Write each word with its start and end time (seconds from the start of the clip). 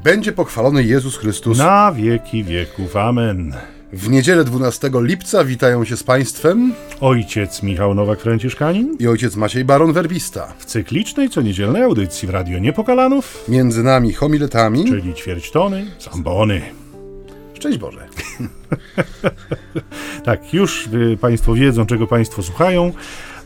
Niech 0.00 0.04
będzie 0.04 0.32
pochwalony 0.32 0.84
Jezus 0.84 1.16
Chrystus. 1.16 1.58
Na 1.58 1.92
wieki 1.92 2.44
wieków. 2.44 2.96
Amen. 2.96 3.54
W 3.92 4.08
niedzielę 4.08 4.44
12 4.44 4.90
lipca 4.94 5.44
witają 5.44 5.84
się 5.84 5.96
z 5.96 6.02
Państwem 6.02 6.72
Ojciec 7.00 7.62
Michał 7.62 7.94
Nowak-Franciszkanin 7.94 8.86
i 8.98 9.08
ojciec 9.08 9.36
Maciej 9.36 9.64
Baron 9.64 9.92
Werbista. 9.92 10.52
w 10.58 10.64
cyklicznej 10.64 11.30
co 11.30 11.40
niedzielnej 11.42 11.82
audycji 11.82 12.28
w 12.28 12.30
Radio 12.30 12.58
Niepokalanów, 12.58 13.44
Między 13.48 13.82
nami 13.82 14.12
homiletami. 14.12 14.84
czyli 14.84 15.14
ćwierć 15.14 15.50
tony, 15.50 15.86
zambony. 16.12 16.62
Szczęść 17.54 17.78
Boże. 17.78 18.06
Tak, 20.24 20.54
już 20.54 20.86
y, 20.86 21.18
Państwo 21.20 21.54
wiedzą, 21.54 21.86
czego 21.86 22.06
Państwo 22.06 22.42
słuchają, 22.42 22.92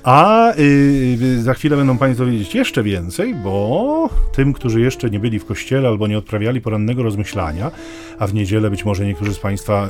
a 0.04 0.52
y, 0.58 1.18
y, 1.22 1.42
za 1.42 1.54
chwilę 1.54 1.76
będą 1.76 1.98
Państwo 1.98 2.26
wiedzieć 2.26 2.54
jeszcze 2.54 2.82
więcej, 2.82 3.34
bo 3.34 4.08
tym, 4.32 4.52
którzy 4.52 4.80
jeszcze 4.80 5.10
nie 5.10 5.20
byli 5.20 5.38
w 5.38 5.45
kościele 5.45 5.88
albo 5.88 6.06
nie 6.06 6.18
odprawiali 6.18 6.60
porannego 6.60 7.02
rozmyślania, 7.02 7.70
a 8.18 8.26
w 8.26 8.34
niedzielę 8.34 8.70
być 8.70 8.84
może 8.84 9.06
niektórzy 9.06 9.34
z 9.34 9.38
Państwa 9.38 9.88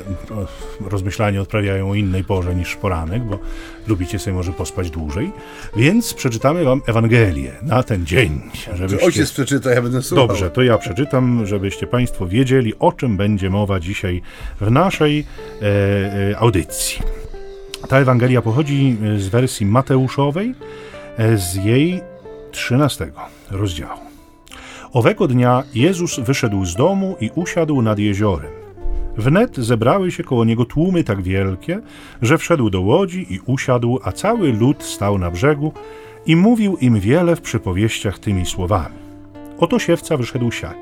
rozmyślanie 0.81 1.41
odprawiają 1.41 1.89
o 1.89 1.95
innej 1.95 2.23
porze 2.23 2.55
niż 2.55 2.75
poranek, 2.75 3.23
bo 3.23 3.39
lubicie 3.87 4.19
sobie 4.19 4.33
może 4.33 4.53
pospać 4.53 4.89
dłużej, 4.89 5.31
więc 5.75 6.13
przeczytamy 6.13 6.63
Wam 6.63 6.81
Ewangelię 6.87 7.51
na 7.61 7.83
ten 7.83 8.05
dzień, 8.05 8.41
żebyście... 8.73 9.05
Ojciec 9.05 9.31
przeczyta, 9.31 9.69
ja 9.69 9.81
będę 9.81 10.01
słuchał. 10.01 10.27
Dobrze, 10.27 10.49
to 10.49 10.63
ja 10.63 10.77
przeczytam, 10.77 11.45
żebyście 11.45 11.87
Państwo 11.87 12.27
wiedzieli, 12.27 12.73
o 12.79 12.91
czym 12.91 13.17
będzie 13.17 13.49
mowa 13.49 13.79
dzisiaj 13.79 14.21
w 14.61 14.71
naszej 14.71 15.25
e, 15.61 15.65
e, 16.31 16.37
audycji. 16.37 17.24
Ta 17.87 17.99
Ewangelia 17.99 18.41
pochodzi 18.41 18.97
e, 19.03 19.19
z 19.19 19.27
wersji 19.27 19.65
Mateuszowej, 19.65 20.55
e, 21.17 21.37
z 21.37 21.55
jej 21.55 22.01
13 22.51 23.11
rozdziału. 23.51 23.99
Owego 24.93 25.27
dnia 25.27 25.63
Jezus 25.73 26.19
wyszedł 26.19 26.65
z 26.65 26.75
domu 26.75 27.15
i 27.19 27.29
usiadł 27.35 27.81
nad 27.81 27.99
jeziorem. 27.99 28.51
Wnet 29.17 29.57
zebrały 29.57 30.11
się 30.11 30.23
koło 30.23 30.45
niego 30.45 30.65
tłumy 30.65 31.03
tak 31.03 31.21
wielkie, 31.21 31.79
że 32.21 32.37
wszedł 32.37 32.69
do 32.69 32.81
łodzi 32.81 33.33
i 33.33 33.39
usiadł, 33.45 33.99
a 34.03 34.11
cały 34.11 34.53
lud 34.53 34.83
stał 34.83 35.17
na 35.17 35.31
brzegu 35.31 35.73
i 36.25 36.35
mówił 36.35 36.77
im 36.77 36.99
wiele 36.99 37.35
w 37.35 37.41
przypowieściach 37.41 38.19
tymi 38.19 38.45
słowami. 38.45 38.95
Oto 39.59 39.79
siewca 39.79 40.17
wyszedł 40.17 40.51
siać. 40.51 40.77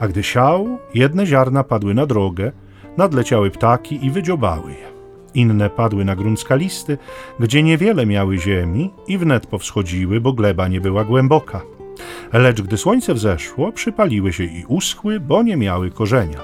A 0.00 0.08
gdy 0.08 0.22
siał, 0.22 0.78
jedne 0.94 1.26
ziarna 1.26 1.64
padły 1.64 1.94
na 1.94 2.06
drogę, 2.06 2.52
nadleciały 2.96 3.50
ptaki 3.50 4.06
i 4.06 4.10
wydziobały 4.10 4.70
je. 4.70 4.97
Inne 5.34 5.70
padły 5.70 6.04
na 6.04 6.16
grunt 6.16 6.40
skalisty, 6.40 6.98
gdzie 7.40 7.62
niewiele 7.62 8.06
miały 8.06 8.38
ziemi 8.38 8.90
i 9.08 9.18
wnet 9.18 9.46
powschodziły, 9.46 10.20
bo 10.20 10.32
gleba 10.32 10.68
nie 10.68 10.80
była 10.80 11.04
głęboka. 11.04 11.60
Lecz 12.32 12.62
gdy 12.62 12.76
słońce 12.76 13.14
wzeszło, 13.14 13.72
przypaliły 13.72 14.32
się 14.32 14.44
i 14.44 14.64
uschły, 14.68 15.20
bo 15.20 15.42
nie 15.42 15.56
miały 15.56 15.90
korzenia. 15.90 16.40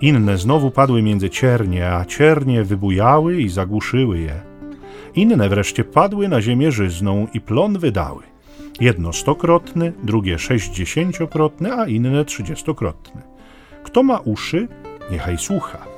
Inne 0.00 0.38
znowu 0.38 0.70
padły 0.70 1.02
między 1.02 1.30
ciernie, 1.30 1.90
a 1.92 2.04
ciernie 2.04 2.64
wybujały 2.64 3.40
i 3.40 3.48
zagłuszyły 3.48 4.18
je. 4.18 4.40
Inne 5.14 5.48
wreszcie 5.48 5.84
padły 5.84 6.28
na 6.28 6.42
ziemię 6.42 6.72
żyzną 6.72 7.26
i 7.34 7.40
plon 7.40 7.78
wydały. 7.78 8.22
Jedno 8.80 9.12
stokrotny, 9.12 9.92
drugie 10.02 10.38
sześćdziesięciokrotne, 10.38 11.72
a 11.72 11.86
inne 11.86 12.24
trzydziestokrotne. 12.24 13.22
Kto 13.82 14.02
ma 14.02 14.18
uszy, 14.18 14.68
niechaj 15.10 15.38
słucha. 15.38 15.97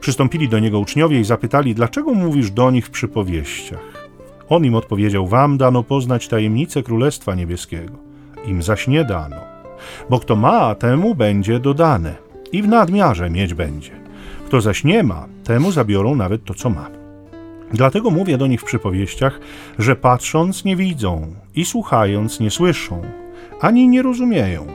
Przystąpili 0.00 0.48
do 0.48 0.58
niego 0.58 0.78
uczniowie 0.78 1.20
i 1.20 1.24
zapytali, 1.24 1.74
dlaczego 1.74 2.14
mówisz 2.14 2.50
do 2.50 2.70
nich 2.70 2.86
w 2.86 2.90
przypowieściach? 2.90 4.08
On 4.48 4.64
im 4.64 4.74
odpowiedział, 4.74 5.26
wam 5.26 5.58
dano 5.58 5.82
poznać 5.82 6.28
tajemnicę 6.28 6.82
Królestwa 6.82 7.34
Niebieskiego. 7.34 7.92
Im 8.46 8.62
zaś 8.62 8.88
nie 8.88 9.04
dano. 9.04 9.36
Bo 10.10 10.20
kto 10.20 10.36
ma, 10.36 10.74
temu 10.74 11.14
będzie 11.14 11.60
dodane 11.60 12.14
i 12.52 12.62
w 12.62 12.68
nadmiarze 12.68 13.30
mieć 13.30 13.54
będzie. 13.54 13.90
Kto 14.46 14.60
zaś 14.60 14.84
nie 14.84 15.02
ma, 15.02 15.26
temu 15.44 15.72
zabiorą 15.72 16.14
nawet 16.14 16.44
to, 16.44 16.54
co 16.54 16.70
ma. 16.70 16.90
Dlatego 17.72 18.10
mówię 18.10 18.38
do 18.38 18.46
nich 18.46 18.60
w 18.60 18.64
przypowieściach, 18.64 19.40
że 19.78 19.96
patrząc 19.96 20.64
nie 20.64 20.76
widzą 20.76 21.34
i 21.54 21.64
słuchając 21.64 22.40
nie 22.40 22.50
słyszą, 22.50 23.02
ani 23.60 23.88
nie 23.88 24.02
rozumieją. 24.02 24.66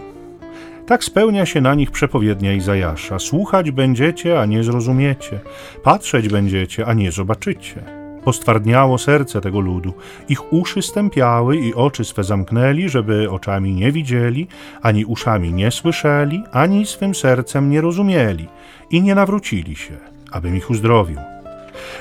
Tak 0.90 1.04
spełnia 1.04 1.46
się 1.46 1.62
na 1.62 1.76
nich 1.76 1.92
przepowiednia 1.92 2.54
Izajasza. 2.54 3.20
Słuchać 3.20 3.72
będziecie, 3.72 4.42
a 4.42 4.46
nie 4.46 4.64
zrozumiecie. 4.64 5.40
Patrzeć 5.84 6.28
będziecie, 6.28 6.86
a 6.86 6.94
nie 6.94 7.12
zobaczycie. 7.12 7.84
Postwardniało 8.24 8.98
serce 8.98 9.42
tego 9.42 9.60
ludu. 9.60 9.94
Ich 10.30 10.54
uszy 10.54 10.82
stępiały 10.82 11.58
i 11.58 11.74
oczy 11.74 12.06
swe 12.06 12.24
zamknęli, 12.24 12.90
żeby 12.90 13.32
oczami 13.32 13.74
nie 13.74 13.92
widzieli, 13.92 14.48
ani 14.82 15.06
uszami 15.06 15.54
nie 15.54 15.72
słyszeli, 15.72 16.44
ani 16.52 16.86
swym 16.86 17.16
sercem 17.16 17.70
nie 17.70 17.82
rozumieli 17.82 18.48
i 18.92 19.02
nie 19.02 19.16
nawrócili 19.16 19.76
się, 19.76 19.98
abym 20.32 20.58
ich 20.58 20.70
uzdrowił. 20.70 21.20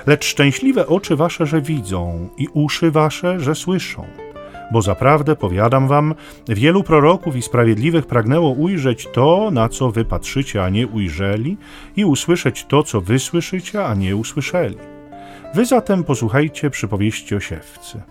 Lecz 0.07 0.25
szczęśliwe 0.25 0.87
oczy 0.87 1.17
wasze, 1.17 1.47
że 1.47 1.61
widzą, 1.61 2.29
i 2.39 2.49
uszy 2.53 2.91
wasze, 2.91 3.41
że 3.41 3.55
słyszą. 3.55 4.28
Bo 4.73 4.83
zaprawdę 4.83 5.37
powiadam 5.37 5.89
wam, 5.89 6.15
wielu 6.49 6.83
proroków 6.83 7.37
i 7.37 7.43
sprawiedliwych 7.43 8.07
pragnęło 8.07 8.51
ujrzeć 8.51 9.09
to, 9.13 9.51
na 9.51 9.69
co 9.69 9.91
wy 9.91 10.05
patrzycie, 10.05 10.65
a 10.65 10.69
nie 10.69 10.87
ujrzeli, 10.87 11.57
i 11.97 12.05
usłyszeć 12.05 12.67
to, 12.69 12.83
co 12.83 13.01
wy 13.01 13.19
słyszycie, 13.19 13.87
a 13.87 13.95
nie 13.95 14.17
usłyszeli. 14.17 14.77
Wy 15.55 15.67
zatem 15.67 16.05
posłuchajcie 16.05 16.71
przypowieści 16.71 17.35
o 17.35 17.41
siewcy. 17.41 18.03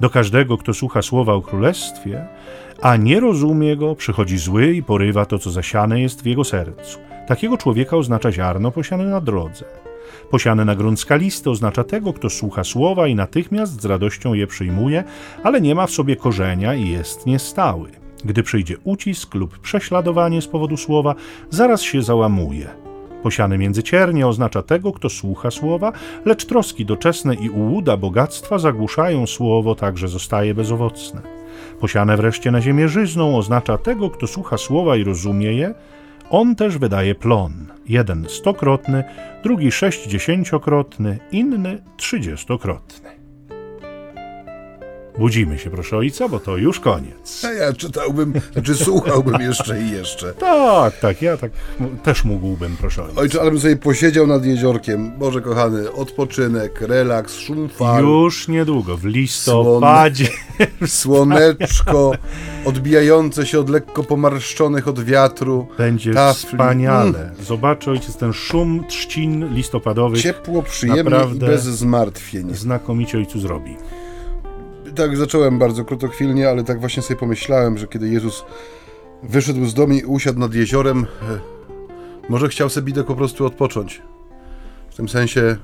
Do 0.00 0.10
każdego, 0.10 0.58
kto 0.58 0.74
słucha 0.74 1.02
słowa 1.02 1.32
o 1.32 1.42
królestwie, 1.42 2.26
a 2.82 2.96
nie 2.96 3.20
rozumie 3.20 3.76
go, 3.76 3.94
przychodzi 3.94 4.38
zły 4.38 4.72
i 4.72 4.82
porywa 4.82 5.26
to, 5.26 5.38
co 5.38 5.50
zasiane 5.50 6.00
jest 6.00 6.22
w 6.22 6.26
jego 6.26 6.44
sercu. 6.44 6.98
Takiego 7.26 7.56
człowieka 7.56 7.96
oznacza 7.96 8.32
ziarno 8.32 8.70
posiane 8.70 9.04
na 9.04 9.20
drodze. 9.20 9.64
Posiane 10.30 10.64
na 10.64 10.74
grunt 10.74 11.00
skalisty 11.00 11.50
oznacza 11.50 11.84
tego, 11.84 12.12
kto 12.12 12.30
słucha 12.30 12.64
słowa 12.64 13.06
i 13.06 13.14
natychmiast 13.14 13.82
z 13.82 13.84
radością 13.84 14.34
je 14.34 14.46
przyjmuje, 14.46 15.04
ale 15.42 15.60
nie 15.60 15.74
ma 15.74 15.86
w 15.86 15.90
sobie 15.90 16.16
korzenia 16.16 16.74
i 16.74 16.88
jest 16.88 17.26
niestały. 17.26 17.90
Gdy 18.24 18.42
przyjdzie 18.42 18.76
ucisk 18.84 19.34
lub 19.34 19.58
prześladowanie 19.58 20.42
z 20.42 20.48
powodu 20.48 20.76
słowa, 20.76 21.14
zaraz 21.50 21.82
się 21.82 22.02
załamuje. 22.02 22.68
Posiane 23.22 23.58
między 23.58 23.82
ciernie 23.82 24.26
oznacza 24.26 24.62
tego, 24.62 24.92
kto 24.92 25.08
słucha 25.08 25.50
słowa, 25.50 25.92
lecz 26.24 26.44
troski 26.44 26.84
doczesne 26.84 27.34
i 27.34 27.50
ułuda 27.50 27.96
bogactwa 27.96 28.58
zagłuszają 28.58 29.26
słowo, 29.26 29.74
tak 29.74 29.98
że 29.98 30.08
zostaje 30.08 30.54
bezowocne. 30.54 31.22
Posiane 31.80 32.16
wreszcie 32.16 32.50
na 32.50 32.60
ziemię 32.60 32.88
żyzną 32.88 33.38
oznacza 33.38 33.78
tego, 33.78 34.10
kto 34.10 34.26
słucha 34.26 34.58
słowa 34.58 34.96
i 34.96 35.04
rozumie 35.04 35.52
je, 35.52 35.74
on 36.32 36.56
też 36.56 36.78
wydaje 36.78 37.14
plon. 37.14 37.66
Jeden 37.88 38.26
stokrotny, 38.28 39.04
drugi 39.42 39.72
sześćdziesięciokrotny, 39.72 41.18
inny 41.32 41.82
trzydziestokrotny. 41.96 43.21
Budzimy 45.18 45.58
się, 45.58 45.70
proszę 45.70 45.96
ojca, 45.96 46.28
bo 46.28 46.40
to 46.40 46.56
już 46.56 46.80
koniec. 46.80 47.44
A 47.44 47.52
ja 47.52 47.72
czytałbym, 47.72 48.32
znaczy 48.52 48.74
słuchałbym 48.74 49.40
jeszcze 49.48 49.82
i 49.82 49.90
jeszcze. 49.90 50.32
Tak, 50.32 50.98
tak, 50.98 51.22
ja 51.22 51.36
tak 51.36 51.50
też 52.02 52.24
mógłbym, 52.24 52.76
proszę 52.80 53.02
ojca. 53.04 53.20
Ojcze, 53.20 53.40
ale 53.40 53.50
bym 53.50 53.60
sobie 53.60 53.76
posiedział 53.76 54.26
nad 54.26 54.44
jeziorkiem. 54.44 55.18
Boże 55.18 55.40
kochany, 55.40 55.92
odpoczynek, 55.92 56.80
relaks, 56.80 57.36
szum 57.36 57.68
fal, 57.68 58.02
Już 58.04 58.48
niedługo, 58.48 58.96
w 58.96 59.04
listopadzie. 59.04 60.28
słoneczko 60.86 62.12
odbijające 62.64 63.46
się 63.46 63.60
od 63.60 63.70
lekko 63.70 64.04
pomarszczonych 64.04 64.88
od 64.88 65.04
wiatru. 65.04 65.66
Będzie 65.78 66.14
Tafli. 66.14 66.48
wspaniale. 66.48 67.30
Zobaczę 67.40 67.90
ojciec 67.90 68.16
ten 68.16 68.32
szum 68.32 68.84
trzcin 68.88 69.54
listopadowych. 69.54 70.22
Ciepło, 70.22 70.62
przyjemnie 70.62 71.02
Naprawdę. 71.04 71.46
i 71.46 71.48
bez 71.48 71.62
zmartwień. 71.62 72.54
Znakomicie 72.54 73.18
ojcu 73.18 73.40
zrobi. 73.40 73.76
Tak 74.94 75.16
zacząłem 75.16 75.58
bardzo 75.58 75.84
krótochwilnie, 75.84 76.48
ale 76.48 76.64
tak 76.64 76.80
właśnie 76.80 77.02
sobie 77.02 77.20
pomyślałem, 77.20 77.78
że 77.78 77.86
kiedy 77.86 78.08
Jezus 78.08 78.44
wyszedł 79.22 79.66
z 79.66 79.74
domu 79.74 79.94
i 79.94 80.04
usiadł 80.04 80.38
nad 80.38 80.54
jeziorem, 80.54 81.06
e, 81.22 81.38
może 82.28 82.48
chciał 82.48 82.70
sobie 82.70 82.84
Bidek 82.84 83.06
po 83.06 83.14
prostu 83.14 83.46
odpocząć. 83.46 84.02
W 84.90 84.94
tym 84.94 85.08
sensie 85.08 85.40
e, 85.40 85.56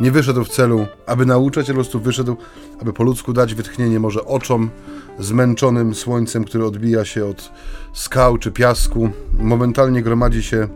nie 0.00 0.10
wyszedł 0.10 0.44
w 0.44 0.48
celu, 0.48 0.86
aby 1.06 1.26
nauczać, 1.26 1.66
ale 1.66 1.74
po 1.74 1.74
prostu 1.74 2.00
wyszedł, 2.00 2.36
aby 2.80 2.92
po 2.92 3.02
ludzku 3.02 3.32
dać 3.32 3.54
wytchnienie 3.54 4.00
może 4.00 4.24
oczom 4.24 4.70
zmęczonym 5.18 5.94
słońcem, 5.94 6.44
które 6.44 6.66
odbija 6.66 7.04
się 7.04 7.26
od 7.26 7.52
skał 7.92 8.38
czy 8.38 8.52
piasku. 8.52 9.10
Momentalnie 9.38 10.02
gromadzi 10.02 10.42
się 10.42 10.68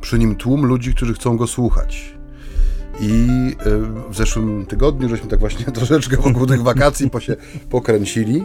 przy 0.00 0.18
nim 0.18 0.36
tłum 0.36 0.66
ludzi, 0.66 0.94
którzy 0.94 1.14
chcą 1.14 1.36
go 1.36 1.46
słuchać. 1.46 2.21
I 3.02 3.56
e, 3.60 4.10
w 4.10 4.16
zeszłym 4.16 4.66
tygodniu 4.66 5.08
żeśmy 5.08 5.30
tak 5.30 5.40
właśnie 5.40 5.64
troszeczkę 5.72 6.16
wokół 6.16 6.46
tych 6.46 6.62
wakacji 6.62 7.10
po 7.10 7.20
się 7.20 7.36
pokręcili. 7.70 8.44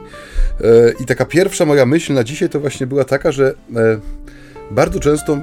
E, 0.62 0.94
I 1.00 1.06
taka 1.06 1.26
pierwsza 1.26 1.66
moja 1.66 1.86
myśl 1.86 2.14
na 2.14 2.24
dzisiaj 2.24 2.50
to 2.50 2.60
właśnie 2.60 2.88
była 2.88 3.04
taka, 3.04 3.32
że 3.32 3.54
e, 3.76 4.00
bardzo 4.72 5.00
często 5.00 5.38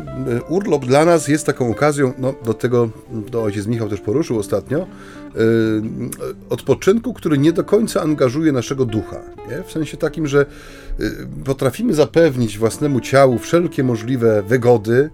urlop 0.49 0.87
dla 0.87 1.05
nas 1.05 1.29
jest 1.29 1.47
taką 1.47 1.71
okazją, 1.71 2.13
no 2.19 2.35
do 2.45 2.55
tego 2.55 2.89
do 3.31 3.43
ojciec 3.43 3.67
Michał 3.67 3.89
też 3.89 4.01
poruszył 4.01 4.39
ostatnio, 4.39 4.87
odpoczynku, 6.51 7.15
który 7.15 7.39
nie 7.39 7.53
do 7.53 7.65
końca 7.65 8.03
angażuje 8.03 8.53
naszego 8.53 8.85
ducha. 8.85 9.21
Nie? 9.51 9.63
W 9.63 9.73
sensie 9.73 9.97
takim, 9.97 10.27
że 10.27 10.47
potrafimy 11.45 11.95
zapewnić 11.95 12.59
własnemu 12.59 13.01
ciału 13.01 13.39
wszelkie 13.39 13.85
możliwe 13.85 14.43
wygody, 14.43 15.11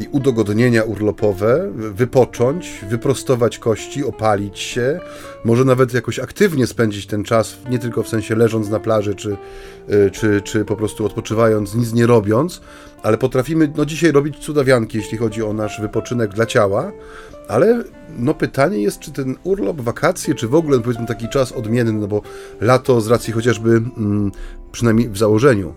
i 0.00 0.08
udogodnienia 0.12 0.82
urlopowe, 0.82 1.70
wypocząć, 1.74 2.84
wyprostować 2.88 3.58
kości, 3.58 4.04
opalić 4.04 4.58
się, 4.58 5.00
może 5.44 5.64
nawet 5.64 5.94
jakoś 5.94 6.18
aktywnie 6.18 6.66
spędzić 6.66 7.06
ten 7.06 7.24
czas, 7.24 7.56
nie 7.70 7.78
tylko 7.78 8.02
w 8.02 8.08
sensie 8.08 8.34
leżąc 8.34 8.68
na 8.68 8.80
plaży, 8.80 9.14
czy, 9.14 9.36
y, 9.90 10.10
czy, 10.10 10.40
czy 10.40 10.64
po 10.64 10.76
prostu 10.76 11.06
odpoczywając, 11.06 11.74
nic 11.74 11.92
nie 11.92 12.06
robiąc, 12.06 12.60
ale 13.02 13.18
potrafimy 13.18 13.72
no, 13.76 13.84
dzisiaj 13.84 14.12
robić 14.12 14.38
cudawianki, 14.38 14.98
jeśli 14.98 15.18
chodzi 15.18 15.42
o 15.42 15.52
nasz 15.52 15.80
wypoczynek 15.80 16.34
dla 16.34 16.46
ciała, 16.46 16.92
ale 17.48 17.84
no 18.18 18.34
pytanie 18.34 18.82
jest, 18.82 18.98
czy 18.98 19.12
ten 19.12 19.36
urlop, 19.44 19.80
wakacje, 19.80 20.34
czy 20.34 20.48
w 20.48 20.54
ogóle 20.54 20.80
powiedzmy 20.80 21.06
taki 21.06 21.28
czas 21.28 21.52
odmienny, 21.52 21.92
no 21.92 22.08
bo 22.08 22.22
lato 22.60 23.00
z 23.00 23.08
racji 23.08 23.32
chociażby, 23.32 23.70
mm, 23.70 24.32
przynajmniej 24.72 25.08
w 25.08 25.18
założeniu, 25.18 25.74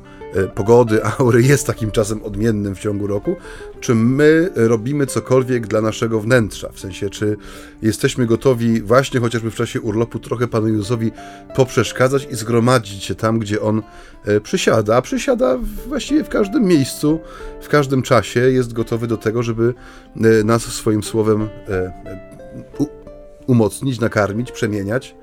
pogody, 0.56 1.06
aury 1.18 1.42
jest 1.42 1.68
takim 1.68 1.92
czasem 1.92 2.24
odmiennym 2.24 2.76
w 2.76 2.80
ciągu 2.80 3.08
roku, 3.08 3.36
czy 3.80 3.96
my 3.96 4.50
robimy 4.56 5.06
cokolwiek 5.06 5.68
dla 5.68 5.82
naszego 5.82 6.20
wnętrza, 6.20 6.70
w 6.74 6.80
sensie 6.80 7.10
czy 7.10 7.38
jesteśmy 7.82 8.26
gotowi 8.26 8.82
właśnie 8.82 9.20
chociażby 9.20 9.52
w 9.52 9.56
czasie 9.56 9.82
urlopu 9.82 10.20
trochę 10.20 10.48
Panu 10.48 10.68
Jezusowi 10.68 11.12
poprzeszkadzać 11.56 12.28
i 12.32 12.36
zgromadzić 12.36 13.04
się 13.04 13.16
tam, 13.16 13.40
gdzie 13.40 13.62
On 13.62 13.82
e, 14.26 14.42
przysiada, 14.42 14.96
a 14.96 15.02
przysiada 15.02 15.58
właściwie 15.88 16.24
w 16.24 16.30
każdym 16.30 16.64
miejscu, 16.64 17.20
w 17.62 17.68
każdym 17.68 18.02
czasie, 18.02 18.40
jest 18.40 18.74
gotowy 18.74 19.08
do 19.08 19.18
tego, 19.18 19.44
żeby 19.44 19.74
e, 20.16 20.44
nas 20.44 20.64
swoim 20.64 21.04
słowem 21.04 21.50
umocnić, 23.48 24.00
nakarmić, 24.00 24.52
przemieniać. 24.52 25.16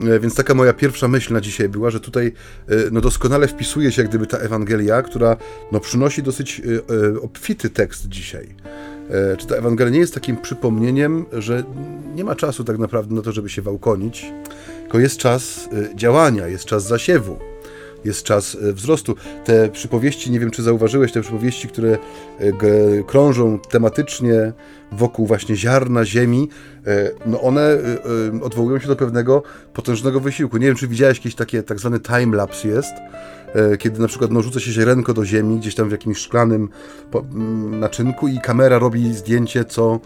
E, 0.00 0.20
więc 0.20 0.34
taka 0.34 0.54
moja 0.54 0.72
pierwsza 0.72 1.08
myśl 1.08 1.32
na 1.32 1.40
dzisiaj 1.40 1.68
była, 1.68 1.90
że 1.90 2.00
tutaj 2.00 2.32
e, 2.68 2.74
no, 2.92 3.00
doskonale 3.00 3.48
wpisuje 3.48 3.92
się 3.92 4.02
jak 4.02 4.08
gdyby 4.08 4.26
ta 4.26 4.38
Ewangelia, 4.38 5.02
która 5.02 5.36
no, 5.72 5.80
przynosi 5.80 6.22
dosyć 6.22 6.62
e, 7.14 7.20
obfity 7.20 7.70
tekst 7.70 8.08
dzisiaj. 8.08 8.54
Czy 9.38 9.46
ta 9.46 9.56
Ewangelia 9.56 9.90
nie 9.90 9.98
jest 9.98 10.14
takim 10.14 10.36
przypomnieniem, 10.36 11.26
że 11.32 11.64
nie 12.14 12.24
ma 12.24 12.34
czasu 12.34 12.64
tak 12.64 12.78
naprawdę 12.78 13.14
na 13.14 13.22
to, 13.22 13.32
żeby 13.32 13.48
się 13.48 13.62
wałkonić, 13.62 14.32
tylko 14.80 14.98
jest 14.98 15.16
czas 15.16 15.68
działania, 15.94 16.46
jest 16.46 16.64
czas 16.64 16.86
zasiewu 16.86 17.49
jest 18.04 18.22
czas 18.22 18.56
wzrostu. 18.60 19.14
Te 19.44 19.68
przypowieści, 19.68 20.30
nie 20.30 20.40
wiem 20.40 20.50
czy 20.50 20.62
zauważyłeś, 20.62 21.12
te 21.12 21.20
przypowieści, 21.20 21.68
które 21.68 21.98
krążą 23.06 23.58
tematycznie 23.58 24.52
wokół 24.92 25.26
właśnie 25.26 25.56
ziarna 25.56 26.04
ziemi, 26.04 26.48
e, 26.86 27.10
no 27.26 27.40
one 27.40 27.60
e, 27.60 27.76
e, 28.36 28.42
odwołują 28.42 28.78
się 28.78 28.88
do 28.88 28.96
pewnego 28.96 29.42
potężnego 29.74 30.20
wysiłku. 30.20 30.56
Nie 30.56 30.66
wiem, 30.66 30.76
czy 30.76 30.88
widziałeś 30.88 31.18
jakieś 31.18 31.34
takie 31.34 31.62
tak 31.62 31.78
zwany 31.78 32.00
timelapse 32.00 32.68
jest, 32.68 32.92
kiedy 33.78 34.00
na 34.00 34.08
przykład 34.08 34.30
no, 34.30 34.42
rzuca 34.42 34.60
się 34.60 34.72
ziarenko 34.72 35.14
do 35.14 35.24
ziemi, 35.24 35.58
gdzieś 35.58 35.74
tam 35.74 35.88
w 35.88 35.92
jakimś 35.92 36.18
szklanym 36.18 36.68
naczynku 37.70 38.28
i 38.28 38.40
kamera 38.40 38.78
robi 38.78 39.14
zdjęcie 39.14 39.64
co 39.64 40.00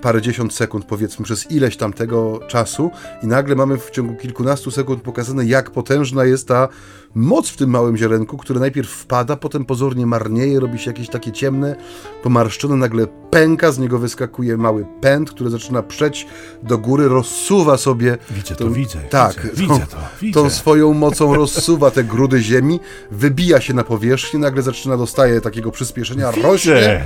parędziesiąt 0.00 0.54
sekund, 0.54 0.84
powiedzmy, 0.84 1.24
przez 1.24 1.50
ileś 1.50 1.76
tam 1.76 1.92
tego 1.92 2.40
czasu 2.48 2.90
i 3.22 3.26
nagle 3.26 3.56
mamy 3.56 3.78
w 3.78 3.90
ciągu 3.90 4.14
kilkunastu 4.14 4.70
sekund 4.70 5.02
pokazane, 5.02 5.44
jak 5.44 5.70
potężna 5.70 6.24
jest 6.24 6.48
ta 6.48 6.68
moc 7.14 7.48
w 7.48 7.56
tym 7.56 7.70
małym 7.70 7.96
ziarenku, 7.96 8.36
które 8.36 8.60
najpierw 8.60 8.90
wpada, 8.90 9.36
potem 9.36 9.64
pozornie 9.64 10.06
marnieje, 10.06 10.60
robi 10.60 10.78
się 10.78 10.90
jakieś 10.90 11.08
takie 11.08 11.32
ciemne, 11.32 11.76
pomarszczone, 12.22 12.76
nagle 12.76 13.06
pęka, 13.30 13.72
z 13.72 13.78
niego 13.78 13.98
wyskakuje 13.98 14.56
mały 14.56 14.86
pęd, 15.00 15.30
który 15.30 15.50
zaczyna 15.50 15.82
przeć 15.82 16.26
do 16.62 16.78
góry, 16.78 17.08
rozsuwa 17.08 17.76
sobie... 17.76 18.18
Widzę 18.30 18.56
to, 18.56 18.70
widzę. 18.70 18.98
Tak, 18.98 19.46
widzę, 19.54 19.68
tą, 19.68 19.74
widzę 19.74 19.86
to, 19.86 19.96
widzę. 20.22 20.40
Tą 20.40 20.50
swoją 20.50 20.94
mocą 20.94 21.34
rozsuwa 21.34 21.90
te 21.90 22.04
grudy 22.04 22.42
ziemi, 22.42 22.80
wybija 23.10 23.60
się 23.60 23.74
na 23.74 23.84
powierzchnię, 23.84 24.40
nagle 24.40 24.62
zaczyna, 24.62 24.96
dostaje 24.96 25.40
takiego 25.40 25.70
przyspieszenia, 25.70 26.32
widzę. 26.32 26.48
rośnie, 26.48 27.04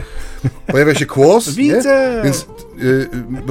pojawia 0.66 0.94
się 0.94 1.06
kłos, 1.06 1.54
Widzę! 1.54 2.12
Nie? 2.16 2.22
Więc 2.22 2.46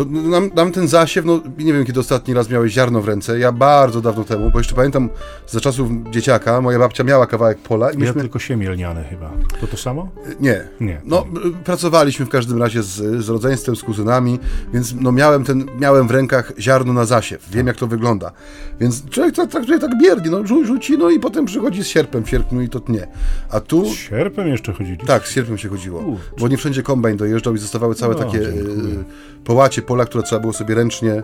nam, 0.10 0.50
nam, 0.56 0.72
ten 0.72 0.88
zasiew, 0.88 1.26
no 1.26 1.42
nie 1.58 1.74
wiem 1.74 1.86
kiedy 1.86 2.00
ostatni 2.00 2.34
raz 2.34 2.50
miałeś 2.50 2.74
ziarno 2.74 3.02
w 3.02 3.08
ręce, 3.08 3.40
ja 3.40 3.52
bardzo 3.52 4.02
dawno 4.02 4.24
temu, 4.24 4.52
bo 4.52 4.58
jeszcze 4.58 4.76
pamiętam 4.76 5.10
za 5.48 5.60
czasów 5.60 5.90
dzieciaka, 6.12 6.62
moja 6.62 6.80
babcia 6.80 7.04
miała 7.04 7.28
kawałek 7.28 7.58
pola 7.58 7.92
i 7.92 7.98
myśmy... 7.98 8.16
Ja 8.16 8.22
tylko 8.22 8.40
siemię 8.40 8.70
lniane 8.70 9.04
chyba. 9.04 9.32
To 9.62 9.68
to 9.68 9.78
samo? 9.78 10.10
Nie. 10.40 10.68
Nie. 10.80 11.02
No, 11.06 11.26
pracowaliśmy 11.64 12.26
w 12.26 12.30
każdym 12.30 12.58
razie 12.58 12.84
z, 12.84 13.24
z 13.26 13.30
rodzeństwem, 13.30 13.76
z 13.76 13.84
kuzynami, 13.84 14.40
więc 14.74 14.96
no 15.00 15.12
miałem 15.12 15.44
ten, 15.44 15.66
miałem 15.80 16.08
w 16.08 16.12
rękach 16.12 16.54
ziarno 16.60 16.94
na 16.94 17.06
zasiew, 17.06 17.50
wiem 17.52 17.68
jak 17.68 17.76
to 17.76 17.88
wygląda. 17.88 18.32
Więc 18.80 19.10
człowiek 19.10 19.36
tak, 19.36 19.52
tak, 19.52 19.66
tak 19.82 19.98
biernie, 19.98 20.30
no 20.32 20.66
rzuci, 20.66 20.98
no 20.98 21.10
i 21.10 21.20
potem 21.20 21.46
przychodzi 21.46 21.84
z 21.84 21.88
sierpem 21.88 22.24
w 22.24 22.30
sierpniu 22.30 22.62
i 22.62 22.70
to 22.70 22.82
nie. 22.88 23.08
A 23.50 23.60
tu... 23.60 23.86
Z 23.86 23.94
sierpem 23.94 24.48
jeszcze 24.48 24.74
chodzili? 24.74 24.98
Tak, 24.98 25.28
z 25.28 25.32
sierpem 25.32 25.58
się 25.58 25.70
chodziło, 25.70 26.04
bo 26.40 26.48
nie 26.48 26.58
wszędzie 26.58 26.84
kombajn 26.84 27.18
dojeżdżał 27.18 27.56
i 27.56 27.58
zostawały 27.58 27.96
całe 27.96 28.16
no, 28.16 28.24
takie 28.24 28.40
y, 28.40 29.04
połacie 29.46 29.82
pola, 29.82 30.06
które 30.06 30.24
trzeba 30.24 30.42
było 30.42 30.54
sobie 30.54 30.76
ręcznie 30.76 31.12
e, 31.12 31.24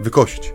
wykosić. 0.00 0.52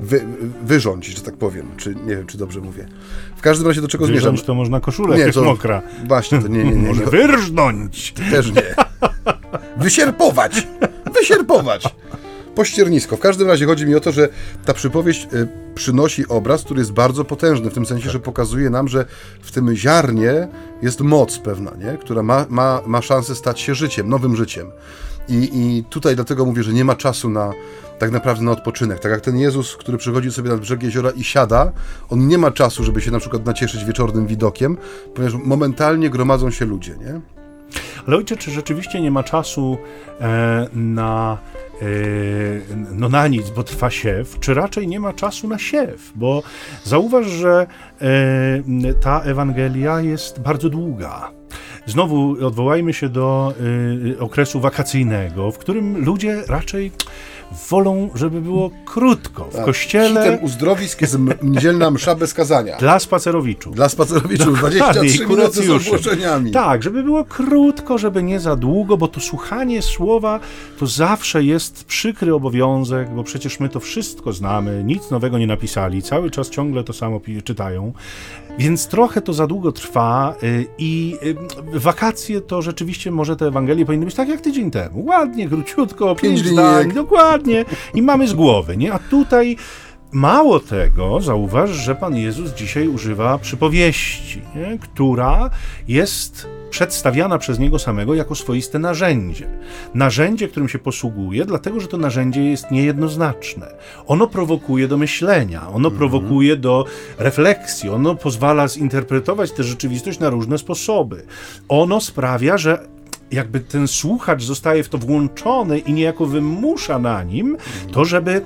Wy, 0.00 0.26
wyrządzić, 0.62 1.16
że 1.16 1.22
tak 1.22 1.36
powiem, 1.36 1.66
czy 1.76 1.94
nie 1.94 2.16
wiem, 2.16 2.26
czy 2.26 2.38
dobrze 2.38 2.60
mówię. 2.60 2.88
W 3.36 3.40
każdym 3.40 3.66
razie 3.66 3.80
do 3.80 3.88
czego 3.88 4.06
Wyrządź 4.06 4.22
zmierzam? 4.22 4.46
to 4.46 4.54
można 4.54 4.80
koszulę, 4.80 5.18
nie, 5.18 5.32
to, 5.32 5.42
mokra. 5.42 5.82
Właśnie, 6.06 6.42
to 6.42 6.48
nie, 6.48 6.64
nie, 6.64 6.70
nie. 6.70 6.88
Może 6.88 7.04
nie. 7.04 7.10
wyrżnąć. 7.10 8.14
Też 8.30 8.52
nie. 8.52 8.74
Wysierpować! 9.76 10.66
Wysierpować! 11.14 11.84
Pościernisko. 12.54 13.16
W 13.16 13.20
każdym 13.20 13.48
razie 13.48 13.66
chodzi 13.66 13.86
mi 13.86 13.94
o 13.94 14.00
to, 14.00 14.12
że 14.12 14.28
ta 14.64 14.74
przypowieść 14.74 15.28
y, 15.32 15.48
przynosi 15.74 16.28
obraz, 16.28 16.64
który 16.64 16.80
jest 16.80 16.92
bardzo 16.92 17.24
potężny, 17.24 17.70
w 17.70 17.74
tym 17.74 17.86
sensie, 17.86 18.04
tak. 18.04 18.12
że 18.12 18.20
pokazuje 18.20 18.70
nam, 18.70 18.88
że 18.88 19.04
w 19.40 19.52
tym 19.52 19.74
ziarnie 19.74 20.48
jest 20.82 21.00
moc 21.00 21.38
pewna, 21.38 21.72
nie? 21.78 21.98
która 21.98 22.22
ma, 22.22 22.46
ma, 22.48 22.80
ma 22.86 23.02
szansę 23.02 23.34
stać 23.34 23.60
się 23.60 23.74
życiem, 23.74 24.08
nowym 24.08 24.36
życiem. 24.36 24.70
I, 25.28 25.50
I 25.52 25.84
tutaj 25.84 26.14
dlatego 26.14 26.44
mówię, 26.44 26.62
że 26.62 26.72
nie 26.72 26.84
ma 26.84 26.94
czasu 26.94 27.30
na 27.30 27.52
tak 27.98 28.10
naprawdę 28.10 28.44
na 28.44 28.50
odpoczynek. 28.50 29.00
Tak 29.00 29.12
jak 29.12 29.20
ten 29.20 29.36
Jezus, 29.36 29.76
który 29.76 29.98
przychodzi 29.98 30.32
sobie 30.32 30.50
nad 30.50 30.60
brzeg 30.60 30.82
jeziora 30.82 31.10
i 31.10 31.24
siada, 31.24 31.72
on 32.08 32.28
nie 32.28 32.38
ma 32.38 32.50
czasu, 32.50 32.84
żeby 32.84 33.00
się 33.00 33.10
na 33.10 33.18
przykład 33.18 33.46
nacieszyć 33.46 33.84
wieczornym 33.84 34.26
widokiem, 34.26 34.76
ponieważ 35.14 35.40
momentalnie 35.44 36.10
gromadzą 36.10 36.50
się 36.50 36.64
ludzie, 36.64 36.96
nie? 36.96 37.20
Ale 38.06 38.16
ojcze, 38.16 38.36
czy 38.36 38.50
rzeczywiście 38.50 39.00
nie 39.00 39.10
ma 39.10 39.22
czasu 39.22 39.78
e, 40.20 40.68
na 40.74 41.38
e, 41.82 41.86
no 42.92 43.08
na 43.08 43.28
nic, 43.28 43.50
bo 43.50 43.62
trwa 43.62 43.90
siew, 43.90 44.40
czy 44.40 44.54
raczej 44.54 44.88
nie 44.88 45.00
ma 45.00 45.12
czasu 45.12 45.48
na 45.48 45.58
siew, 45.58 46.12
bo 46.14 46.42
zauważ, 46.84 47.26
że 47.26 47.66
e, 48.00 48.94
ta 48.94 49.20
Ewangelia 49.20 50.00
jest 50.00 50.40
bardzo 50.40 50.70
długa. 50.70 51.35
Znowu 51.86 52.46
odwołajmy 52.46 52.92
się 52.92 53.08
do 53.08 53.54
y, 54.10 54.20
okresu 54.20 54.60
wakacyjnego, 54.60 55.50
w 55.50 55.58
którym 55.58 56.04
ludzie 56.04 56.42
raczej 56.48 56.90
wolą, 57.70 58.10
żeby 58.14 58.40
było 58.40 58.70
krótko. 58.84 59.44
W 59.44 59.52
tak. 59.52 59.64
kościele. 59.64 60.24
Hitem 60.24 60.44
uzdrowisk 60.44 61.00
jest 61.00 61.16
niedzielna 61.42 61.90
msza 61.90 62.14
bez 62.14 62.34
kazania. 62.34 62.76
Dla 62.86 62.98
spacerowiczów. 62.98 63.74
Dla 63.74 63.88
spacerowiczów, 63.88 64.58
23 64.58 65.26
minuty 65.26 65.62
z 65.62 65.70
ogłoszeniami. 65.70 66.50
Tak, 66.50 66.82
żeby 66.82 67.02
było 67.02 67.24
krótko, 67.24 67.98
żeby 67.98 68.22
nie 68.22 68.40
za 68.40 68.56
długo, 68.56 68.96
bo 68.96 69.08
to 69.08 69.20
słuchanie 69.20 69.82
słowa 69.82 70.40
to 70.78 70.86
zawsze 70.86 71.44
jest 71.44 71.84
przykry 71.84 72.34
obowiązek, 72.34 73.10
bo 73.10 73.24
przecież 73.24 73.60
my 73.60 73.68
to 73.68 73.80
wszystko 73.80 74.32
znamy, 74.32 74.84
nic 74.84 75.10
nowego 75.10 75.38
nie 75.38 75.46
napisali, 75.46 76.02
cały 76.02 76.30
czas 76.30 76.50
ciągle 76.50 76.84
to 76.84 76.92
samo 76.92 77.20
czytają. 77.44 77.92
Więc 78.58 78.86
trochę 78.86 79.20
to 79.20 79.32
za 79.32 79.46
długo 79.46 79.72
trwa 79.72 80.34
y, 80.42 80.66
i 80.78 81.16
y, 81.74 81.80
wakacje 81.80 82.40
to 82.40 82.62
rzeczywiście 82.62 83.10
może 83.10 83.36
te 83.36 83.46
Ewangelie 83.46 83.86
powinny 83.86 84.06
być 84.06 84.14
tak 84.14 84.28
jak 84.28 84.40
tydzień 84.40 84.70
temu. 84.70 85.04
Ładnie, 85.04 85.48
króciutko, 85.48 86.14
pięć, 86.14 86.42
pięć 86.42 86.52
zdań, 86.52 86.92
dokładnie. 86.92 87.64
I 87.94 88.02
mamy 88.02 88.28
z 88.28 88.34
głowy, 88.34 88.76
nie? 88.76 88.92
A 88.92 88.98
tutaj 88.98 89.56
Mało 90.12 90.60
tego, 90.60 91.20
zauważ, 91.20 91.70
że 91.70 91.94
Pan 91.94 92.16
Jezus 92.16 92.54
dzisiaj 92.54 92.88
używa 92.88 93.38
przypowieści, 93.38 94.42
nie? 94.54 94.78
która 94.78 95.50
jest 95.88 96.46
przedstawiana 96.70 97.38
przez 97.38 97.58
Niego 97.58 97.78
samego 97.78 98.14
jako 98.14 98.34
swoiste 98.34 98.78
narzędzie. 98.78 99.48
Narzędzie, 99.94 100.48
którym 100.48 100.68
się 100.68 100.78
posługuje, 100.78 101.44
dlatego 101.44 101.80
że 101.80 101.88
to 101.88 101.96
narzędzie 101.96 102.44
jest 102.44 102.70
niejednoznaczne. 102.70 103.74
Ono 104.06 104.26
prowokuje 104.26 104.88
do 104.88 104.96
myślenia, 104.96 105.68
ono 105.68 105.88
mhm. 105.88 105.94
prowokuje 105.94 106.56
do 106.56 106.84
refleksji, 107.18 107.90
ono 107.90 108.14
pozwala 108.14 108.68
zinterpretować 108.68 109.52
tę 109.52 109.64
rzeczywistość 109.64 110.18
na 110.18 110.30
różne 110.30 110.58
sposoby. 110.58 111.22
Ono 111.68 112.00
sprawia, 112.00 112.58
że 112.58 112.86
jakby 113.30 113.60
ten 113.60 113.88
słuchacz 113.88 114.42
zostaje 114.42 114.84
w 114.84 114.88
to 114.88 114.98
włączony 114.98 115.78
i 115.78 115.92
niejako 115.92 116.26
wymusza 116.26 116.98
na 116.98 117.22
nim 117.22 117.56
to, 117.92 118.04
żeby 118.04 118.42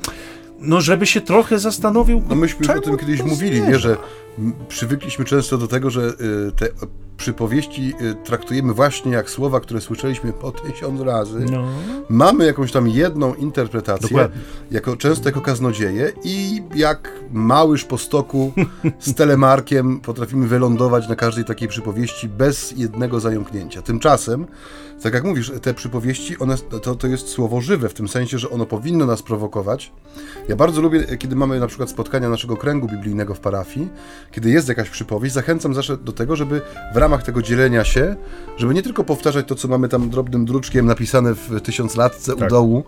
no 0.60 0.80
żeby 0.80 1.06
się 1.06 1.20
trochę 1.20 1.58
zastanowił. 1.58 2.22
No 2.28 2.34
myśmy 2.34 2.66
już 2.66 2.76
o 2.76 2.80
tym 2.80 2.98
kiedyś 2.98 3.22
mówili, 3.22 3.62
nie, 3.62 3.78
że 3.78 3.96
przywykliśmy 4.68 5.24
często 5.24 5.58
do 5.58 5.68
tego, 5.68 5.90
że 5.90 6.00
y, 6.48 6.52
te 6.56 6.68
przypowieści 7.16 7.94
y, 8.02 8.14
traktujemy 8.24 8.74
właśnie 8.74 9.12
jak 9.12 9.30
słowa, 9.30 9.60
które 9.60 9.80
słyszeliśmy 9.80 10.32
po 10.32 10.52
tysiąc 10.62 11.00
razy. 11.00 11.46
No. 11.50 11.64
Mamy 12.08 12.46
jakąś 12.46 12.72
tam 12.72 12.88
jedną 12.88 13.34
interpretację, 13.34 14.28
jako, 14.70 14.96
często 14.96 15.28
jako 15.28 15.40
kaznodzieje 15.40 16.12
i 16.24 16.62
jak 16.74 17.12
małyż 17.32 17.84
po 17.84 17.98
stoku 17.98 18.52
z 18.98 19.14
telemarkiem 19.20 20.00
potrafimy 20.00 20.46
wylądować 20.46 21.08
na 21.08 21.16
każdej 21.16 21.44
takiej 21.44 21.68
przypowieści 21.68 22.28
bez 22.28 22.74
jednego 22.76 23.20
zająknięcia. 23.20 23.82
Tymczasem 23.82 24.46
tak 25.02 25.14
jak 25.14 25.24
mówisz, 25.24 25.52
te 25.62 25.74
przypowieści, 25.74 26.38
one, 26.38 26.56
to, 26.58 26.94
to 26.94 27.06
jest 27.06 27.28
słowo 27.28 27.60
żywe, 27.60 27.88
w 27.88 27.94
tym 27.94 28.08
sensie, 28.08 28.38
że 28.38 28.50
ono 28.50 28.66
powinno 28.66 29.06
nas 29.06 29.22
prowokować. 29.22 29.92
Ja 30.48 30.56
bardzo 30.56 30.80
lubię, 30.80 31.16
kiedy 31.18 31.36
mamy 31.36 31.60
na 31.60 31.66
przykład 31.66 31.90
spotkania 31.90 32.28
naszego 32.28 32.56
kręgu 32.56 32.88
biblijnego 32.88 33.34
w 33.34 33.40
parafii, 33.40 33.88
kiedy 34.30 34.50
jest 34.50 34.68
jakaś 34.68 34.90
przypowieść, 34.90 35.34
zachęcam 35.34 35.74
zawsze 35.74 35.96
do 35.96 36.12
tego, 36.12 36.36
żeby 36.36 36.60
w 36.94 36.96
ramach 36.96 37.22
tego 37.22 37.42
dzielenia 37.42 37.84
się, 37.84 38.16
żeby 38.56 38.74
nie 38.74 38.82
tylko 38.82 39.04
powtarzać 39.04 39.46
to, 39.48 39.54
co 39.54 39.68
mamy 39.68 39.88
tam 39.88 40.10
drobnym 40.10 40.44
druczkiem 40.44 40.86
napisane 40.86 41.34
w 41.34 41.60
tysiąclatce 41.60 42.36
tak. 42.36 42.46
u 42.46 42.50
dołu, 42.50 42.84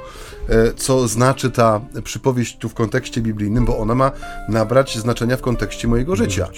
e, 0.49 0.75
co 0.75 1.09
znaczy 1.09 1.51
ta 1.51 1.81
przypowieść 2.05 2.57
tu 2.59 2.69
w 2.69 2.75
kontekście 2.75 3.21
biblijnym, 3.21 3.65
bo 3.65 3.79
ona 3.79 3.95
ma 3.95 4.13
nabrać 4.49 4.99
znaczenia 4.99 5.37
w 5.37 5.41
kontekście 5.41 5.89
mojego 5.89 6.17
życia. 6.17 6.49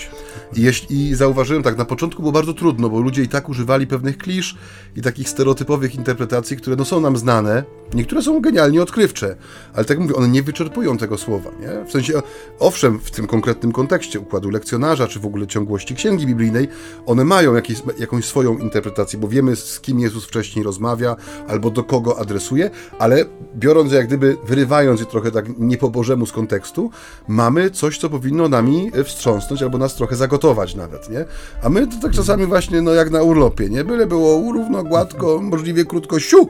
I, 0.56 0.62
jeśli, 0.62 1.08
I 1.08 1.14
zauważyłem 1.14 1.62
tak, 1.62 1.78
na 1.78 1.84
początku 1.84 2.22
było 2.22 2.32
bardzo 2.32 2.54
trudno, 2.54 2.90
bo 2.90 3.00
ludzie 3.00 3.22
i 3.22 3.28
tak 3.28 3.48
używali 3.48 3.86
pewnych 3.86 4.18
klisz 4.18 4.56
i 4.96 5.02
takich 5.02 5.28
stereotypów, 5.28 5.43
stereotypowych 5.44 5.94
interpretacji, 5.94 6.56
które 6.56 6.76
no, 6.76 6.84
są 6.84 7.00
nam 7.00 7.16
znane. 7.16 7.64
Niektóre 7.94 8.22
są 8.22 8.40
genialnie 8.40 8.82
odkrywcze, 8.82 9.36
ale 9.74 9.84
tak 9.84 9.98
mówię, 9.98 10.14
one 10.14 10.28
nie 10.28 10.42
wyczerpują 10.42 10.98
tego 10.98 11.18
słowa. 11.18 11.50
Nie? 11.60 11.84
W 11.84 11.92
sensie, 11.92 12.22
owszem, 12.58 12.98
w 12.98 13.10
tym 13.10 13.26
konkretnym 13.26 13.72
kontekście 13.72 14.20
układu 14.20 14.50
lekcjonarza, 14.50 15.06
czy 15.06 15.20
w 15.20 15.26
ogóle 15.26 15.46
ciągłości 15.46 15.94
księgi 15.94 16.26
biblijnej, 16.26 16.68
one 17.06 17.24
mają 17.24 17.54
jakieś, 17.54 17.82
jakąś 17.98 18.24
swoją 18.24 18.58
interpretację, 18.58 19.18
bo 19.18 19.28
wiemy, 19.28 19.56
z 19.56 19.80
kim 19.80 20.00
Jezus 20.00 20.24
wcześniej 20.24 20.64
rozmawia, 20.64 21.16
albo 21.48 21.70
do 21.70 21.84
kogo 21.84 22.18
adresuje, 22.18 22.70
ale 22.98 23.24
biorąc 23.56 23.92
jak 23.92 24.06
gdyby, 24.06 24.36
wyrywając 24.46 25.00
je 25.00 25.06
trochę 25.06 25.30
tak 25.30 25.58
nie 25.58 25.78
po 25.78 25.90
Bożemu 25.90 26.26
z 26.26 26.32
kontekstu, 26.32 26.90
mamy 27.28 27.70
coś, 27.70 27.98
co 27.98 28.10
powinno 28.10 28.48
nami 28.48 28.90
wstrząsnąć, 29.04 29.62
albo 29.62 29.78
nas 29.78 29.94
trochę 29.94 30.16
zagotować 30.16 30.74
nawet, 30.74 31.10
nie? 31.10 31.24
A 31.62 31.68
my 31.68 31.86
to 31.86 31.96
tak 32.02 32.12
czasami 32.12 32.46
właśnie, 32.46 32.82
no 32.82 32.94
jak 32.94 33.10
na 33.10 33.22
urlopie, 33.22 33.68
nie? 33.68 33.84
Byle 33.84 34.06
było 34.06 34.52
równo, 34.52 34.84
gładko, 34.84 35.33
możliwie 35.42 35.84
krótko 35.84 36.20
siu. 36.20 36.48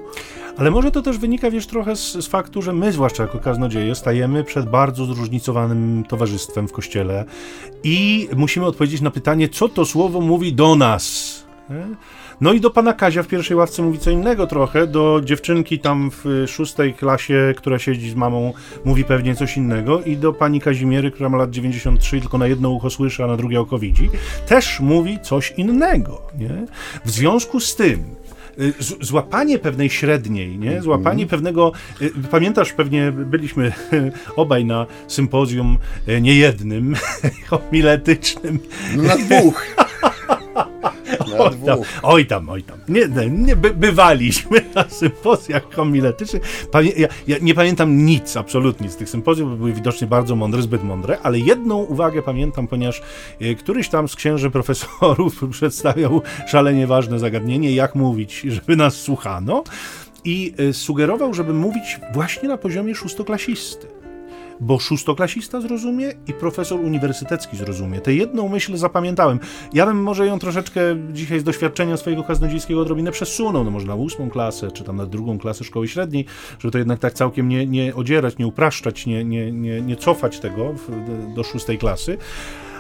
Ale 0.57 0.71
może 0.71 0.91
to 0.91 1.03
też 1.03 1.19
wynika, 1.19 1.51
wiesz, 1.51 1.67
trochę 1.67 1.97
z, 1.97 2.13
z, 2.13 2.27
faktu, 2.27 2.63
że 2.63 2.73
my, 2.73 2.93
zwłaszcza 2.93 3.23
jako 3.23 3.39
kaznodzieje, 3.39 3.95
stajemy 3.95 4.45
przed 4.45 4.71
bardzo 4.71 5.05
zróżnicowanym 5.05 6.05
towarzystwem 6.09 6.69
w 6.69 6.73
kościele 6.73 7.25
i 7.85 8.29
musimy 8.37 8.67
odpowiedzieć 8.67 9.01
na 9.01 9.11
pytanie, 9.11 9.49
co 9.49 9.69
to 9.69 9.85
słowo 9.85 10.21
mówi 10.21 10.53
do 10.53 10.77
nas. 10.77 11.35
No 12.41 12.53
i 12.53 12.61
do 12.61 12.71
pana 12.71 12.93
Kazia 12.93 13.23
w 13.23 13.29
pierwszej 13.29 13.57
ławce 13.57 13.83
mówi 13.83 13.99
co 13.99 14.11
innego 14.11 14.47
trochę, 14.47 14.87
do 14.87 15.21
dziewczynki 15.25 15.79
tam 15.79 16.11
w 16.11 16.45
szóstej 16.49 16.95
klasie, 16.95 17.55
która 17.57 17.79
siedzi 17.79 18.11
z 18.11 18.15
mamą, 18.15 18.53
mówi 18.85 19.05
pewnie 19.05 19.35
coś 19.35 19.57
innego 19.57 20.03
i 20.03 20.17
do 20.17 20.33
pani 20.33 20.61
Kazimiery, 20.61 21.11
która 21.11 21.29
ma 21.29 21.39
lat 21.39 21.51
93, 21.51 22.21
tylko 22.21 22.39
na 22.39 22.47
jedno 22.47 22.71
ucho 22.71 22.91
słyszy, 22.91 23.25
a 23.25 23.27
na 23.27 23.37
drugie 23.37 23.61
oko 23.61 23.79
widzi, 23.79 24.11
też 24.47 24.81
mówi 24.81 25.19
coś 25.23 25.55
innego, 25.57 26.23
nie? 26.39 26.67
W 27.05 27.11
związku 27.11 27.61
z 27.61 27.77
tym, 27.77 28.05
Y, 28.24 28.24
złapanie 29.01 29.59
pewnej 29.59 29.91
średniej, 29.91 30.59
nie? 30.59 30.83
złapanie 30.83 31.23
mm. 31.23 31.29
pewnego. 31.29 31.73
Y, 32.03 32.11
pamiętasz, 32.31 32.73
pewnie 32.73 33.13
byliśmy 33.13 33.73
obaj 34.37 34.65
na 34.65 34.87
sympozjum 35.09 35.79
y, 36.09 36.21
niejednym, 36.21 36.95
homiletycznym. 37.49 38.59
No 38.97 39.03
na 39.03 39.17
dwóch. 39.17 39.67
oj, 41.39 41.57
tam, 41.67 41.79
oj 42.03 42.27
tam, 42.27 42.49
oj 42.49 42.63
tam. 42.63 42.79
Nie, 42.89 43.09
nie, 43.29 43.57
by, 43.57 43.71
bywaliśmy 43.71 44.61
na 44.75 44.89
sympozjach 44.89 45.75
homiletycznych. 45.75 46.69
Pamię, 46.73 46.93
ja, 46.97 47.09
ja, 47.27 47.37
nie 47.43 47.55
pamiętam 47.55 48.07
nic 48.07 48.37
absolutnie 48.37 48.91
z 48.91 48.97
tych 48.97 49.09
sympozjów, 49.09 49.51
bo 49.51 49.57
były 49.57 49.73
widocznie 49.73 50.07
bardzo 50.07 50.37
mądre, 50.37 50.63
zbyt 50.63 50.85
mądre, 50.85 51.19
ale 51.23 51.39
jedną 51.39 51.77
uwagę 51.77 52.23
pamiętam, 52.23 52.69
ponieważ 52.69 53.03
e, 53.41 53.55
któryś 53.55 53.89
tam 53.89 54.09
z 54.09 54.17
księży 54.17 54.51
profesorów 54.51 55.41
przedstawiał 55.51 56.23
szalenie 56.47 56.87
ważne 56.87 57.19
zagadnienie, 57.19 57.73
jak 57.73 57.95
mówić, 57.95 58.41
żeby 58.49 58.77
nas 58.77 58.95
słuchano 58.95 59.65
i 60.25 60.55
e, 60.59 60.73
sugerował, 60.73 61.35
żeby 61.35 61.55
mówić 61.55 62.01
właśnie 62.13 62.49
na 62.49 62.57
poziomie 62.57 62.95
szóstoklasisty 62.95 63.94
bo 64.61 64.79
szóstoklasista 64.79 65.61
zrozumie 65.61 66.13
i 66.27 66.33
profesor 66.33 66.81
uniwersytecki 66.81 67.57
zrozumie. 67.57 68.01
Tę 68.01 68.15
jedną 68.15 68.49
myśl 68.49 68.77
zapamiętałem. 68.77 69.41
Ja 69.73 69.87
bym 69.87 70.03
może 70.03 70.27
ją 70.27 70.39
troszeczkę 70.39 70.81
dzisiaj 71.13 71.41
z 71.41 71.45
doświadczenia 71.45 71.97
swojego 71.97 72.23
kaznodziejskiego 72.23 72.81
odrobinę 72.81 73.11
przesunął, 73.11 73.65
no 73.65 73.71
może 73.71 73.87
na 73.87 73.95
ósmą 73.95 74.31
klasę, 74.31 74.71
czy 74.71 74.85
tam 74.85 74.97
na 74.97 75.07
drugą 75.07 75.39
klasę 75.39 75.65
szkoły 75.65 75.89
średniej, 75.89 76.25
żeby 76.59 76.73
to 76.73 76.79
jednak 76.79 76.99
tak 76.99 77.13
całkiem 77.13 77.49
nie, 77.49 77.67
nie 77.67 77.95
odzierać, 77.95 78.39
nie 78.39 78.47
upraszczać, 78.47 79.07
nie, 79.07 79.25
nie, 79.25 79.53
nie, 79.53 79.81
nie 79.81 79.97
cofać 79.97 80.41
tego 80.41 80.73
w, 80.73 80.91
do 81.35 81.43
szóstej 81.43 81.79
klasy 81.79 82.19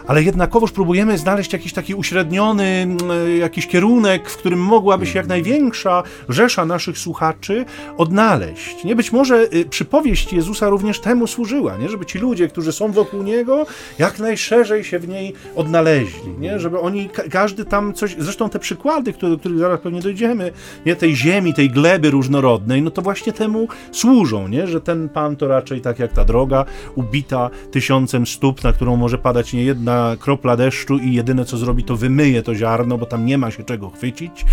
ale 0.06 0.22
jednakowoż 0.22 0.72
próbujemy 0.72 1.18
znaleźć 1.18 1.52
jakiś 1.52 1.72
taki 1.72 1.94
uśredniony, 1.94 2.64
mm, 2.64 2.98
jakiś 3.38 3.66
kierunek, 3.66 4.30
w 4.30 4.36
którym 4.36 4.60
mogłaby 4.60 5.06
się 5.06 5.18
jak 5.18 5.26
największa 5.26 6.02
rzesza 6.28 6.64
naszych 6.64 6.98
słuchaczy 6.98 7.64
odnaleźć. 7.96 8.84
Nie 8.84 8.96
być 8.96 9.12
może 9.12 9.48
y, 9.54 9.64
przypowieść 9.64 10.32
Jezusa 10.32 10.68
również 10.68 11.00
temu 11.00 11.26
służyła, 11.26 11.76
nie? 11.76 11.88
żeby 11.88 12.06
ci 12.06 12.18
ludzie, 12.18 12.48
którzy 12.48 12.72
są 12.72 12.92
wokół 12.92 13.22
Niego, 13.22 13.66
jak 13.98 14.18
najszerzej 14.18 14.84
się 14.84 14.98
w 14.98 15.08
niej 15.08 15.32
odnaleźli, 15.56 16.30
nie? 16.38 16.60
żeby 16.60 16.80
oni, 16.80 17.08
każdy 17.30 17.64
tam 17.64 17.94
coś, 17.94 18.16
zresztą 18.18 18.50
te 18.50 18.58
przykłady, 18.58 19.12
które, 19.12 19.32
do 19.32 19.38
których 19.38 19.58
zaraz 19.58 19.80
pewnie 19.80 20.00
dojdziemy, 20.00 20.52
nie? 20.86 20.96
tej 20.96 21.16
ziemi, 21.16 21.54
tej 21.54 21.70
gleby 21.70 22.10
różnorodnej, 22.10 22.82
no 22.82 22.90
to 22.90 23.02
właśnie 23.02 23.32
temu 23.32 23.68
służą, 23.92 24.48
nie? 24.48 24.66
że 24.66 24.80
ten 24.80 25.08
Pan 25.08 25.36
to 25.36 25.48
raczej 25.48 25.80
tak 25.80 25.98
jak 25.98 26.12
ta 26.12 26.24
droga 26.24 26.64
ubita 26.94 27.50
tysiącem 27.70 28.26
stóp, 28.26 28.64
na 28.64 28.72
którą 28.72 28.96
może 28.96 29.18
padać 29.18 29.52
nie 29.52 29.64
jedna 29.64 29.93
kropla 30.20 30.56
deszczu 30.56 30.98
i 30.98 31.14
jedyne 31.14 31.44
co 31.44 31.56
zrobi 31.56 31.84
to 31.84 31.96
wymyje 31.96 32.42
to 32.42 32.54
ziarno, 32.54 32.98
bo 32.98 33.06
tam 33.06 33.26
nie 33.26 33.38
ma 33.38 33.50
się 33.50 33.64
czego 33.64 33.90
chwycić. 33.90 34.44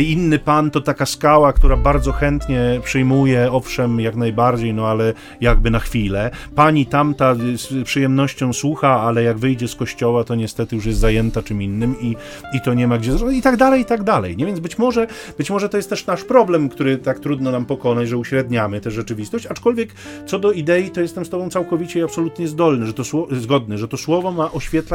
Inny 0.00 0.38
pan 0.38 0.70
to 0.70 0.80
taka 0.80 1.06
skała, 1.06 1.52
która 1.52 1.76
bardzo 1.76 2.12
chętnie 2.12 2.80
przyjmuje, 2.84 3.52
owszem, 3.52 4.00
jak 4.00 4.16
najbardziej, 4.16 4.74
no 4.74 4.86
ale 4.86 5.12
jakby 5.40 5.70
na 5.70 5.78
chwilę. 5.78 6.30
Pani 6.54 6.86
tamta 6.86 7.34
z 7.34 7.84
przyjemnością 7.84 8.52
słucha, 8.52 9.00
ale 9.00 9.22
jak 9.22 9.38
wyjdzie 9.38 9.68
z 9.68 9.74
kościoła, 9.74 10.24
to 10.24 10.34
niestety 10.34 10.76
już 10.76 10.86
jest 10.86 10.98
zajęta 10.98 11.42
czym 11.42 11.62
innym 11.62 12.00
i, 12.00 12.16
i 12.52 12.60
to 12.60 12.74
nie 12.74 12.86
ma 12.86 12.98
gdzie 12.98 13.12
zrobić. 13.12 13.38
I 13.38 13.42
tak 13.42 13.56
dalej, 13.56 13.80
i 13.80 13.84
tak 13.84 14.02
dalej. 14.02 14.36
Nie? 14.36 14.46
Więc 14.46 14.60
być 14.60 14.78
może, 14.78 15.06
być 15.38 15.50
może 15.50 15.68
to 15.68 15.76
jest 15.76 15.90
też 15.90 16.06
nasz 16.06 16.24
problem, 16.24 16.68
który 16.68 16.98
tak 16.98 17.18
trudno 17.20 17.50
nam 17.50 17.66
pokonać, 17.66 18.08
że 18.08 18.16
uśredniamy 18.16 18.80
tę 18.80 18.90
rzeczywistość, 18.90 19.46
aczkolwiek 19.46 19.94
co 20.26 20.38
do 20.38 20.52
idei, 20.52 20.90
to 20.90 21.00
jestem 21.00 21.24
z 21.24 21.28
tobą 21.30 21.50
całkowicie 21.50 22.00
i 22.00 22.02
absolutnie 22.02 22.48
zdolny, 22.48 22.86
że 22.86 22.92
to 22.92 23.02
zgodny, 23.30 23.78
że 23.78 23.88
to 23.88 23.96
słowo 23.96 24.32
ma 24.32 24.52
oświetlić 24.52 24.89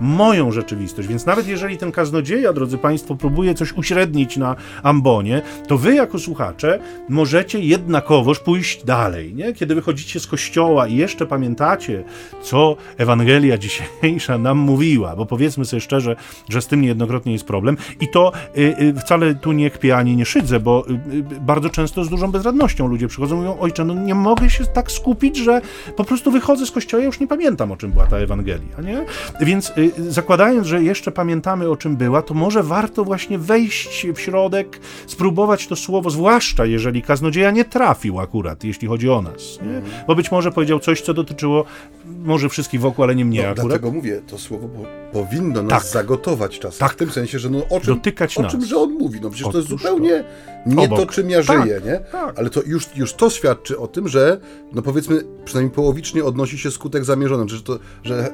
moją 0.00 0.52
rzeczywistość. 0.52 1.08
Więc 1.08 1.26
nawet 1.26 1.48
jeżeli 1.48 1.78
ten 1.78 1.92
kaznodzieja, 1.92 2.52
drodzy 2.52 2.78
Państwo, 2.78 3.14
próbuje 3.14 3.54
coś 3.54 3.72
uśrednić 3.72 4.36
na 4.36 4.56
ambonie, 4.82 5.42
to 5.66 5.78
Wy 5.78 5.94
jako 5.94 6.18
słuchacze 6.18 6.78
możecie 7.08 7.60
jednakowoż 7.60 8.38
pójść 8.38 8.84
dalej. 8.84 9.34
Nie? 9.34 9.52
Kiedy 9.52 9.74
wychodzicie 9.74 10.20
z 10.20 10.26
kościoła 10.26 10.86
i 10.86 10.96
jeszcze 10.96 11.26
pamiętacie, 11.26 12.04
co 12.42 12.76
Ewangelia 12.98 13.58
dzisiejsza 13.58 14.38
nam 14.38 14.58
mówiła, 14.58 15.16
bo 15.16 15.26
powiedzmy 15.26 15.64
sobie 15.64 15.80
szczerze, 15.80 16.16
że 16.48 16.62
z 16.62 16.66
tym 16.66 16.80
niejednokrotnie 16.80 17.32
jest 17.32 17.44
problem 17.44 17.76
i 18.00 18.08
to 18.08 18.32
y, 18.58 18.60
y, 18.60 18.94
wcale 18.94 19.34
tu 19.34 19.52
nie 19.52 19.70
kpię 19.70 19.96
ani 19.96 20.16
nie 20.16 20.24
szydzę, 20.24 20.60
bo 20.60 20.84
y, 20.88 21.22
bardzo 21.40 21.70
często 21.70 22.04
z 22.04 22.08
dużą 22.08 22.30
bezradnością 22.30 22.86
ludzie 22.86 23.08
przychodzą 23.08 23.36
i 23.36 23.38
mówią, 23.38 23.58
ojcze, 23.60 23.84
no 23.84 23.94
nie 23.94 24.14
mogę 24.14 24.50
się 24.50 24.64
tak 24.64 24.92
skupić, 24.92 25.36
że 25.36 25.60
po 25.96 26.04
prostu 26.04 26.30
wychodzę 26.30 26.66
z 26.66 26.70
kościoła 26.70 27.02
i 27.02 27.06
już 27.06 27.20
nie 27.20 27.26
pamiętam, 27.26 27.72
o 27.72 27.76
czym 27.76 27.90
była 27.90 28.06
ta 28.06 28.16
Ewangelia, 28.16 28.80
nie? 28.84 29.04
Więc 29.40 29.72
y, 29.78 30.12
zakładając, 30.12 30.66
że 30.66 30.82
jeszcze 30.82 31.12
pamiętamy 31.12 31.68
o 31.68 31.76
czym 31.76 31.96
była, 31.96 32.22
to 32.22 32.34
może 32.34 32.62
warto 32.62 33.04
właśnie 33.04 33.38
wejść 33.38 34.06
w 34.14 34.20
środek, 34.20 34.80
spróbować 35.06 35.66
to 35.66 35.76
słowo, 35.76 36.10
zwłaszcza 36.10 36.66
jeżeli 36.66 37.02
kaznodzieja 37.02 37.50
nie 37.50 37.64
trafił 37.64 38.20
akurat, 38.20 38.64
jeśli 38.64 38.88
chodzi 38.88 39.10
o 39.10 39.22
nas. 39.22 39.58
Nie? 39.62 39.82
Bo 40.06 40.14
być 40.14 40.30
może 40.30 40.52
powiedział 40.52 40.80
coś, 40.80 41.00
co 41.00 41.14
dotyczyło 41.14 41.64
może 42.04 42.48
wszystkich 42.48 42.80
wokół, 42.80 43.04
ale 43.04 43.14
nie 43.14 43.24
mnie 43.24 43.42
no, 43.42 43.48
akurat. 43.48 43.66
Dlatego 43.66 43.90
mówię, 43.90 44.22
to 44.26 44.38
słowo 44.38 44.68
powinno 45.12 45.62
nas 45.62 45.82
tak. 45.82 45.92
zagotować 45.92 46.58
czasem. 46.58 46.78
Tak. 46.78 46.92
W 46.92 46.96
tym 46.96 47.10
sensie, 47.10 47.38
że 47.38 47.50
no 47.50 47.58
o 47.70 47.80
czym, 47.80 47.94
Dotykać 47.94 48.38
o 48.38 48.44
czym 48.44 48.64
że 48.64 48.76
on 48.76 48.92
mówi. 48.92 49.20
No 49.22 49.30
przecież 49.30 49.46
Otóż 49.46 49.66
to 49.66 49.72
jest 49.72 49.82
zupełnie 49.82 50.24
to. 50.64 50.70
nie 50.70 50.84
Obok. 50.84 50.98
to, 50.98 51.06
czym 51.06 51.30
ja 51.30 51.42
tak. 51.42 51.62
żyję, 51.62 51.80
nie? 51.84 52.00
Tak. 52.12 52.38
Ale 52.38 52.50
to 52.50 52.62
już, 52.66 52.96
już 52.96 53.12
to 53.12 53.30
świadczy 53.30 53.78
o 53.78 53.86
tym, 53.86 54.08
że 54.08 54.40
no 54.72 54.82
powiedzmy 54.82 55.24
przynajmniej 55.44 55.74
połowicznie 55.74 56.24
odnosi 56.24 56.58
się 56.58 56.70
skutek 56.70 57.04
zamierzony, 57.04 57.48
że, 57.48 57.62
to, 57.62 57.78
że 58.04 58.30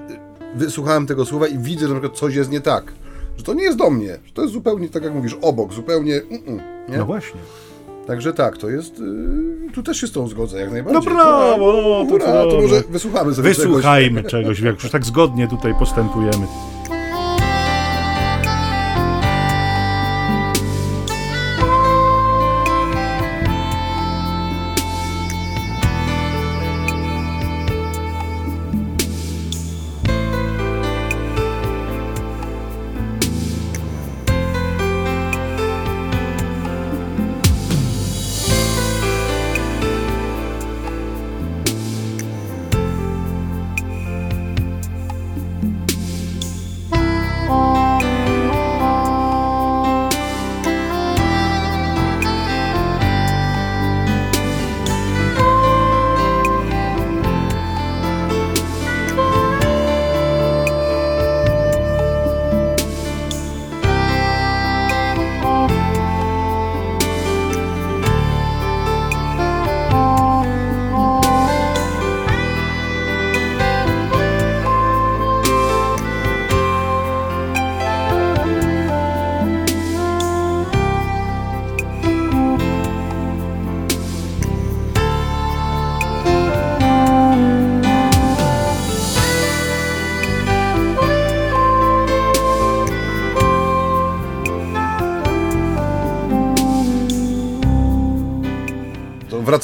wysłuchałem 0.57 1.07
tego 1.07 1.25
słowa 1.25 1.47
i 1.47 1.59
widzę, 1.59 1.89
że 1.89 1.95
na 1.95 2.01
przykład 2.01 2.19
coś 2.19 2.35
jest 2.35 2.51
nie 2.51 2.61
tak. 2.61 2.93
Że 3.37 3.45
to 3.45 3.55
nie 3.55 3.65
jest 3.65 3.79
do 3.79 3.91
mnie, 3.91 4.19
że 4.27 4.33
to 4.33 4.43
jest 4.43 4.55
zupełnie, 4.55 4.89
tak 4.89 5.03
jak 5.03 5.15
mówisz, 5.15 5.37
obok, 5.43 5.73
zupełnie. 5.73 6.15
Mm 6.15 6.43
-mm, 6.43 6.61
nie? 6.89 6.99
No 6.99 7.07
właśnie. 7.07 7.41
Także 8.07 8.33
tak, 8.33 8.57
to 8.57 8.71
jest. 8.71 8.99
Yy, 8.99 9.73
tu 9.75 9.83
też 9.83 10.01
się 10.01 10.07
z 10.07 10.13
tą 10.13 10.29
zgodzę, 10.29 10.61
jak 10.61 10.73
najbardziej. 10.73 11.03
No 11.03 11.15
brawo, 11.15 12.07
to, 12.11 12.19
to, 12.19 12.25
to, 12.25 12.51
to 12.51 12.61
może 12.61 12.83
wysłuchamy 12.91 13.35
sobie 13.35 13.49
Wysłuchajmy 13.49 14.23
czegoś, 14.23 14.31
czegoś 14.31 14.61
jak 14.61 14.83
już 14.83 14.93
tak 14.93 15.05
zgodnie 15.05 15.49
tutaj 15.49 15.75
postępujemy. 15.79 16.47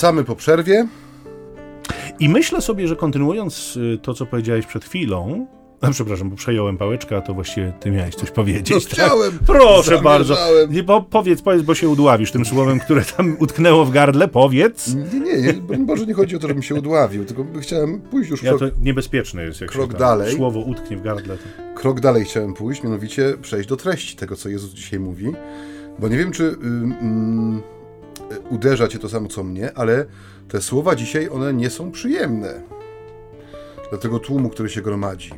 Wracamy 0.02 0.24
po 0.24 0.36
przerwie. 0.36 0.88
I 2.18 2.28
myślę 2.28 2.60
sobie, 2.60 2.88
że 2.88 2.96
kontynuując 2.96 3.76
y, 3.76 3.98
to, 4.02 4.14
co 4.14 4.26
powiedziałeś 4.26 4.66
przed 4.66 4.84
chwilą, 4.84 5.46
a 5.80 5.90
przepraszam, 5.90 6.30
bo 6.30 6.36
przejąłem 6.36 6.78
pałeczkę, 6.78 7.16
a 7.16 7.20
to 7.20 7.34
właściwie 7.34 7.72
ty 7.80 7.90
miałeś 7.90 8.14
coś 8.14 8.30
powiedzieć. 8.30 8.70
No, 8.70 8.80
tak? 8.80 8.90
chciałem. 8.90 9.38
Proszę 9.46 10.00
bardzo. 10.02 10.36
Nie, 10.70 10.84
po, 10.84 11.02
powiedz, 11.02 11.42
powiedz, 11.42 11.62
bo 11.62 11.74
się 11.74 11.88
udławisz 11.88 12.32
tym 12.32 12.44
słowem, 12.44 12.80
które 12.80 13.04
tam 13.04 13.36
utknęło 13.38 13.84
w 13.84 13.90
gardle. 13.90 14.28
Powiedz. 14.28 14.94
Nie, 14.94 15.20
nie, 15.20 15.52
nie 15.70 15.78
może 15.78 16.06
nie 16.06 16.14
chodzi 16.14 16.36
o 16.36 16.38
to, 16.38 16.48
żebym 16.48 16.62
się 16.62 16.74
udławił, 16.74 17.24
tylko 17.24 17.44
chciałem 17.60 18.00
pójść 18.00 18.30
już 18.30 18.42
ja, 18.42 18.50
krok... 18.50 18.60
to 18.60 18.76
niebezpieczne 18.80 19.42
jest, 19.42 19.60
jak 19.60 19.70
krok 19.70 19.94
dalej. 19.94 20.36
słowo 20.36 20.60
utknie 20.60 20.96
w 20.96 21.02
gardle. 21.02 21.36
To... 21.36 21.80
Krok 21.80 22.00
dalej 22.00 22.24
chciałem 22.24 22.54
pójść, 22.54 22.82
mianowicie 22.82 23.34
przejść 23.42 23.68
do 23.68 23.76
treści 23.76 24.16
tego, 24.16 24.36
co 24.36 24.48
Jezus 24.48 24.70
dzisiaj 24.70 25.00
mówi, 25.00 25.32
bo 25.98 26.08
nie 26.08 26.18
wiem, 26.18 26.32
czy 26.32 26.44
y, 26.44 26.48
y, 26.48 27.71
uderza 28.50 28.88
cię 28.88 28.98
to 28.98 29.08
samo, 29.08 29.28
co 29.28 29.44
mnie, 29.44 29.72
ale 29.74 30.06
te 30.48 30.60
słowa 30.60 30.94
dzisiaj, 30.94 31.28
one 31.28 31.54
nie 31.54 31.70
są 31.70 31.90
przyjemne 31.90 32.62
dla 33.90 33.98
tego 33.98 34.18
tłumu, 34.18 34.48
który 34.48 34.68
się 34.68 34.82
gromadzi. 34.82 35.30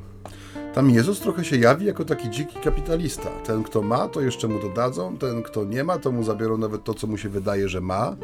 Tam 0.75 0.91
Jezus 0.91 1.21
trochę 1.21 1.45
się 1.45 1.57
jawi 1.57 1.87
jako 1.87 2.05
taki 2.05 2.31
dziki 2.31 2.59
kapitalista. 2.65 3.31
Ten, 3.47 3.63
kto 3.63 3.83
ma, 3.83 4.09
to 4.09 4.21
jeszcze 4.21 4.49
mu 4.49 4.61
dodadzą, 4.61 5.19
ten, 5.19 5.43
kto 5.43 5.65
nie 5.65 5.85
ma, 5.85 5.99
to 5.99 6.13
mu 6.13 6.25
zabiorą 6.25 6.59
nawet 6.59 6.85
to, 6.85 6.95
co 6.95 7.07
mu 7.07 7.19
się 7.19 7.29
wydaje, 7.29 7.69
że 7.69 7.81
ma. 7.81 8.17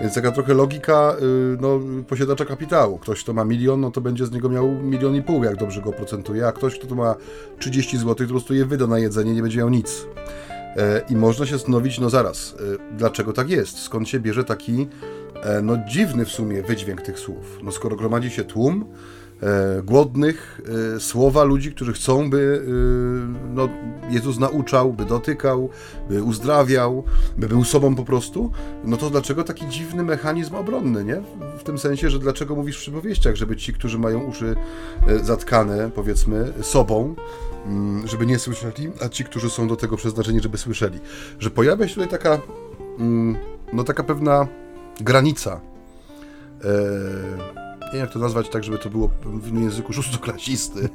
Więc 0.00 0.14
taka 0.14 0.32
trochę 0.32 0.54
logika 0.54 1.16
y, 1.54 1.58
no, 1.60 1.80
posiadacza 2.08 2.44
kapitału. 2.44 2.98
Ktoś, 2.98 3.22
kto 3.22 3.32
ma 3.32 3.44
milion, 3.44 3.80
no 3.80 3.90
to 3.90 4.00
będzie 4.00 4.26
z 4.26 4.32
niego 4.32 4.48
miał 4.48 4.68
milion 4.68 5.14
i 5.14 5.22
pół, 5.22 5.44
jak 5.44 5.56
dobrze 5.56 5.82
go 5.82 5.92
procentuje, 5.92 6.46
a 6.46 6.52
ktoś, 6.52 6.78
kto 6.78 6.94
ma 6.94 7.14
30 7.58 7.98
zł, 7.98 8.14
to 8.14 8.24
po 8.24 8.30
prostu 8.30 8.54
je 8.54 8.64
wyda 8.64 8.86
na 8.86 8.98
jedzenie, 8.98 9.34
nie 9.34 9.42
będzie 9.42 9.58
miał 9.58 9.68
nic. 9.68 10.06
E, 10.76 11.02
I 11.10 11.16
można 11.16 11.46
się 11.46 11.52
zastanowić, 11.52 11.98
no 11.98 12.10
zaraz, 12.10 12.54
e, 12.92 12.96
dlaczego 12.96 13.32
tak 13.32 13.50
jest? 13.50 13.78
Skąd 13.78 14.08
się 14.08 14.20
bierze 14.20 14.44
taki, 14.44 14.88
e, 15.42 15.62
no 15.62 15.76
dziwny 15.88 16.24
w 16.24 16.30
sumie 16.30 16.62
wydźwięk 16.62 17.02
tych 17.02 17.18
słów? 17.18 17.58
No 17.62 17.72
skoro 17.72 17.96
gromadzi 17.96 18.30
się 18.30 18.44
tłum, 18.44 18.84
e, 19.42 19.82
głodnych, 19.82 20.60
e, 20.96 21.00
słowa 21.00 21.44
ludzi, 21.44 21.72
którzy 21.72 21.92
chcą, 21.92 22.30
by 22.30 22.62
e, 22.66 23.54
no, 23.54 23.68
Jezus 24.10 24.38
nauczał, 24.38 24.92
by 24.92 25.04
dotykał, 25.04 25.70
by 26.10 26.22
uzdrawiał, 26.22 27.04
by 27.38 27.48
był 27.48 27.64
sobą 27.64 27.94
po 27.94 28.04
prostu, 28.04 28.50
no 28.84 28.96
to 28.96 29.10
dlaczego 29.10 29.44
taki 29.44 29.68
dziwny 29.68 30.02
mechanizm 30.02 30.54
obronny, 30.54 31.04
nie? 31.04 31.22
W 31.58 31.62
tym 31.62 31.78
sensie, 31.78 32.10
że 32.10 32.18
dlaczego 32.18 32.54
mówisz 32.54 32.76
w 32.76 32.80
przypowieściach, 32.80 33.36
żeby 33.36 33.56
ci, 33.56 33.72
którzy 33.72 33.98
mają 33.98 34.24
uszy 34.24 34.56
zatkane, 35.22 35.90
powiedzmy, 35.94 36.52
sobą, 36.62 37.14
żeby 38.04 38.26
nie 38.26 38.38
słyszeli, 38.38 38.90
a 39.04 39.08
ci, 39.08 39.24
którzy 39.24 39.50
są 39.50 39.68
do 39.68 39.76
tego 39.76 39.96
przeznaczeni, 39.96 40.40
żeby 40.40 40.58
słyszeli. 40.58 40.98
Że 41.38 41.50
pojawia 41.50 41.88
się 41.88 41.94
tutaj 41.94 42.08
taka, 42.08 42.40
mm, 42.98 43.36
no 43.72 43.84
taka 43.84 44.02
pewna 44.02 44.48
granica. 45.00 45.60
E, 46.64 47.67
jak 47.92 48.10
to 48.10 48.18
nazwać 48.18 48.48
tak, 48.48 48.64
żeby 48.64 48.78
to 48.78 48.90
było 48.90 49.10
w 49.24 49.60
języku 49.60 49.92
szóstoklasisty. 49.92 50.88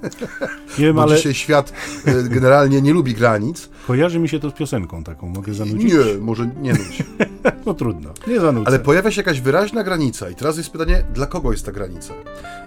Nie 0.79 0.85
wiem, 0.85 0.95
Bo 0.95 1.01
ale... 1.01 1.15
dzisiaj 1.15 1.33
świat 1.33 1.73
e, 2.05 2.23
generalnie 2.23 2.81
nie 2.81 2.93
lubi 2.93 3.13
granic. 3.13 3.69
Kojarzy 3.87 4.19
mi 4.19 4.29
się 4.29 4.39
to 4.39 4.49
z 4.49 4.53
piosenką 4.53 5.03
taką, 5.03 5.29
mogę 5.29 5.53
zanudzić? 5.53 5.93
Nie, 5.93 6.17
może 6.19 6.49
nie 6.61 6.73
nudź. 6.73 7.03
no 7.65 7.73
trudno, 7.73 8.09
nie 8.27 8.39
zanudzę. 8.39 8.67
Ale 8.67 8.79
pojawia 8.79 9.11
się 9.11 9.21
jakaś 9.21 9.41
wyraźna 9.41 9.83
granica 9.83 10.29
i 10.29 10.35
teraz 10.35 10.57
jest 10.57 10.69
pytanie, 10.69 11.03
dla 11.13 11.25
kogo 11.25 11.51
jest 11.51 11.65
ta 11.65 11.71
granica? 11.71 12.13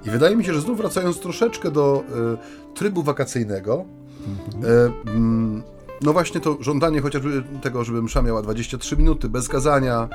I 0.06 0.10
wydaje 0.10 0.36
mi 0.36 0.44
się, 0.44 0.54
że 0.54 0.60
znów 0.60 0.78
wracając 0.78 1.20
troszeczkę 1.20 1.70
do 1.70 2.04
y, 2.72 2.74
trybu 2.74 3.02
wakacyjnego, 3.02 3.84
mhm. 4.26 4.64
y, 4.64 5.10
mm, 5.10 5.62
no 6.02 6.12
właśnie 6.12 6.40
to 6.40 6.56
żądanie 6.60 7.00
chociażby 7.00 7.42
tego, 7.62 7.84
żeby 7.84 8.02
msza 8.02 8.22
miała 8.22 8.42
23 8.42 8.96
minuty, 8.96 9.28
bez 9.28 9.48
kazania, 9.48 10.08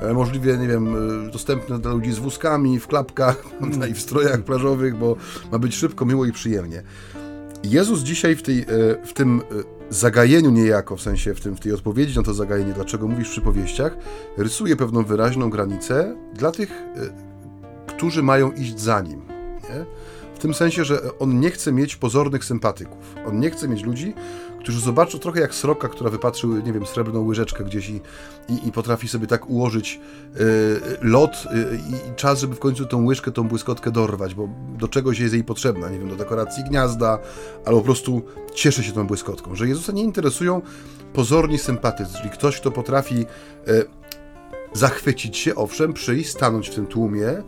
e, 0.00 0.12
możliwie, 0.12 0.56
nie 0.56 0.68
wiem, 0.68 0.96
e, 1.26 1.30
dostępne 1.30 1.78
dla 1.78 1.92
ludzi 1.92 2.12
z 2.12 2.18
wózkami, 2.18 2.80
w 2.80 2.86
klapkach 2.86 3.44
i 3.90 3.94
w 3.94 4.00
strojach 4.00 4.42
plażowych, 4.42 4.96
bo 4.96 5.16
ma 5.52 5.58
być 5.58 5.74
szybko, 5.74 6.06
miło 6.06 6.26
i 6.26 6.32
przyjemnie. 6.32 6.82
Jezus 7.64 8.00
dzisiaj 8.00 8.36
w, 8.36 8.42
tej, 8.42 8.60
e, 8.60 8.66
w 9.04 9.12
tym 9.12 9.42
zagajeniu 9.90 10.50
niejako, 10.50 10.96
w 10.96 11.02
sensie 11.02 11.34
w, 11.34 11.40
tym, 11.40 11.56
w 11.56 11.60
tej 11.60 11.72
odpowiedzi 11.72 12.16
na 12.16 12.22
to 12.22 12.34
zagajenie, 12.34 12.72
dlaczego 12.72 13.08
mówisz 13.08 13.30
przy 13.30 13.40
powieściach, 13.40 13.96
rysuje 14.36 14.76
pewną 14.76 15.04
wyraźną 15.04 15.50
granicę 15.50 16.16
dla 16.34 16.52
tych, 16.52 16.72
którzy 17.86 18.22
mają 18.22 18.52
iść 18.52 18.80
za 18.80 19.00
nim. 19.00 19.22
Nie? 19.62 19.84
W 20.38 20.40
tym 20.40 20.54
sensie, 20.54 20.84
że 20.84 21.18
on 21.18 21.40
nie 21.40 21.50
chce 21.50 21.72
mieć 21.72 21.96
pozornych 21.96 22.44
sympatyków. 22.44 23.14
On 23.26 23.40
nie 23.40 23.50
chce 23.50 23.68
mieć 23.68 23.82
ludzi, 23.82 24.14
którzy 24.60 24.80
zobaczą 24.80 25.18
trochę 25.18 25.40
jak 25.40 25.54
sroka, 25.54 25.88
która 25.88 26.10
wypatrzył, 26.10 26.56
nie 26.56 26.72
wiem, 26.72 26.86
srebrną 26.86 27.26
łyżeczkę 27.26 27.64
gdzieś 27.64 27.88
i, 27.88 28.00
i, 28.48 28.68
i 28.68 28.72
potrafi 28.72 29.08
sobie 29.08 29.26
tak 29.26 29.50
ułożyć 29.50 30.00
y, 30.36 30.40
lot 31.02 31.32
y, 31.32 31.76
i 31.76 32.14
czas, 32.16 32.40
żeby 32.40 32.54
w 32.54 32.58
końcu 32.58 32.86
tą 32.86 33.04
łyżkę, 33.04 33.32
tą 33.32 33.48
błyskotkę 33.48 33.90
dorwać, 33.90 34.34
bo 34.34 34.48
do 34.78 34.88
czegoś 34.88 35.18
jest 35.18 35.34
jej 35.34 35.44
potrzebna, 35.44 35.88
nie 35.88 35.98
wiem, 35.98 36.08
do 36.08 36.16
dekoracji 36.16 36.64
gniazda, 36.64 37.18
albo 37.64 37.78
po 37.78 37.84
prostu 37.84 38.22
cieszy 38.54 38.84
się 38.84 38.92
tą 38.92 39.06
błyskotką. 39.06 39.54
Że 39.54 39.68
Jezusa 39.68 39.92
nie 39.92 40.02
interesują 40.02 40.62
pozorni 41.12 41.58
sympatycy, 41.58 42.18
czyli 42.18 42.30
ktoś, 42.30 42.60
kto 42.60 42.70
potrafi 42.70 43.26
y, 43.68 43.84
zachwycić 44.72 45.36
się, 45.36 45.54
owszem, 45.54 45.92
przyjść, 45.92 46.30
stanąć 46.30 46.68
w 46.68 46.74
tym 46.74 46.86
tłumie, 46.86 47.42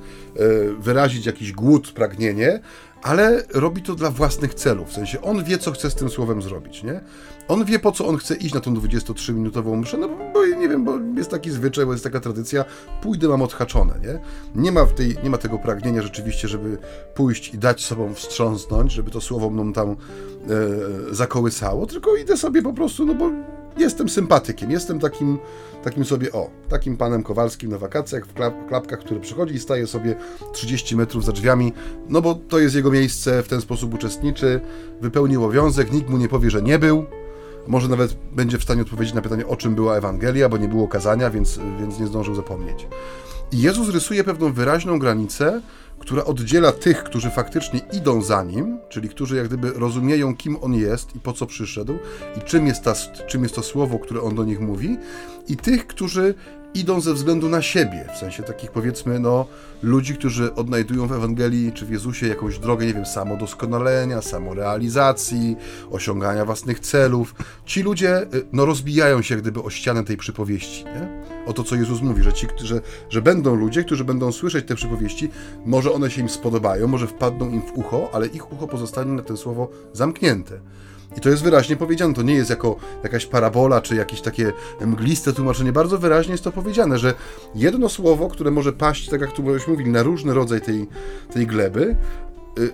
wyrazić 0.78 1.26
jakiś 1.26 1.52
głód, 1.52 1.92
pragnienie, 1.92 2.60
ale 3.02 3.42
robi 3.54 3.82
to 3.82 3.94
dla 3.94 4.10
własnych 4.10 4.54
celów. 4.54 4.88
W 4.88 4.92
sensie 4.92 5.20
on 5.20 5.44
wie, 5.44 5.58
co 5.58 5.72
chce 5.72 5.90
z 5.90 5.94
tym 5.94 6.10
słowem 6.10 6.42
zrobić, 6.42 6.82
nie? 6.82 7.00
On 7.48 7.64
wie, 7.64 7.78
po 7.78 7.92
co 7.92 8.06
on 8.06 8.16
chce 8.16 8.34
iść 8.34 8.54
na 8.54 8.60
tą 8.60 8.74
23-minutową 8.74 9.76
mszę, 9.76 9.96
no 9.96 10.08
bo 10.08 10.46
nie 10.46 10.68
wiem, 10.68 10.84
bo 10.84 10.98
jest 11.16 11.30
taki 11.30 11.50
zwyczaj, 11.50 11.86
bo 11.86 11.92
jest 11.92 12.04
taka 12.04 12.20
tradycja, 12.20 12.64
pójdę, 13.02 13.28
mam 13.28 13.42
odhaczone, 13.42 13.94
nie? 14.02 14.20
Nie 14.62 14.72
ma, 14.72 14.84
w 14.84 14.94
tej, 14.94 15.16
nie 15.24 15.30
ma 15.30 15.38
tego 15.38 15.58
pragnienia 15.58 16.02
rzeczywiście, 16.02 16.48
żeby 16.48 16.78
pójść 17.14 17.54
i 17.54 17.58
dać 17.58 17.84
sobą 17.84 18.14
wstrząsnąć, 18.14 18.92
żeby 18.92 19.10
to 19.10 19.20
słowo 19.20 19.50
mną 19.50 19.72
tam 19.72 19.90
e, 19.90 19.96
zakołysało, 21.14 21.86
tylko 21.86 22.16
idę 22.16 22.36
sobie 22.36 22.62
po 22.62 22.72
prostu, 22.72 23.06
no 23.06 23.14
bo 23.14 23.30
jestem 23.80 24.08
sympatykiem, 24.08 24.70
jestem 24.70 25.00
takim, 25.00 25.38
takim 25.84 26.04
sobie, 26.04 26.32
o, 26.32 26.50
takim 26.68 26.96
panem 26.96 27.22
Kowalskim 27.22 27.70
na 27.70 27.78
wakacjach 27.78 28.26
w 28.26 28.34
klapkach, 28.68 28.98
który 28.98 29.20
przychodzi 29.20 29.54
i 29.54 29.58
staje 29.58 29.86
sobie 29.86 30.14
30 30.52 30.96
metrów 30.96 31.24
za 31.24 31.32
drzwiami, 31.32 31.72
no 32.08 32.22
bo 32.22 32.34
to 32.34 32.58
jest 32.58 32.74
jego 32.74 32.90
miejsce, 32.90 33.42
w 33.42 33.48
ten 33.48 33.60
sposób 33.60 33.94
uczestniczy, 33.94 34.60
wypełnił 35.00 35.44
obowiązek, 35.44 35.92
nikt 35.92 36.08
mu 36.08 36.16
nie 36.16 36.28
powie, 36.28 36.50
że 36.50 36.62
nie 36.62 36.78
był, 36.78 37.04
może 37.66 37.88
nawet 37.88 38.16
będzie 38.32 38.58
w 38.58 38.62
stanie 38.62 38.82
odpowiedzieć 38.82 39.14
na 39.14 39.22
pytanie, 39.22 39.46
o 39.46 39.56
czym 39.56 39.74
była 39.74 39.96
Ewangelia, 39.96 40.48
bo 40.48 40.56
nie 40.56 40.68
było 40.68 40.88
kazania, 40.88 41.30
więc, 41.30 41.60
więc 41.80 41.98
nie 41.98 42.06
zdążył 42.06 42.34
zapomnieć. 42.34 42.86
Jezus 43.52 43.88
rysuje 43.88 44.24
pewną 44.24 44.52
wyraźną 44.52 44.98
granicę, 44.98 45.60
która 45.98 46.24
oddziela 46.24 46.72
tych, 46.72 47.04
którzy 47.04 47.30
faktycznie 47.30 47.80
idą 47.92 48.22
za 48.22 48.42
nim, 48.42 48.78
czyli 48.88 49.08
którzy 49.08 49.36
jak 49.36 49.46
gdyby 49.46 49.70
rozumieją, 49.70 50.36
kim 50.36 50.56
on 50.60 50.74
jest 50.74 51.16
i 51.16 51.20
po 51.20 51.32
co 51.32 51.46
przyszedł, 51.46 51.98
i 52.38 52.40
czym 52.40 52.66
jest, 52.66 52.84
ta, 52.84 52.94
czym 53.26 53.42
jest 53.42 53.54
to 53.54 53.62
słowo, 53.62 53.98
które 53.98 54.22
on 54.22 54.34
do 54.34 54.44
nich 54.44 54.60
mówi, 54.60 54.98
i 55.48 55.56
tych, 55.56 55.86
którzy 55.86 56.34
idą 56.74 57.00
ze 57.00 57.14
względu 57.14 57.48
na 57.48 57.62
siebie, 57.62 58.04
w 58.14 58.18
sensie 58.18 58.42
takich 58.42 58.70
powiedzmy, 58.70 59.20
no, 59.20 59.46
ludzi, 59.82 60.14
którzy 60.14 60.54
odnajdują 60.54 61.06
w 61.06 61.12
Ewangelii 61.12 61.72
czy 61.72 61.86
w 61.86 61.90
Jezusie 61.90 62.26
jakąś 62.26 62.58
drogę, 62.58 62.86
nie 62.86 62.94
wiem, 62.94 63.06
samodoskonalenia, 63.06 64.22
samorealizacji, 64.22 65.56
osiągania 65.90 66.44
własnych 66.44 66.80
celów. 66.80 67.34
Ci 67.66 67.82
ludzie, 67.82 68.22
y, 68.22 68.46
no, 68.52 68.66
rozbijają 68.66 69.22
się 69.22 69.36
gdyby 69.36 69.62
o 69.62 69.70
ścianę 69.70 70.04
tej 70.04 70.16
przypowieści, 70.16 70.84
nie? 70.84 71.24
O 71.46 71.52
to, 71.52 71.64
co 71.64 71.76
Jezus 71.76 72.02
mówi, 72.02 72.22
że 72.22 72.32
ci, 72.32 72.46
że, 72.62 72.80
że 73.10 73.22
będą 73.22 73.54
ludzie, 73.54 73.84
którzy 73.84 74.04
będą 74.04 74.32
słyszeć 74.32 74.66
te 74.66 74.74
przypowieści, 74.74 75.30
może 75.66 75.92
one 75.92 76.10
się 76.10 76.20
im 76.20 76.28
spodobają, 76.28 76.88
może 76.88 77.06
wpadną 77.06 77.50
im 77.50 77.62
w 77.62 77.78
ucho, 77.78 78.10
ale 78.12 78.26
ich 78.26 78.52
ucho 78.52 78.68
pozostanie 78.68 79.12
na 79.12 79.22
to 79.22 79.36
słowo 79.36 79.70
zamknięte. 79.92 80.60
I 81.16 81.20
to 81.20 81.28
jest 81.28 81.42
wyraźnie 81.42 81.76
powiedziane, 81.76 82.14
to 82.14 82.22
nie 82.22 82.34
jest 82.34 82.50
jako 82.50 82.76
jakaś 83.02 83.26
parabola, 83.26 83.80
czy 83.80 83.96
jakieś 83.96 84.20
takie 84.20 84.52
mgliste 84.86 85.32
tłumaczenie. 85.32 85.72
Bardzo 85.72 85.98
wyraźnie 85.98 86.32
jest 86.32 86.44
to 86.44 86.52
powiedziane, 86.52 86.98
że 86.98 87.14
jedno 87.54 87.88
słowo, 87.88 88.28
które 88.28 88.50
może 88.50 88.72
paść, 88.72 89.08
tak 89.08 89.20
jak 89.20 89.32
tu 89.32 89.42
mówili, 89.68 89.90
na 89.90 90.02
różny 90.02 90.34
rodzaj 90.34 90.60
tej, 90.60 90.88
tej 91.32 91.46
gleby, 91.46 91.96
y, 92.58 92.72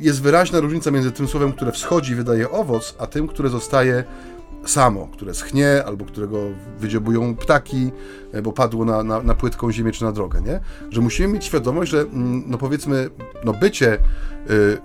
jest 0.00 0.22
wyraźna 0.22 0.60
różnica 0.60 0.90
między 0.90 1.12
tym 1.12 1.28
słowem, 1.28 1.52
które 1.52 1.72
wschodzi 1.72 2.12
i 2.12 2.14
wydaje 2.14 2.50
owoc, 2.50 2.94
a 2.98 3.06
tym, 3.06 3.28
które 3.28 3.48
zostaje 3.48 4.04
samo, 4.64 5.08
które 5.12 5.34
schnie, 5.34 5.84
albo 5.86 6.04
którego 6.04 6.38
wydziobują 6.78 7.36
ptaki, 7.36 7.90
e, 8.32 8.42
bo 8.42 8.52
padło 8.52 8.84
na, 8.84 9.02
na, 9.02 9.22
na, 9.22 9.34
płytką 9.34 9.72
ziemię 9.72 9.92
czy 9.92 10.04
na 10.04 10.12
drogę, 10.12 10.40
nie? 10.40 10.60
Że 10.90 11.00
musimy 11.00 11.28
mieć 11.28 11.44
świadomość, 11.44 11.90
że 11.90 12.00
mm, 12.00 12.44
no 12.46 12.58
powiedzmy, 12.58 13.10
no 13.44 13.52
bycie 13.52 13.94
y, 13.94 13.98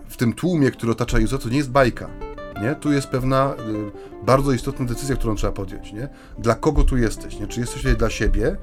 w 0.08 0.18
tym 0.18 0.34
tłumie, 0.34 0.72
który 0.72 0.92
otacza 0.92 1.20
Jezusa, 1.20 1.44
to 1.44 1.50
nie 1.50 1.58
jest 1.58 1.72
bajka 1.72 2.10
nie? 2.62 2.76
Tu 2.76 2.92
jest 2.92 3.08
pewna 3.08 3.54
y, 3.54 4.26
bardzo 4.26 4.52
istotna 4.52 4.86
decyzja, 4.86 5.16
którą 5.16 5.36
trzeba 5.36 5.54
podjąć, 5.54 5.94
nie? 5.94 6.10
Dla 6.38 6.56
kogo 6.56 6.84
tu 6.84 6.98
jesteś, 6.98 7.40
nie? 7.40 7.48
Czy 7.48 7.60
jesteś 7.60 7.82
tutaj 7.82 7.98
dla 7.98 8.10
siebie, 8.10 8.56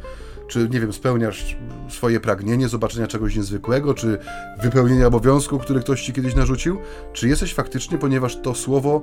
czy, 0.49 0.69
nie 0.69 0.81
wiem, 0.81 0.93
spełniasz 0.93 1.57
swoje 1.89 2.21
pragnienie 2.21 2.69
zobaczenia 2.69 3.07
czegoś 3.07 3.37
niezwykłego, 3.37 3.95
czy 3.95 4.19
wypełnienia 4.63 5.07
obowiązku, 5.07 5.59
który 5.59 5.81
ktoś 5.81 6.03
ci 6.03 6.13
kiedyś 6.13 6.35
narzucił, 6.35 6.79
czy 7.13 7.29
jesteś 7.29 7.55
faktycznie, 7.55 7.99
ponieważ 7.99 8.37
to 8.37 8.55
słowo 8.55 9.03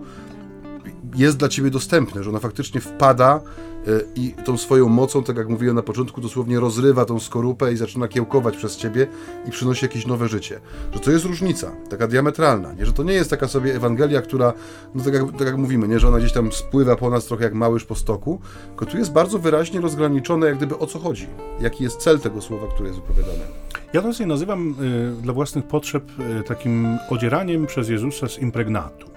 jest 1.15 1.38
dla 1.38 1.49
ciebie 1.49 1.69
dostępne, 1.69 2.23
że 2.23 2.30
ona 2.30 2.39
faktycznie 2.39 2.82
wpada 2.82 3.36
e, 3.36 3.41
i 4.15 4.32
tą 4.32 4.58
swoją 4.58 4.89
mocą, 4.89 5.23
tak 5.23 5.38
jak 5.38 5.49
mówiłem 5.49 5.76
na 5.76 5.82
początku, 5.82 6.21
dosłownie 6.21 6.60
rozrywa 6.60 7.06
tą 7.06 7.19
skorupę 7.19 7.73
i 7.73 7.78
zaczyna 7.78 8.08
kiełkować 8.08 8.58
przez 8.58 8.78
ciebie 8.78 9.08
i 9.47 9.52
przynosi 9.52 9.86
jakieś 9.86 10.08
nowe 10.08 10.28
życie. 10.28 10.60
Że 10.93 10.99
to 10.99 11.12
jest 11.12 11.26
różnica, 11.26 11.71
taka 11.89 12.08
diametralna, 12.08 12.73
nie? 12.73 12.86
że 12.86 12.93
to 12.93 13.04
nie 13.04 13.13
jest 13.13 13.30
taka 13.30 13.47
sobie 13.47 13.76
Ewangelia, 13.76 14.21
która, 14.21 14.54
no 14.95 15.04
tak 15.04 15.13
jak, 15.13 15.32
tak 15.32 15.47
jak 15.47 15.58
mówimy, 15.58 15.88
nie? 15.88 15.99
że 15.99 16.08
ona 16.08 16.19
gdzieś 16.19 16.34
tam 16.34 16.52
spływa 16.52 16.95
po 16.95 17.10
nas 17.10 17.26
trochę 17.26 17.43
jak 17.43 17.54
małyż 17.54 17.86
po 17.86 17.95
stoku, 17.95 18.39
tylko 18.67 18.86
tu 18.86 18.97
jest 18.97 19.12
bardzo 19.12 19.39
wyraźnie 19.39 19.82
rozgraniczone, 19.82 20.47
jak 20.47 20.58
gdyby 20.58 20.78
o 20.78 20.88
co 20.88 20.99
chodzi, 20.99 21.28
jaki 21.62 21.84
jest 21.84 21.97
cel 21.97 22.19
tego 22.19 22.41
słowa, 22.41 22.67
które 22.67 22.89
jest 22.89 22.99
wypowiadane. 22.99 23.43
Ja 23.93 24.02
to 24.02 24.13
sobie 24.13 24.28
nazywam 24.28 24.76
y, 25.19 25.21
dla 25.21 25.34
własnych 25.34 25.65
potrzeb 25.65 26.04
y, 26.39 26.43
takim 26.43 26.97
odzieraniem 27.10 27.65
przez 27.65 27.89
Jezusa 27.89 28.28
z 28.30 28.39
impregnatu 28.39 29.12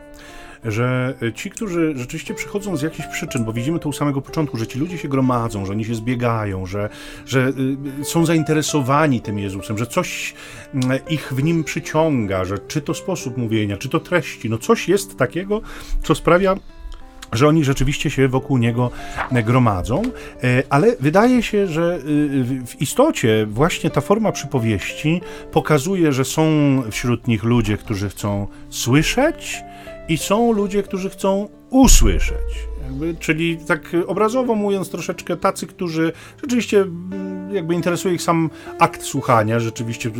że 0.67 1.15
ci, 1.35 1.51
którzy 1.51 1.93
rzeczywiście 1.97 2.35
przychodzą 2.35 2.77
z 2.77 2.83
jakichś 2.83 3.09
przyczyn, 3.09 3.45
bo 3.45 3.53
widzimy 3.53 3.79
to 3.79 3.89
u 3.89 3.93
samego 3.93 4.23
początku, 4.23 4.57
że 4.57 4.67
ci 4.67 4.79
ludzie 4.79 4.99
się 4.99 5.09
gromadzą, 5.09 5.67
że 5.67 5.73
oni 5.73 5.85
się 5.85 5.95
zbiegają, 5.95 6.67
że, 6.67 6.89
że 7.27 7.53
y, 8.01 8.05
są 8.05 8.27
zainteresowani 8.27 9.21
tym 9.21 9.39
Jezusem, 9.39 9.79
że 9.79 9.87
coś 9.87 10.35
mm, 10.75 10.99
ich 11.09 11.33
w 11.33 11.43
nim 11.43 11.65
przyciąga, 11.65 12.45
że 12.45 12.59
czy 12.59 12.81
to 12.81 12.95
sposób 12.95 13.37
mówienia, 13.37 13.77
czy 13.77 13.89
to 13.89 14.01
treści, 14.01 14.51
no 14.51 14.59
coś 14.59 14.89
jest 14.89 15.17
takiego, 15.17 15.61
co 16.03 16.15
sprawia, 16.15 16.57
że 17.33 17.49
oni 17.49 17.65
rzeczywiście 17.65 18.11
się 18.11 18.29
wokół 18.29 18.59
niego 18.59 18.91
gromadzą, 19.33 20.03
e, 20.43 20.63
ale 20.71 20.97
wydaje 21.01 21.43
się, 21.43 21.67
że 21.67 21.99
w 22.67 22.81
istocie 22.81 23.47
właśnie 23.51 23.91
ta 23.91 24.01
forma 24.01 24.33
przypowieści 24.33 25.21
pokazuje, 25.53 26.13
że 26.13 26.25
są 26.25 26.43
wśród 26.91 27.29
nich 27.29 27.45
ludzie, 27.45 27.77
którzy 27.77 28.09
chcą 28.09 28.47
słyszeć, 28.71 29.65
i 30.09 30.19
są 30.19 30.53
ludzie, 30.53 30.83
którzy 30.83 31.11
chcą 31.11 31.49
usłyszeć. 31.71 32.69
Jakby, 32.83 33.15
czyli 33.21 33.57
tak 33.57 33.93
obrazowo 34.07 34.55
mówiąc, 34.55 34.91
troszeczkę 34.91 35.37
tacy, 35.37 35.67
którzy 35.67 36.13
rzeczywiście 36.43 36.81
mm, 36.81 37.55
jakby 37.55 37.75
interesuje 37.75 38.15
ich 38.15 38.23
sam 38.23 38.51
akt 38.79 39.03
słuchania, 39.03 39.61
rzeczywiście 39.61 40.11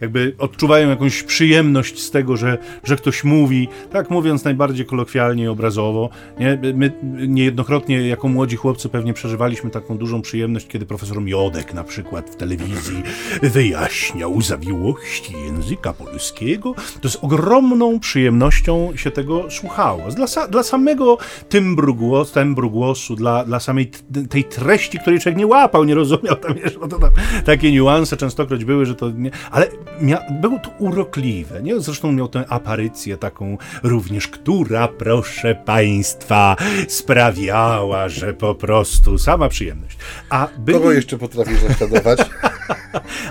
jakby 0.00 0.34
odczuwają 0.38 0.88
jakąś 0.88 1.22
przyjemność 1.22 2.02
z 2.02 2.10
tego, 2.10 2.36
że, 2.36 2.58
że 2.84 2.96
ktoś 2.96 3.24
mówi, 3.24 3.68
tak 3.92 4.10
mówiąc 4.10 4.44
najbardziej 4.44 4.86
kolokwialnie 4.86 5.44
i 5.44 5.48
obrazowo. 5.48 6.10
Nie? 6.38 6.58
My 6.74 6.92
niejednokrotnie 7.28 8.08
jako 8.08 8.28
młodzi 8.28 8.56
chłopcy 8.56 8.88
pewnie 8.88 9.14
przeżywaliśmy 9.14 9.70
taką 9.70 9.98
dużą 9.98 10.22
przyjemność, 10.22 10.66
kiedy 10.66 10.86
profesor 10.86 11.22
Miodek 11.22 11.74
na 11.74 11.84
przykład 11.84 12.30
w 12.30 12.36
telewizji 12.36 13.02
wyjaśniał 13.42 14.40
zawiłości 14.40 15.34
języka 15.46 15.92
polskiego. 15.92 16.74
To 17.00 17.08
z 17.08 17.16
ogromną 17.16 18.00
przyjemnością 18.00 18.92
się 18.96 19.10
tego 19.10 19.50
słuchało. 19.50 20.02
Dla, 20.10 20.26
dla 20.50 20.62
samego 20.62 21.18
tymbru, 21.48 21.94
głos, 21.94 22.32
tembru 22.32 22.70
głosu, 22.70 23.16
dla, 23.16 23.44
dla 23.44 23.60
samej 23.60 23.90
tej 24.30 24.44
treści, 24.44 24.98
której 24.98 25.20
człowiek 25.20 25.38
nie 25.38 25.46
łapał, 25.46 25.84
nie 25.84 25.94
rozumiał, 25.94 26.36
tam, 26.36 26.54
wiesz, 26.54 26.74
to 26.74 26.98
tam 26.98 27.10
takie 27.44 27.72
niuanse 27.72 28.16
częstokroć 28.16 28.64
były, 28.64 28.86
że 28.86 28.94
to 28.94 29.10
nie... 29.10 29.30
Ale 29.54 29.66
mia- 30.00 30.40
było 30.40 30.58
to 30.58 30.70
urokliwe. 30.78 31.62
Nie? 31.62 31.80
Zresztą 31.80 32.12
miał 32.12 32.28
tę 32.28 32.44
aparycję 32.48 33.16
taką 33.16 33.58
również, 33.82 34.28
która, 34.28 34.88
proszę 34.88 35.54
Państwa, 35.54 36.56
sprawiała, 36.88 38.08
że 38.08 38.34
po 38.34 38.54
prostu 38.54 39.18
sama 39.18 39.48
przyjemność. 39.48 39.98
A 40.30 40.48
byli... 40.58 40.78
Kogo 40.78 40.92
jeszcze 40.92 41.18
potrafisz 41.18 41.62
naśladować? 41.68 42.18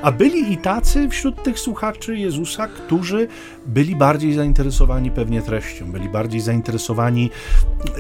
A 0.02 0.12
byli 0.12 0.54
i 0.54 0.58
tacy 0.58 1.10
wśród 1.10 1.44
tych 1.44 1.60
słuchaczy 1.60 2.18
Jezusa, 2.18 2.68
którzy 2.68 3.28
byli 3.66 3.96
bardziej 3.96 4.34
zainteresowani 4.34 5.12
pewnie 5.12 5.42
treścią, 5.42 5.92
byli 5.92 6.10
bardziej 6.10 6.42
zainteresowani 6.42 7.30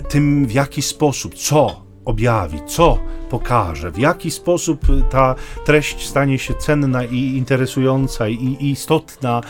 tym, 0.09 0.45
w 0.45 0.51
jaki 0.51 0.81
sposób, 0.81 1.35
co 1.35 1.82
objawi, 2.05 2.59
co 2.67 2.99
pokaże, 3.29 3.91
w 3.91 3.97
jaki 3.97 4.31
sposób 4.31 4.79
ta 5.09 5.35
treść 5.65 6.07
stanie 6.07 6.39
się 6.39 6.53
cenna 6.53 7.03
i 7.03 7.17
interesująca 7.17 8.27
i, 8.27 8.57
istotna 8.59 9.41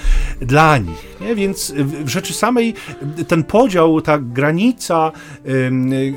dla 0.41 0.77
nich. 0.77 1.17
Nie? 1.21 1.35
Więc 1.35 1.73
w 1.77 2.09
rzeczy 2.09 2.33
samej 2.33 2.73
ten 3.27 3.43
podział, 3.43 4.01
ta 4.01 4.17
granica, 4.19 5.11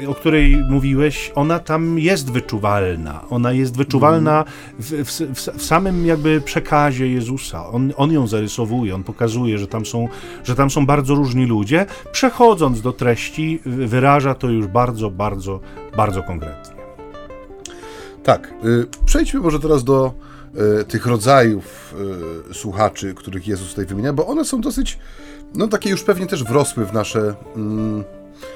o 0.09 0.14
której 0.14 0.57
mówiłeś, 0.70 1.33
ona 1.35 1.59
tam 1.59 1.99
jest 1.99 2.33
wyczuwalna. 2.33 3.20
Ona 3.31 3.53
jest 3.53 3.77
wyczuwalna 3.77 4.44
w, 4.79 5.05
w, 5.05 5.40
w 5.59 5.62
samym 5.62 6.07
jakby 6.07 6.40
przekazie 6.40 7.09
Jezusa. 7.09 7.68
On, 7.68 7.92
on 7.96 8.12
ją 8.12 8.27
zarysowuje, 8.27 8.94
on 8.94 9.05
pokazuje, 9.05 9.59
że 9.59 9.66
tam, 9.66 9.87
są, 9.87 10.09
że 10.44 10.55
tam 10.55 10.70
są 10.70 10.87
bardzo 10.87 11.14
różni 11.14 11.46
ludzie. 11.46 11.87
Przechodząc 12.12 12.81
do 12.81 12.92
treści, 12.92 13.61
wyraża 13.66 14.35
to 14.35 14.49
już 14.49 14.66
bardzo, 14.66 15.11
bardzo, 15.11 15.61
bardzo 15.96 16.22
konkretnie. 16.22 16.76
Tak. 18.22 18.52
Y, 18.64 18.87
przejdźmy 19.04 19.40
może 19.40 19.61
teraz 19.61 19.85
do 19.85 20.12
y, 20.80 20.85
tych 20.85 21.06
rodzajów 21.06 21.94
y, 22.50 22.54
słuchaczy, 22.54 23.14
których 23.14 23.48
Jezus 23.48 23.68
tutaj 23.68 23.87
wymienia, 23.87 24.12
bo 24.12 24.26
one 24.26 24.44
są 24.44 24.61
dosyć, 24.61 24.98
no 25.54 25.68
takie 25.68 25.90
już 25.90 26.02
pewnie 26.02 26.26
też 26.26 26.44
wrosły 26.44 26.87
w 26.87 26.92
nasze. 26.92 27.35
Mm, 27.56 28.04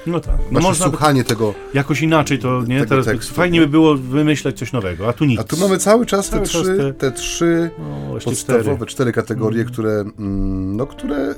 no 0.07 0.19
tak. 0.19 0.35
No 0.51 0.59
można 0.59 0.85
słuchanie 0.85 1.23
tego. 1.23 1.53
Jakoś 1.73 2.01
inaczej 2.01 2.39
to 2.39 2.63
nie. 2.67 2.85
Teraz 2.85 3.05
tekstu. 3.05 3.33
fajnie 3.33 3.59
by 3.59 3.67
było 3.67 3.95
wymyśleć 3.95 4.59
coś 4.59 4.73
nowego, 4.73 5.07
a 5.07 5.13
tu 5.13 5.25
nic. 5.25 5.39
A 5.39 5.43
tu 5.43 5.57
mamy 5.57 5.77
cały 5.77 6.05
czas 6.05 6.29
cały 6.29 6.41
te, 6.41 6.47
czas 6.47 6.61
trzy, 6.61 6.77
te... 6.77 6.93
te 6.93 7.11
trzy 7.11 7.71
no, 7.79 8.19
podstawowe, 8.25 8.75
cztery, 8.75 8.85
cztery 8.85 9.11
kategorie, 9.11 9.61
mm. 9.61 9.73
które, 9.73 9.91
mm, 9.91 10.77
no, 10.77 10.87
które 10.87 11.35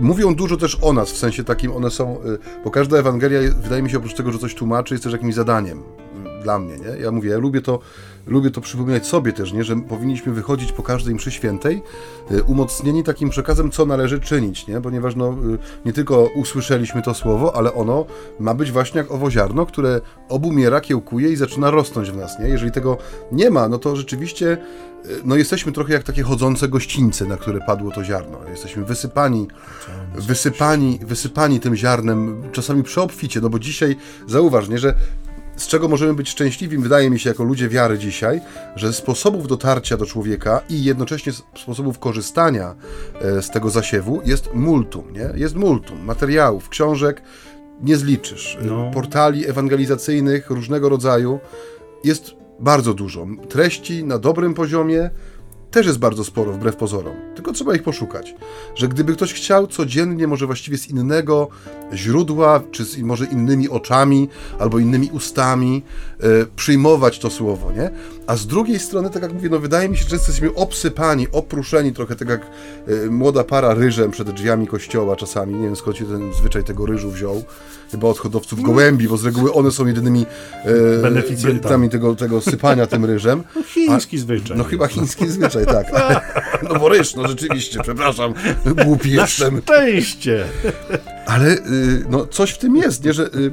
mówią 0.00 0.34
dużo 0.34 0.56
też 0.56 0.78
o 0.82 0.92
nas, 0.92 1.12
w 1.12 1.16
sensie 1.16 1.44
takim 1.44 1.72
one 1.72 1.90
są, 1.90 2.20
bo 2.64 2.70
każda 2.70 2.98
Ewangelia, 2.98 3.40
wydaje 3.62 3.82
mi 3.82 3.90
się, 3.90 3.98
oprócz 3.98 4.14
tego, 4.14 4.32
że 4.32 4.38
coś 4.38 4.54
tłumaczy, 4.54 4.94
jest 4.94 5.04
też 5.04 5.12
jakimś 5.12 5.34
zadaniem 5.34 5.82
dla 6.42 6.58
mnie, 6.58 6.78
nie? 6.78 7.02
Ja 7.02 7.10
mówię, 7.10 7.30
ja 7.30 7.38
lubię 7.38 7.60
to, 7.60 7.78
lubię 8.26 8.50
to 8.50 8.60
przypominać 8.60 9.06
sobie 9.06 9.32
też, 9.32 9.52
nie? 9.52 9.64
Że 9.64 9.76
powinniśmy 9.76 10.32
wychodzić 10.32 10.72
po 10.72 10.82
każdej 10.82 11.14
mszy 11.14 11.30
świętej 11.30 11.82
y, 12.30 12.42
umocnieni 12.42 13.04
takim 13.04 13.30
przekazem, 13.30 13.70
co 13.70 13.86
należy 13.86 14.20
czynić, 14.20 14.66
nie? 14.66 14.80
Ponieważ 14.80 15.16
no, 15.16 15.30
y, 15.30 15.58
nie 15.84 15.92
tylko 15.92 16.30
usłyszeliśmy 16.34 17.02
to 17.02 17.14
słowo, 17.14 17.56
ale 17.56 17.74
ono 17.74 18.06
ma 18.40 18.54
być 18.54 18.72
właśnie 18.72 18.98
jak 18.98 19.10
owo 19.10 19.30
ziarno, 19.30 19.66
które 19.66 20.00
obumiera, 20.28 20.80
kiełkuje 20.80 21.28
i 21.28 21.36
zaczyna 21.36 21.70
rosnąć 21.70 22.10
w 22.10 22.16
nas, 22.16 22.38
nie? 22.38 22.48
Jeżeli 22.48 22.72
tego 22.72 22.98
nie 23.32 23.50
ma, 23.50 23.68
no 23.68 23.78
to 23.78 23.96
rzeczywiście 23.96 24.58
y, 25.06 25.20
no 25.24 25.36
jesteśmy 25.36 25.72
trochę 25.72 25.92
jak 25.92 26.02
takie 26.02 26.22
chodzące 26.22 26.68
gościńce, 26.68 27.24
na 27.24 27.36
które 27.36 27.60
padło 27.60 27.90
to 27.90 28.04
ziarno. 28.04 28.38
Jesteśmy 28.50 28.84
wysypani, 28.84 29.48
wysypani, 30.14 30.98
wysypani 31.02 31.60
tym 31.60 31.76
ziarnem, 31.76 32.42
czasami 32.52 32.82
przy 32.82 33.00
obficie, 33.00 33.40
no 33.40 33.50
bo 33.50 33.58
dzisiaj 33.58 33.96
zauważ, 34.26 34.68
nie, 34.68 34.78
że 34.78 34.94
z 35.60 35.66
czego 35.66 35.88
możemy 35.88 36.14
być 36.14 36.28
szczęśliwi, 36.28 36.78
wydaje 36.78 37.10
mi 37.10 37.20
się, 37.20 37.30
jako 37.30 37.44
ludzie 37.44 37.68
wiary 37.68 37.98
dzisiaj, 37.98 38.40
że 38.76 38.92
sposobów 38.92 39.46
dotarcia 39.46 39.96
do 39.96 40.06
człowieka 40.06 40.60
i 40.68 40.84
jednocześnie 40.84 41.32
sposobów 41.62 41.98
korzystania 41.98 42.74
e, 43.20 43.42
z 43.42 43.50
tego 43.50 43.70
zasiewu 43.70 44.20
jest 44.24 44.54
multum, 44.54 45.12
nie? 45.12 45.30
Jest 45.34 45.54
multum 45.54 46.04
materiałów, 46.04 46.68
książek, 46.68 47.22
nie 47.82 47.96
zliczysz, 47.96 48.58
e, 48.60 48.64
no. 48.64 48.90
portali 48.94 49.48
ewangelizacyjnych 49.48 50.50
różnego 50.50 50.88
rodzaju. 50.88 51.40
Jest 52.04 52.30
bardzo 52.60 52.94
dużo. 52.94 53.26
Treści 53.48 54.04
na 54.04 54.18
dobrym 54.18 54.54
poziomie, 54.54 55.10
też 55.70 55.86
jest 55.86 55.98
bardzo 55.98 56.24
sporo, 56.24 56.52
wbrew 56.52 56.76
pozorom. 56.76 57.16
Tylko 57.34 57.52
trzeba 57.52 57.74
ich 57.74 57.82
poszukać. 57.82 58.34
Że 58.74 58.88
gdyby 58.88 59.12
ktoś 59.12 59.34
chciał 59.34 59.66
codziennie, 59.66 60.26
może 60.26 60.46
właściwie 60.46 60.78
z 60.78 60.88
innego 60.88 61.48
źródła, 61.94 62.62
czy 62.70 62.84
z 62.84 62.98
może 62.98 63.24
innymi 63.24 63.68
oczami, 63.68 64.28
albo 64.58 64.78
innymi 64.78 65.10
ustami, 65.12 65.82
e, 66.20 66.26
przyjmować 66.56 67.18
to 67.18 67.30
słowo, 67.30 67.72
nie? 67.72 67.90
A 68.26 68.36
z 68.36 68.46
drugiej 68.46 68.78
strony, 68.78 69.10
tak 69.10 69.22
jak 69.22 69.32
mówię, 69.32 69.48
no 69.48 69.58
wydaje 69.58 69.88
mi 69.88 69.96
się, 69.96 70.04
że 70.08 70.16
jesteśmy 70.16 70.54
obsypani, 70.54 71.26
opruszeni 71.32 71.92
trochę, 71.92 72.16
tak 72.16 72.28
jak 72.28 72.46
e, 72.86 73.10
młoda 73.10 73.44
para 73.44 73.74
ryżem 73.74 74.10
przed 74.10 74.30
drzwiami 74.30 74.66
kościoła 74.66 75.16
czasami. 75.16 75.54
Nie 75.54 75.66
wiem 75.66 75.76
skąd 75.76 75.96
się 75.96 76.04
ten 76.04 76.32
zwyczaj 76.34 76.64
tego 76.64 76.86
ryżu 76.86 77.10
wziął. 77.10 77.42
Chyba 77.90 78.08
od 78.08 78.18
hodowców 78.18 78.62
gołębi, 78.62 79.08
bo 79.08 79.16
z 79.16 79.24
reguły 79.24 79.52
one 79.52 79.70
są 79.70 79.86
jedynymi 79.86 80.26
e, 80.64 81.02
beneficjentami 81.02 81.88
tego, 81.88 82.14
tego 82.16 82.40
sypania 82.40 82.86
tym 82.86 83.04
ryżem. 83.04 83.42
No, 83.56 83.62
chiński 83.62 84.18
zwyczaj. 84.18 84.56
No 84.56 84.64
chyba 84.64 84.88
chiński 84.88 85.28
zwyczaj, 85.28 85.66
tak. 85.66 85.86
No 86.68 86.78
bo 86.78 86.88
ryż, 86.88 87.14
no 87.14 87.28
rzeczywiście, 87.28 87.80
przepraszam, 87.82 88.34
głupi 88.84 89.14
Na 89.14 89.22
jestem. 89.22 89.62
szczęście. 89.62 90.44
Ale 91.26 91.48
y, 91.52 91.58
no, 92.10 92.26
coś 92.26 92.50
w 92.50 92.58
tym 92.58 92.76
jest, 92.76 93.04
nie, 93.04 93.12
że 93.12 93.26
y, 93.26 93.52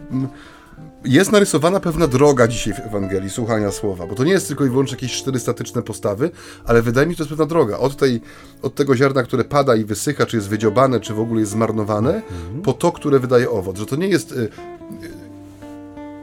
jest 1.06 1.32
narysowana 1.32 1.80
pewna 1.80 2.08
droga 2.08 2.48
dzisiaj 2.48 2.74
w 2.74 2.80
Ewangelii, 2.80 3.30
słuchania 3.30 3.72
słowa, 3.72 4.08
bo 4.08 4.16
to 4.16 4.24
nie 4.24 4.32
jest 4.32 4.48
tylko 4.48 4.66
i 4.66 4.70
wyłącznie 4.70 4.96
jakieś 4.96 5.12
cztery 5.12 5.40
statyczne 5.40 5.82
postawy, 5.82 6.30
ale 6.66 6.82
wydaje 6.82 7.08
mi 7.08 7.14
się, 7.14 7.18
że 7.18 7.18
to 7.18 7.24
jest 7.24 7.30
pewna 7.30 7.46
droga. 7.46 7.78
Od, 7.78 7.96
tej, 7.96 8.22
od 8.62 8.76
tego 8.76 8.96
ziarna, 8.96 9.24
które 9.24 9.44
pada 9.44 9.76
i 9.76 9.86
wysycha, 9.86 10.26
czy 10.26 10.36
jest 10.36 10.50
wydziobane, 10.50 11.00
czy 11.00 11.14
w 11.14 11.20
ogóle 11.20 11.40
jest 11.40 11.52
zmarnowane, 11.52 12.16
mhm. 12.16 12.62
po 12.62 12.74
to, 12.74 12.92
które 12.92 13.20
wydaje 13.20 13.50
owoc. 13.50 13.78
Że 13.78 13.86
to 13.86 13.96
nie 13.96 14.08
jest 14.08 14.32
y, 14.32 14.36
y, 14.36 14.50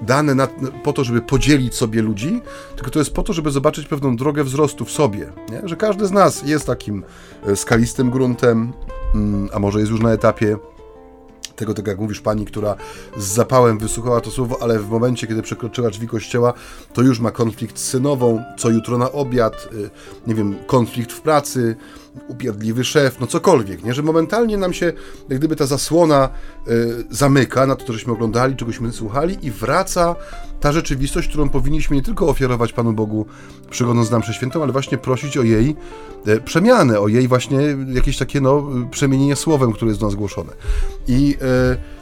dane 0.02 0.34
na, 0.34 0.48
po 0.82 0.92
to, 0.92 1.04
żeby 1.04 1.20
podzielić 1.20 1.74
sobie 1.74 2.02
ludzi, 2.02 2.40
tylko 2.76 2.90
to 2.90 2.98
jest 2.98 3.14
po 3.14 3.22
to, 3.22 3.32
żeby 3.32 3.50
zobaczyć 3.50 3.88
pewną 3.88 4.16
drogę 4.16 4.44
wzrostu 4.44 4.84
w 4.84 4.90
sobie. 4.90 5.32
Nie? 5.50 5.68
Że 5.68 5.76
każdy 5.76 6.06
z 6.06 6.10
nas 6.10 6.42
jest 6.42 6.66
takim 6.66 7.04
y, 7.48 7.56
skalistym 7.56 8.10
gruntem, 8.10 8.72
mm, 9.14 9.48
a 9.52 9.58
może 9.58 9.78
jest 9.78 9.90
już 9.90 10.00
na 10.00 10.12
etapie 10.12 10.58
tego, 11.56 11.74
tak 11.74 11.86
jak 11.86 11.98
mówisz, 11.98 12.20
pani, 12.20 12.44
która 12.44 12.76
z 13.16 13.24
zapałem 13.24 13.78
wysłuchała 13.78 14.20
to 14.20 14.30
słowo, 14.30 14.58
ale 14.60 14.78
w 14.78 14.88
momencie, 14.88 15.26
kiedy 15.26 15.42
przekroczyła 15.42 15.90
drzwi 15.90 16.08
kościoła, 16.08 16.52
to 16.92 17.02
już 17.02 17.20
ma 17.20 17.30
konflikt 17.30 17.78
z 17.78 17.88
synową, 17.88 18.42
co 18.58 18.70
jutro 18.70 18.98
na 18.98 19.12
obiad, 19.12 19.68
y, 19.72 19.90
nie 20.26 20.34
wiem, 20.34 20.56
konflikt 20.66 21.12
w 21.12 21.20
pracy, 21.20 21.76
upierdliwy 22.28 22.84
szef, 22.84 23.20
no 23.20 23.26
cokolwiek, 23.26 23.84
nie? 23.84 23.94
Że 23.94 24.02
momentalnie 24.02 24.56
nam 24.56 24.72
się, 24.72 24.92
jak 25.28 25.38
gdyby 25.38 25.56
ta 25.56 25.66
zasłona 25.66 26.28
y, 26.68 27.04
zamyka 27.10 27.66
na 27.66 27.76
to, 27.76 27.86
co 27.86 27.92
żeśmy 27.92 28.12
oglądali, 28.12 28.56
czegośmy 28.56 28.92
słuchali 28.92 29.46
i 29.46 29.50
wraca 29.50 30.16
ta 30.60 30.72
rzeczywistość, 30.72 31.28
którą 31.28 31.48
powinniśmy 31.48 31.96
nie 31.96 32.02
tylko 32.02 32.28
ofiarować 32.28 32.72
Panu 32.72 32.92
Bogu, 32.92 33.26
przygodząc 33.70 34.10
nam 34.10 34.22
przeświętą, 34.22 34.62
ale 34.62 34.72
właśnie 34.72 34.98
prosić 34.98 35.36
o 35.36 35.42
jej 35.42 35.76
y, 36.28 36.40
przemianę, 36.40 37.00
o 37.00 37.08
jej 37.08 37.28
właśnie 37.28 37.58
jakieś 37.92 38.18
takie, 38.18 38.40
no, 38.40 38.66
przemienienie 38.90 39.36
słowem, 39.36 39.72
które 39.72 39.88
jest 39.88 40.00
do 40.00 40.06
nas 40.06 40.14
głoszone. 40.14 40.52
I 41.08 41.36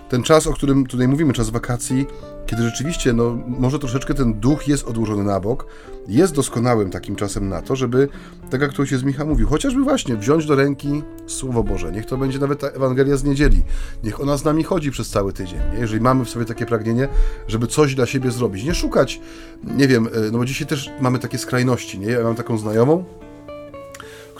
ten 0.08 0.22
czas, 0.22 0.46
o 0.46 0.52
którym 0.52 0.86
tutaj 0.86 1.08
mówimy, 1.08 1.32
czas 1.32 1.50
wakacji, 1.50 2.06
kiedy 2.46 2.62
rzeczywiście, 2.62 3.12
no, 3.12 3.38
może 3.46 3.78
troszeczkę 3.78 4.14
ten 4.14 4.34
duch 4.34 4.68
jest 4.68 4.84
odłożony 4.84 5.24
na 5.24 5.40
bok, 5.40 5.66
jest 6.08 6.34
doskonałym 6.34 6.90
takim 6.90 7.16
czasem 7.16 7.48
na 7.48 7.62
to, 7.62 7.76
żeby, 7.76 8.08
tak 8.50 8.60
jak 8.60 8.70
ktoś 8.70 8.90
z 8.90 9.04
Micha 9.04 9.24
mówił, 9.24 9.48
chociażby 9.48 9.82
właśnie 9.82 10.16
wziąć 10.16 10.46
do 10.46 10.56
ręki 10.56 11.02
Słowo 11.26 11.64
Boże. 11.64 11.92
Niech 11.92 12.06
to 12.06 12.16
będzie 12.16 12.38
nawet 12.38 12.60
ta 12.60 12.66
Ewangelia 12.66 13.16
z 13.16 13.24
niedzieli. 13.24 13.62
Niech 14.04 14.20
ona 14.20 14.36
z 14.36 14.44
nami 14.44 14.64
chodzi 14.64 14.90
przez 14.90 15.08
cały 15.08 15.32
tydzień. 15.32 15.60
Nie? 15.74 15.78
Jeżeli 15.78 16.00
mamy 16.00 16.24
w 16.24 16.30
sobie 16.30 16.44
takie 16.44 16.66
pragnienie, 16.66 17.08
żeby 17.48 17.66
coś 17.66 17.94
dla 17.94 18.06
siebie 18.06 18.30
zrobić. 18.30 18.64
Nie 18.64 18.74
szukać, 18.74 19.20
nie 19.64 19.88
wiem, 19.88 20.06
e, 20.06 20.30
no 20.32 20.38
bo 20.38 20.44
dzisiaj 20.44 20.66
też 20.66 20.90
mamy 21.00 21.18
takie 21.18 21.38
skrajności. 21.38 21.98
Nie? 21.98 22.06
Ja 22.06 22.24
mam 22.24 22.34
taką 22.34 22.58
znajomą, 22.58 23.04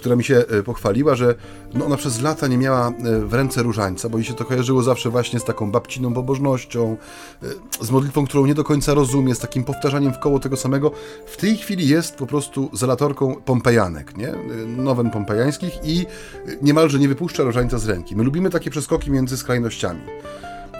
która 0.02 0.16
mi 0.16 0.24
się 0.24 0.36
e, 0.36 0.62
pochwaliła, 0.62 1.14
że 1.14 1.34
no 1.74 1.86
ona 1.86 1.96
przez 1.96 2.22
lata 2.22 2.46
nie 2.46 2.58
miała 2.58 2.88
e, 2.88 2.92
w 3.20 3.34
ręce 3.34 3.62
różańca, 3.62 4.08
bo 4.08 4.18
jej 4.18 4.24
się 4.24 4.34
to 4.34 4.44
kojarzyło 4.44 4.82
zawsze 4.82 5.10
właśnie 5.10 5.40
z 5.40 5.44
taką 5.44 5.70
babciną 5.72 6.14
pobożnością, 6.14 6.96
e, 7.42 7.84
z 7.84 7.90
modlitwą, 7.90 8.26
którą 8.26 8.46
nie 8.46 8.54
do 8.54 8.64
końca 8.64 8.94
rozumie, 8.94 9.34
z 9.34 9.38
takim 9.38 9.64
powtarzaniem 9.64 10.12
w 10.12 10.18
koło 10.18 10.38
tego 10.38 10.56
samego. 10.56 10.90
W 11.26 11.36
tej 11.36 11.56
chwili 11.56 11.88
jest 11.88 12.16
po 12.16 12.26
prostu 12.26 12.70
zelatorką 12.72 13.34
pompejanek, 13.34 14.16
nie? 14.16 14.34
Nowen 14.66 15.10
pompejańskich 15.10 15.72
i 15.84 16.06
niemalże 16.62 16.98
nie 16.98 17.08
wypuszcza 17.08 17.42
różańca 17.42 17.78
z 17.78 17.86
ręki. 17.86 18.16
My 18.16 18.24
lubimy 18.24 18.50
takie 18.50 18.70
przeskoki 18.70 19.10
między 19.10 19.36
skrajnościami. 19.36 20.00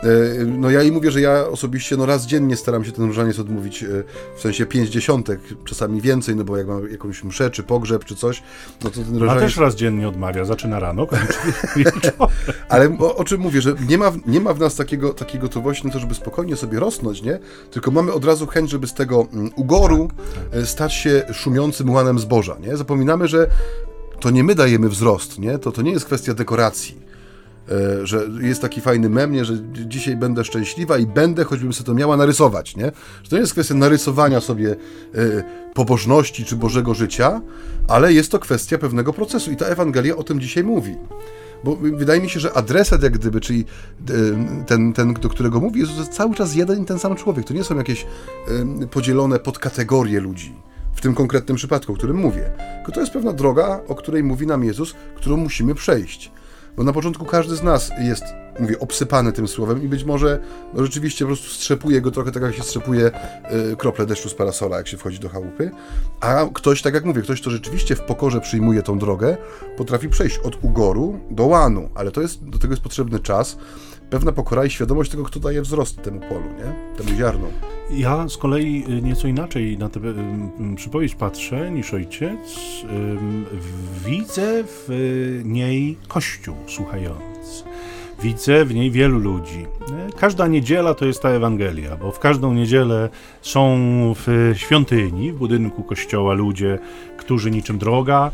E, 0.03 0.45
no 0.45 0.69
ja 0.69 0.83
i 0.83 0.91
mówię, 0.91 1.11
że 1.11 1.21
ja 1.21 1.47
osobiście 1.47 1.97
no 1.97 2.05
raz 2.05 2.25
dziennie 2.25 2.57
staram 2.57 2.85
się 2.85 2.91
ten 2.91 3.05
różaniec 3.05 3.39
odmówić, 3.39 3.83
e, 3.83 3.87
w 4.35 4.41
sensie 4.41 4.65
pięć 4.65 4.89
dziesiątek, 4.89 5.39
czasami 5.65 6.01
więcej, 6.01 6.35
no 6.35 6.43
bo 6.43 6.57
jak 6.57 6.67
mam 6.67 6.91
jakąś 6.91 7.23
mszę, 7.23 7.51
czy 7.51 7.63
pogrzeb, 7.63 8.05
czy 8.05 8.15
coś, 8.15 8.43
no 8.83 8.89
to 8.89 8.95
ten 8.95 9.17
różaniec... 9.17 9.43
A 9.43 9.45
też 9.45 9.57
raz 9.57 9.75
dziennie 9.75 10.07
odmawia, 10.07 10.45
zaczyna 10.45 10.79
rano, 10.79 11.07
kończy 11.07 11.33
Ale 12.69 12.97
o, 12.99 13.15
o, 13.15 13.23
czym 13.23 13.41
mówię, 13.41 13.61
że 13.61 13.75
nie 13.89 13.97
ma, 13.97 14.11
nie 14.25 14.39
ma 14.39 14.53
w 14.53 14.59
nas 14.59 14.75
takiego, 14.75 15.13
takiej 15.13 15.39
gotowości 15.39 15.87
na 15.87 15.93
to, 15.93 15.99
żeby 15.99 16.15
spokojnie 16.15 16.55
sobie 16.55 16.79
rosnąć, 16.79 17.21
nie? 17.21 17.39
Tylko 17.71 17.91
mamy 17.91 18.13
od 18.13 18.25
razu 18.25 18.47
chęć, 18.47 18.69
żeby 18.69 18.87
z 18.87 18.93
tego 18.93 19.27
mm, 19.33 19.51
ugoru 19.55 20.07
tak, 20.07 20.35
tak. 20.51 20.61
E, 20.61 20.65
stać 20.65 20.93
się 20.93 21.23
szumiącym 21.33 21.89
łanem 21.89 22.19
zboża, 22.19 22.57
nie? 22.59 22.77
Zapominamy, 22.77 23.27
że 23.27 23.47
to 24.19 24.29
nie 24.29 24.43
my 24.43 24.55
dajemy 24.55 24.89
wzrost, 24.89 25.39
nie? 25.39 25.59
To, 25.59 25.71
to 25.71 25.81
nie 25.81 25.91
jest 25.91 26.05
kwestia 26.05 26.33
dekoracji 26.33 27.12
że 28.03 28.27
jest 28.41 28.61
taki 28.61 28.81
fajny 28.81 29.09
mem, 29.09 29.31
nie, 29.31 29.45
że 29.45 29.53
dzisiaj 29.87 30.17
będę 30.17 30.43
szczęśliwa 30.43 30.97
i 30.97 31.05
będę, 31.05 31.43
choćbym 31.43 31.73
sobie 31.73 31.85
to 31.85 31.93
miała 31.93 32.17
narysować, 32.17 32.75
nie? 32.75 32.91
Że 33.23 33.29
to 33.29 33.35
nie 33.35 33.41
jest 33.41 33.51
kwestia 33.51 33.73
narysowania 33.73 34.41
sobie 34.41 34.75
y, 35.15 35.43
pobożności 35.73 36.45
czy 36.45 36.55
Bożego 36.55 36.93
życia, 36.93 37.41
ale 37.87 38.13
jest 38.13 38.31
to 38.31 38.39
kwestia 38.39 38.77
pewnego 38.77 39.13
procesu 39.13 39.51
i 39.51 39.55
ta 39.55 39.65
Ewangelia 39.65 40.15
o 40.15 40.23
tym 40.23 40.41
dzisiaj 40.41 40.63
mówi. 40.63 40.95
Bo 41.63 41.75
wydaje 41.75 42.21
mi 42.21 42.29
się, 42.29 42.39
że 42.39 42.53
adresat 42.53 43.03
jak 43.03 43.13
gdyby, 43.13 43.41
czyli 43.41 43.65
e, 44.09 44.13
ten, 44.65 44.93
ten 44.93 45.13
do 45.13 45.29
którego 45.29 45.59
mówi 45.59 45.79
jest 45.79 45.91
cały 46.11 46.35
czas 46.35 46.55
jeden 46.55 46.83
i 46.83 46.85
ten 46.85 46.99
sam 46.99 47.15
człowiek. 47.15 47.45
To 47.45 47.53
nie 47.53 47.63
są 47.63 47.77
jakieś 47.77 48.05
podzielone 48.91 49.39
podkategorie 49.39 50.19
ludzi 50.19 50.55
w 50.93 51.01
tym 51.01 51.15
konkretnym 51.15 51.57
przypadku, 51.57 51.93
o 51.93 51.95
którym 51.95 52.17
mówię. 52.17 52.51
Tylko 52.75 52.91
to 52.91 52.99
jest 52.99 53.13
pewna 53.13 53.33
droga, 53.33 53.81
o 53.87 53.95
której 53.95 54.23
mówi 54.23 54.47
nam 54.47 54.63
Jezus, 54.63 54.95
którą 55.15 55.37
musimy 55.37 55.75
przejść. 55.75 56.31
Bo 56.77 56.83
na 56.83 56.93
początku 56.93 57.25
każdy 57.25 57.55
z 57.55 57.63
nas 57.63 57.91
jest, 58.01 58.23
mówię, 58.59 58.79
obsypany 58.79 59.31
tym 59.31 59.47
słowem 59.47 59.83
i 59.83 59.87
być 59.87 60.03
może 60.03 60.39
no, 60.73 60.83
rzeczywiście 60.83 61.25
po 61.25 61.27
prostu 61.27 61.49
strzepuje 61.49 62.01
go 62.01 62.11
trochę 62.11 62.31
tak, 62.31 62.43
jak 62.43 62.55
się 62.55 62.63
strzepuje 62.63 63.11
y, 63.71 63.75
krople 63.75 64.05
deszczu 64.05 64.29
z 64.29 64.33
parasola, 64.33 64.77
jak 64.77 64.87
się 64.87 64.97
wchodzi 64.97 65.19
do 65.19 65.29
chałupy. 65.29 65.71
A 66.19 66.45
ktoś, 66.53 66.81
tak 66.81 66.93
jak 66.93 67.05
mówię, 67.05 67.21
ktoś, 67.21 67.41
kto 67.41 67.49
rzeczywiście 67.49 67.95
w 67.95 68.01
pokorze 68.01 68.41
przyjmuje 68.41 68.83
tą 68.83 68.99
drogę, 68.99 69.37
potrafi 69.77 70.09
przejść 70.09 70.37
od 70.37 70.63
ugoru 70.63 71.19
do 71.31 71.45
łanu, 71.45 71.89
ale 71.95 72.11
to 72.11 72.21
jest, 72.21 72.49
do 72.49 72.59
tego 72.59 72.73
jest 72.73 72.83
potrzebny 72.83 73.19
czas 73.19 73.57
pewna 74.13 74.31
pokora 74.31 74.65
i 74.65 74.69
świadomość 74.69 75.11
tego, 75.11 75.23
kto 75.23 75.39
daje 75.39 75.61
wzrost 75.61 76.01
temu 76.01 76.19
polu, 76.19 76.45
nie? 76.57 76.97
temu 77.03 77.17
ziarnu. 77.17 77.47
Ja 77.89 78.29
z 78.29 78.37
kolei 78.37 78.83
y, 78.89 79.01
nieco 79.01 79.27
inaczej 79.27 79.77
na 79.77 79.89
tę 79.89 79.99
przypowieść 80.75 81.15
patrzę 81.15 81.71
niż 81.71 81.93
ojciec. 81.93 82.39
Widzę 84.05 84.63
w 84.63 85.41
niej 85.45 85.97
Kościół 86.07 86.55
słuchający. 86.67 87.63
Widzę 88.23 88.65
w 88.65 88.73
niej 88.73 88.91
wielu 88.91 89.19
ludzi. 89.19 89.65
Każda 90.17 90.47
niedziela 90.47 90.93
to 90.93 91.05
jest 91.05 91.21
ta 91.21 91.29
Ewangelia, 91.29 91.97
bo 91.97 92.11
w 92.11 92.19
każdą 92.19 92.53
niedzielę 92.53 93.09
są 93.41 93.77
w 94.15 94.53
świątyni, 94.55 95.31
w 95.31 95.35
budynku 95.35 95.83
kościoła 95.83 96.33
ludzie, 96.33 96.79
którzy 97.17 97.51
niczym 97.51 97.77
droga, 97.77 98.31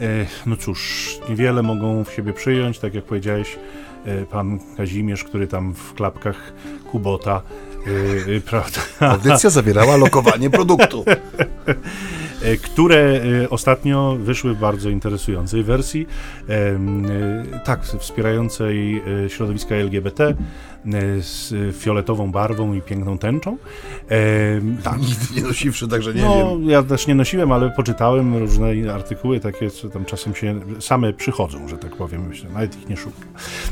e, 0.00 0.26
no 0.46 0.56
cóż, 0.56 1.10
niewiele 1.28 1.62
mogą 1.62 2.04
w 2.04 2.12
siebie 2.12 2.32
przyjąć, 2.32 2.78
tak 2.78 2.94
jak 2.94 3.04
powiedziałeś, 3.04 3.56
E, 3.56 3.91
pan 4.30 4.58
Kazimierz, 4.76 5.24
który 5.24 5.46
tam 5.46 5.74
w 5.74 5.94
klapkach 5.94 6.52
Kubota, 6.90 7.42
yy, 8.26 8.40
prawda? 8.40 8.80
Audycja 9.00 9.50
zawierała 9.50 9.96
lokowanie 9.96 10.50
produktu. 10.50 11.04
które 12.62 13.20
ostatnio 13.50 14.16
wyszły 14.20 14.54
w 14.54 14.58
bardzo 14.58 14.90
interesującej 14.90 15.62
wersji, 15.62 16.06
tak, 17.64 17.84
wspierającej 17.84 19.02
środowiska 19.28 19.74
LGBT, 19.74 20.34
E, 20.86 21.22
z 21.22 21.54
fioletową 21.76 22.32
barwą 22.32 22.74
i 22.74 22.80
piękną 22.80 23.18
tęczą. 23.18 23.56
E, 24.10 24.18
tak. 24.82 24.98
Nigdy 25.08 25.34
nie 25.36 25.42
nosiwszy, 25.42 25.88
także 25.88 26.14
nie 26.14 26.22
no, 26.22 26.58
wiem. 26.58 26.70
Ja 26.70 26.82
też 26.82 27.06
nie 27.06 27.14
nosiłem, 27.14 27.52
ale 27.52 27.70
poczytałem 27.70 28.36
różne 28.36 28.94
artykuły 28.94 29.40
takie, 29.40 29.70
co 29.70 29.88
tam 29.88 30.04
czasem 30.04 30.34
się 30.34 30.60
same 30.80 31.12
przychodzą, 31.12 31.68
że 31.68 31.78
tak 31.78 31.96
powiem, 31.96 32.28
myślę, 32.28 32.50
nawet 32.50 32.78
ich 32.82 32.88
nie 32.88 32.96
szukam. 32.96 33.24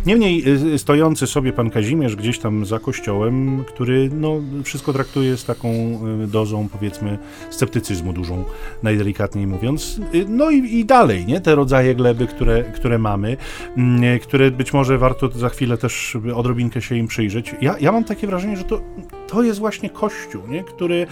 Niemniej 0.06 0.44
e, 0.74 0.78
stojący 0.78 1.26
sobie 1.26 1.52
pan 1.52 1.70
Kazimierz 1.70 2.16
gdzieś 2.16 2.38
tam 2.38 2.66
za 2.66 2.78
kościołem, 2.78 3.64
który 3.68 4.10
no, 4.12 4.40
wszystko 4.64 4.92
traktuje 4.92 5.36
z 5.36 5.44
taką 5.44 5.68
e, 5.68 6.26
dozą, 6.26 6.68
powiedzmy, 6.72 7.18
sceptycyzmu 7.50 8.12
dużą, 8.12 8.44
najdelikatniej 8.82 9.46
mówiąc. 9.46 10.00
No 10.28 10.50
i, 10.50 10.56
i 10.56 10.84
dalej, 10.84 11.26
nie? 11.26 11.40
Te 11.40 11.54
rodzaje 11.54 11.94
gleby, 11.94 12.26
które, 12.26 12.64
które 12.64 12.98
mamy, 12.98 13.36
mm, 13.76 14.18
które 14.18 14.50
być 14.50 14.72
może 14.72 14.98
warto 14.98 15.28
za 15.28 15.48
chwilę 15.48 15.78
też 15.78 16.16
odrobinkę 16.34 16.82
się 16.82 16.96
im 16.96 17.06
przyjrzeć. 17.06 17.54
Ja, 17.60 17.74
ja 17.80 17.92
mam 17.92 18.04
takie 18.04 18.26
wrażenie, 18.26 18.56
że 18.56 18.64
to, 18.64 18.80
to 19.30 19.42
jest 19.42 19.58
właśnie 19.58 19.90
Kościół, 19.90 20.42
nie? 20.48 20.64
Który, 20.64 21.06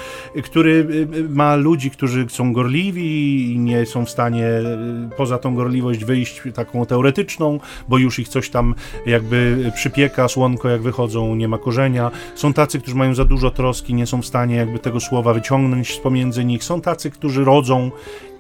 który 0.45 0.71
y, 0.71 1.19
y, 1.19 1.29
ma 1.29 1.57
ludzi, 1.57 1.91
którzy 1.91 2.27
są 2.29 2.53
gorliwi 2.53 3.53
i 3.53 3.59
nie 3.59 3.87
są 3.87 4.05
w 4.05 4.11
stanie 4.11 4.47
y, 4.47 5.17
poza 5.17 5.39
tą 5.39 5.55
gorliwość 5.55 6.05
wyjść 6.05 6.43
taką 6.55 6.87
teoretyczną, 6.87 7.61
bo 7.89 7.99
już 7.99 8.19
ich 8.19 8.29
coś 8.29 8.51
tam 8.51 8.75
jakby 9.07 9.73
przypieka, 9.75 10.29
słonko 10.29 10.69
jak 10.69 10.83
wychodzą, 10.83 11.35
nie 11.35 11.49
ma 11.49 11.59
korzenia. 11.59 12.11
Są 12.35 12.53
tacy, 12.53 12.81
którzy 12.81 12.97
mają 12.97 13.15
za 13.15 13.25
dużo 13.25 13.51
troski, 13.51 13.95
nie 13.95 14.07
są 14.07 14.23
w 14.23 14.27
stanie 14.27 14.57
jakby 14.57 14.79
tego 14.79 15.01
słowa 15.01 15.35
wyciągnąć 15.35 15.95
z 15.95 15.99
pomiędzy 15.99 16.45
nich. 16.45 16.65
Są 16.65 16.81
tacy, 16.81 17.11
którzy 17.11 17.45
rodzą 17.45 17.91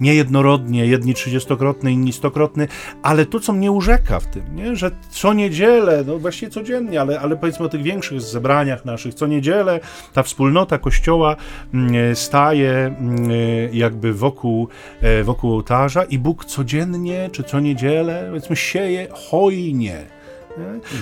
niejednorodnie, 0.00 0.86
jedni 0.86 1.14
trzydziestokrotny, 1.14 1.92
inni 1.92 2.12
stokrotny, 2.12 2.68
ale 3.02 3.26
to, 3.26 3.40
co 3.40 3.52
mnie 3.52 3.72
urzeka 3.72 4.20
w 4.20 4.26
tym, 4.26 4.56
nie? 4.56 4.76
że 4.76 4.90
co 5.10 5.32
niedzielę, 5.32 6.04
no 6.06 6.18
właściwie 6.18 6.52
codziennie, 6.52 7.00
ale, 7.00 7.20
ale 7.20 7.36
powiedzmy 7.36 7.66
o 7.66 7.68
tych 7.68 7.82
większych 7.82 8.20
zebraniach 8.20 8.84
naszych, 8.84 9.14
co 9.14 9.26
niedzielę 9.26 9.67
ta 10.12 10.22
wspólnota 10.22 10.78
kościoła 10.78 11.36
mm, 11.74 12.16
staje 12.16 12.72
mm, 12.72 13.30
jakby 13.72 14.12
wokół, 14.12 14.68
e, 15.00 15.24
wokół 15.24 15.52
ołtarza 15.52 16.04
i 16.04 16.18
Bóg 16.18 16.44
codziennie, 16.44 17.30
czy 17.32 17.42
co 17.42 17.60
niedzielę, 17.60 18.24
powiedzmy, 18.28 18.56
sieje 18.56 19.08
hojnie 19.30 20.17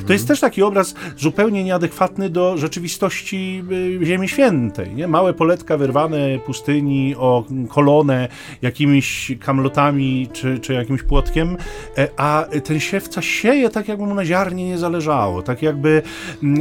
to 0.07 0.12
jest 0.12 0.29
też 0.29 0.40
taki 0.40 0.62
obraz 0.62 0.95
zupełnie 1.16 1.64
nieadekwatny 1.64 2.31
do 2.31 2.57
rzeczywistości 2.57 3.64
y, 4.03 4.07
Ziemi 4.07 4.29
Świętej. 4.29 4.95
Nie? 4.95 5.09
Małe 5.09 5.35
poletka 5.35 5.77
wyrwane 5.77 6.38
pustyni 6.47 7.14
o 7.19 7.45
kolonę 7.69 8.29
jakimiś 8.62 9.33
kamlotami 9.40 10.29
czy, 10.33 10.59
czy 10.59 10.73
jakimś 10.73 11.03
płotkiem, 11.03 11.57
e, 11.99 12.09
a 12.16 12.47
ten 12.64 12.81
siewca 12.81 13.23
sieje 13.23 13.71
tak, 13.71 13.88
jakby 13.88 14.07
mu 14.07 14.14
na 14.14 14.25
ziarnie 14.25 14.69
nie 14.69 14.79
zależało, 14.79 15.42
tak 15.42 15.62
jakby 15.62 16.03
mm, 16.42 16.61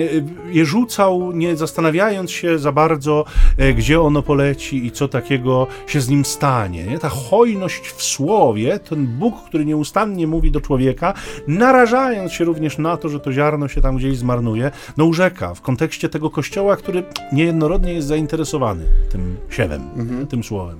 je 0.51 0.65
rzucał, 0.65 1.31
nie 1.31 1.55
zastanawiając 1.55 2.31
się 2.31 2.59
za 2.59 2.71
bardzo, 2.71 3.25
e, 3.57 3.73
gdzie 3.73 4.01
ono 4.01 4.21
poleci 4.21 4.85
i 4.85 4.91
co 4.91 5.07
takiego 5.07 5.67
się 5.87 6.01
z 6.01 6.09
nim 6.09 6.25
stanie. 6.25 6.83
Nie? 6.83 6.99
Ta 6.99 7.09
hojność 7.09 7.87
w 7.87 8.03
słowie, 8.03 8.79
ten 8.79 9.07
Bóg, 9.07 9.35
który 9.47 9.65
nieustannie 9.65 10.27
mówi 10.27 10.51
do 10.51 10.61
człowieka, 10.61 11.13
narażając 11.47 12.33
się 12.33 12.43
również 12.43 12.77
na 12.77 12.84
to, 12.97 13.09
że 13.09 13.19
to 13.19 13.33
ziarno 13.33 13.67
się 13.67 13.81
tam 13.81 13.97
gdzieś 13.97 14.17
zmarnuje, 14.17 14.71
no 14.97 15.05
urzeka 15.05 15.53
w 15.53 15.61
kontekście 15.61 16.09
tego 16.09 16.29
kościoła, 16.29 16.75
który 16.75 17.03
niejednorodnie 17.33 17.93
jest 17.93 18.07
zainteresowany 18.07 18.85
tym 19.11 19.37
siewem, 19.49 19.81
mhm. 19.95 20.27
tym 20.27 20.43
słowem. 20.43 20.77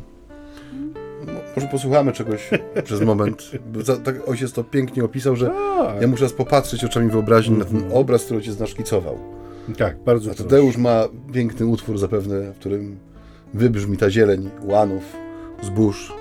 Może 1.56 1.68
posłuchamy 1.68 2.12
czegoś 2.12 2.50
przez 2.84 3.02
moment. 3.02 3.52
Tak 4.04 4.30
ojciec 4.30 4.54
to 4.54 4.64
pięknie 4.64 5.04
opisał, 5.04 5.36
że 5.36 5.48
tak. 5.78 6.02
ja 6.02 6.08
muszę 6.08 6.24
raz 6.24 6.34
popatrzeć 6.34 6.84
oczami 6.84 7.10
wyobraźni 7.10 7.58
na 7.58 7.66
ten 7.66 7.76
mhm. 7.76 7.94
obraz, 7.94 8.24
który 8.24 8.38
ojciec 8.38 8.60
naszkicował. 8.60 9.20
Tak, 9.78 9.98
bardzo. 10.06 10.32
A 10.32 10.34
Tadeusz 10.34 10.78
ma 10.78 11.04
piękny 11.34 11.66
utwór 11.66 11.98
zapewne, 11.98 12.52
w 12.54 12.56
którym 12.60 12.98
wybrzmi 13.54 13.98
ta 13.98 14.10
zieleń 14.10 14.50
łanów, 14.64 15.04
zbóż, 15.62 16.14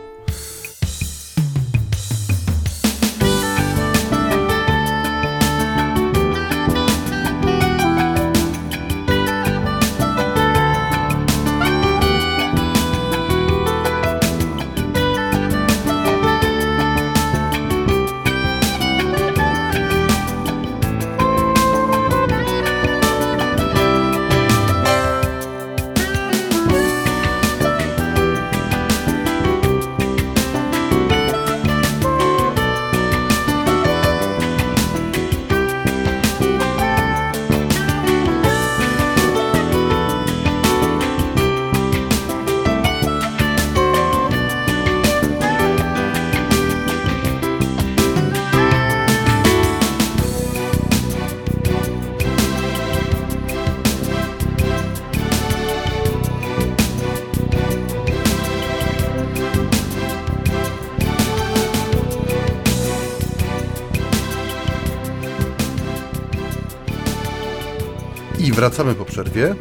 wracamy 68.54 68.94
po 68.94 69.04
przerwie. 69.04 69.54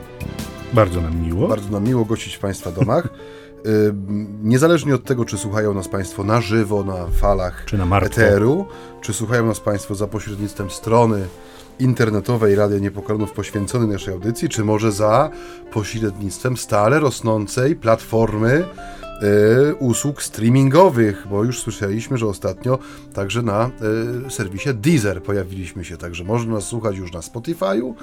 Bardzo 0.74 1.02
nam 1.02 1.22
miło. 1.22 1.48
Bardzo 1.48 1.70
nam 1.70 1.84
miło 1.84 2.06
gościć 2.06 2.36
w 2.36 2.40
Państwa 2.40 2.72
domach. 2.72 3.08
Y, 3.66 3.94
niezależnie 4.44 4.96
od 4.96 5.04
tego, 5.04 5.26
czy 5.26 5.38
słuchają 5.38 5.74
nas 5.74 5.88
Państwo 5.88 6.24
na 6.24 6.42
żywo, 6.42 6.84
na 6.84 7.08
falach 7.08 7.66
czy 7.66 7.78
na 7.78 8.00
eteru, 8.00 8.66
czy 9.02 9.14
słuchają 9.14 9.46
nas 9.46 9.60
Państwo 9.60 9.96
za 9.96 10.08
pośrednictwem 10.08 10.70
strony 10.70 11.28
internetowej 11.80 12.56
Radia 12.56 12.80
Niepokolenów 12.80 13.32
poświęconej 13.32 13.88
naszej 13.88 14.14
audycji, 14.14 14.50
czy 14.50 14.64
może 14.64 14.92
za 14.92 15.30
pośrednictwem 15.72 16.58
stale 16.58 17.00
rosnącej 17.00 17.76
platformy 17.76 18.66
usług 19.80 20.24
streamingowych, 20.24 21.28
bo 21.30 21.44
już 21.44 21.60
słyszeliśmy, 21.60 22.18
że 22.18 22.28
ostatnio 22.28 22.80
także 23.14 23.42
na 23.42 23.70
e, 24.26 24.30
serwisie 24.30 24.70
Deezer 24.74 25.24
pojawiliśmy 25.24 25.86
się, 25.86 25.98
także 25.98 26.24
można 26.24 26.54
nas 26.54 26.64
słuchać 26.64 26.98
już 26.98 27.12
na 27.12 27.20
Spotify'u, 27.20 27.94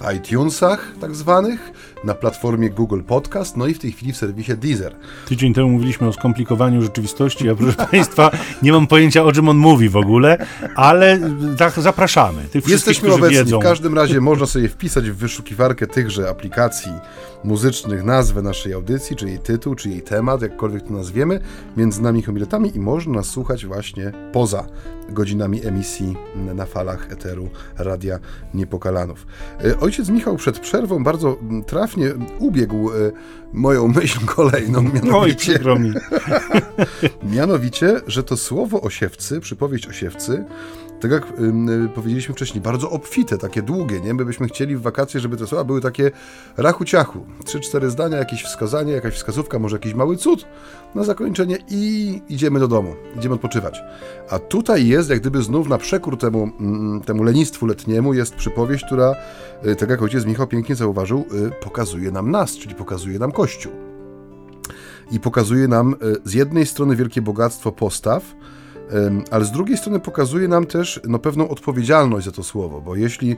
w 0.00 0.14
iTunesach 0.16 0.92
tak 1.00 1.14
zwanych, 1.14 1.72
na 2.04 2.14
platformie 2.14 2.70
Google 2.70 3.00
Podcast, 3.02 3.56
no 3.56 3.66
i 3.66 3.74
w 3.74 3.78
tej 3.78 3.92
chwili 3.92 4.12
w 4.12 4.16
serwisie 4.16 4.56
Deezer. 4.56 4.94
Tydzień 5.28 5.54
temu 5.54 5.68
mówiliśmy 5.68 6.08
o 6.08 6.12
skomplikowaniu 6.12 6.82
rzeczywistości, 6.82 7.48
a 7.48 7.54
proszę 7.54 7.86
Państwa, 7.90 8.30
nie 8.62 8.72
mam 8.72 8.86
pojęcia 8.86 9.24
o 9.24 9.32
czym 9.32 9.48
on 9.48 9.56
mówi 9.56 9.88
w 9.88 9.96
ogóle, 9.96 10.46
ale 10.74 11.18
tak 11.58 11.80
zapraszamy. 11.80 12.42
Tych 12.42 12.68
Jesteśmy 12.68 13.12
obecni, 13.12 13.36
wiedzą. 13.36 13.60
w 13.60 13.62
każdym 13.62 13.94
razie 13.94 14.20
można 14.20 14.46
sobie 14.46 14.68
wpisać 14.68 15.10
w 15.10 15.16
wyszukiwarkę 15.16 15.86
tychże 15.86 16.28
aplikacji 16.28 16.92
muzycznych 17.44 18.04
nazwę 18.04 18.42
naszej 18.42 18.72
audycji, 18.72 19.16
czy 19.16 19.28
jej 19.28 19.38
tytuł, 19.38 19.74
czy 19.74 19.88
jej 19.88 20.02
temat, 20.02 20.42
jakkolwiek 20.60 20.82
to 20.88 20.92
nazwiemy, 20.94 21.40
między 21.76 22.02
nami 22.02 22.22
homiletami 22.22 22.76
i 22.76 22.80
można 22.80 23.12
nas 23.12 23.26
słuchać 23.26 23.66
właśnie 23.66 24.12
poza 24.32 24.66
godzinami 25.08 25.66
emisji 25.66 26.16
na 26.54 26.66
falach 26.66 27.12
eteru 27.12 27.48
Radia 27.78 28.18
Niepokalanów. 28.54 29.26
E, 29.64 29.80
ojciec 29.80 30.08
Michał 30.08 30.36
przed 30.36 30.58
przerwą 30.58 31.04
bardzo 31.04 31.36
trafnie 31.66 32.10
ubiegł 32.38 32.90
e, 32.90 32.94
moją 33.52 33.88
myśl 33.88 34.26
kolejną, 34.26 34.82
mianowicie, 34.82 35.60
Oj, 35.64 35.92
mianowicie, 37.36 38.00
że 38.06 38.22
to 38.22 38.36
słowo 38.36 38.80
osiewcy, 38.80 39.40
przypowieść 39.40 39.86
osiewcy, 39.86 40.44
tak 41.00 41.10
jak 41.10 41.24
y, 41.24 41.88
powiedzieliśmy 41.94 42.34
wcześniej, 42.34 42.60
bardzo 42.60 42.90
obfite, 42.90 43.38
takie 43.38 43.62
długie, 43.62 44.00
nie? 44.00 44.14
My 44.14 44.24
byśmy 44.24 44.48
chcieli 44.48 44.76
w 44.76 44.82
wakacje, 44.82 45.20
żeby 45.20 45.36
te 45.36 45.46
słowa 45.46 45.64
były 45.64 45.80
takie 45.80 46.10
rachu 46.56 46.84
ciachu. 46.84 47.26
Trzy, 47.44 47.60
cztery 47.60 47.90
zdania, 47.90 48.16
jakieś 48.16 48.42
wskazanie, 48.42 48.92
jakaś 48.92 49.14
wskazówka, 49.14 49.58
może 49.58 49.76
jakiś 49.76 49.94
mały 49.94 50.16
cud 50.16 50.46
na 50.94 51.04
zakończenie 51.04 51.58
i 51.68 52.22
idziemy 52.28 52.60
do 52.60 52.68
domu, 52.68 52.94
idziemy 53.16 53.34
odpoczywać. 53.34 53.80
A 54.30 54.38
tutaj 54.38 54.86
jest, 54.86 55.10
jak 55.10 55.20
gdyby 55.20 55.42
znów 55.42 55.68
na 55.68 55.78
przekór 55.78 56.18
temu, 56.18 56.50
mm, 56.60 57.00
temu 57.00 57.22
lenistwu 57.22 57.66
letniemu, 57.66 58.14
jest 58.14 58.34
przypowieść, 58.34 58.84
która, 58.84 59.14
y, 59.66 59.76
tak 59.76 59.90
jak 59.90 60.02
ojciec 60.02 60.24
Michał 60.24 60.46
pięknie 60.46 60.74
zauważył, 60.74 61.18
y, 61.18 61.50
pokazuje 61.64 62.10
nam 62.10 62.30
nas, 62.30 62.56
czyli 62.56 62.74
pokazuje 62.74 63.18
nam 63.18 63.32
Kościół. 63.32 63.72
I 65.12 65.20
pokazuje 65.20 65.68
nam 65.68 65.94
z 66.24 66.34
jednej 66.34 66.66
strony 66.66 66.96
wielkie 66.96 67.22
bogactwo 67.22 67.72
postaw, 67.72 68.34
ale 69.30 69.44
z 69.44 69.50
drugiej 69.50 69.76
strony 69.76 70.00
pokazuje 70.00 70.48
nam 70.48 70.66
też 70.66 71.00
no, 71.08 71.18
pewną 71.18 71.48
odpowiedzialność 71.48 72.26
za 72.26 72.32
to 72.32 72.42
słowo, 72.42 72.80
bo 72.80 72.96
jeśli 72.96 73.32
e, 73.32 73.36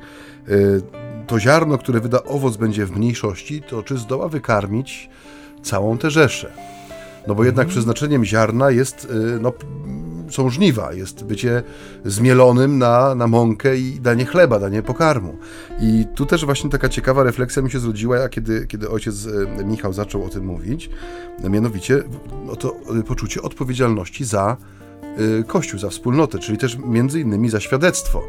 to 1.27 1.41
ziarno, 1.41 1.79
które 1.79 2.01
wyda 2.01 2.23
owoc, 2.25 2.57
będzie 2.57 2.87
w 2.87 2.97
mniejszości, 2.97 3.63
to 3.63 3.83
czy 3.83 3.99
zdoła 3.99 4.29
wykarmić 4.29 5.11
całą 5.63 5.99
tę 5.99 6.11
rzeszę? 6.11 6.53
No 7.27 7.35
bo 7.35 7.45
jednak 7.45 7.65
mhm. 7.65 7.69
przeznaczeniem 7.69 8.25
ziarna 8.25 8.71
jest, 8.71 9.09
e, 9.11 9.39
no, 9.41 9.53
są 10.31 10.51
żniwa, 10.51 10.93
jest 10.93 11.25
bycie 11.25 11.63
zmielonym 12.05 12.79
na, 12.79 13.15
na 13.15 13.27
mąkę 13.27 13.77
i 13.77 14.01
danie 14.01 14.25
chleba, 14.25 14.59
danie 14.59 14.83
pokarmu. 14.83 15.37
I 15.81 16.07
tu 16.15 16.27
też 16.27 16.45
właśnie 16.45 16.71
taka 16.71 16.89
ciekawa 16.89 17.23
refleksja 17.23 17.63
mi 17.63 17.71
się 17.71 17.79
zrodziła, 17.79 18.29
kiedy, 18.29 18.67
kiedy 18.67 18.91
ojciec 18.91 19.27
e, 19.61 19.65
Michał 19.65 19.93
zaczął 19.93 20.25
o 20.25 20.29
tym 20.29 20.45
mówić, 20.45 20.91
mianowicie 21.51 22.03
no 22.47 22.57
to 22.57 22.77
poczucie 23.07 23.43
odpowiedzialności 23.43 24.25
za 24.25 24.57
Kościół, 25.47 25.81
za 25.81 25.89
wspólnotę, 25.89 26.39
czyli 26.39 26.59
też 26.59 26.79
między 26.79 27.21
innymi 27.21 27.51
za 27.51 27.61
świadectwo. 27.61 28.23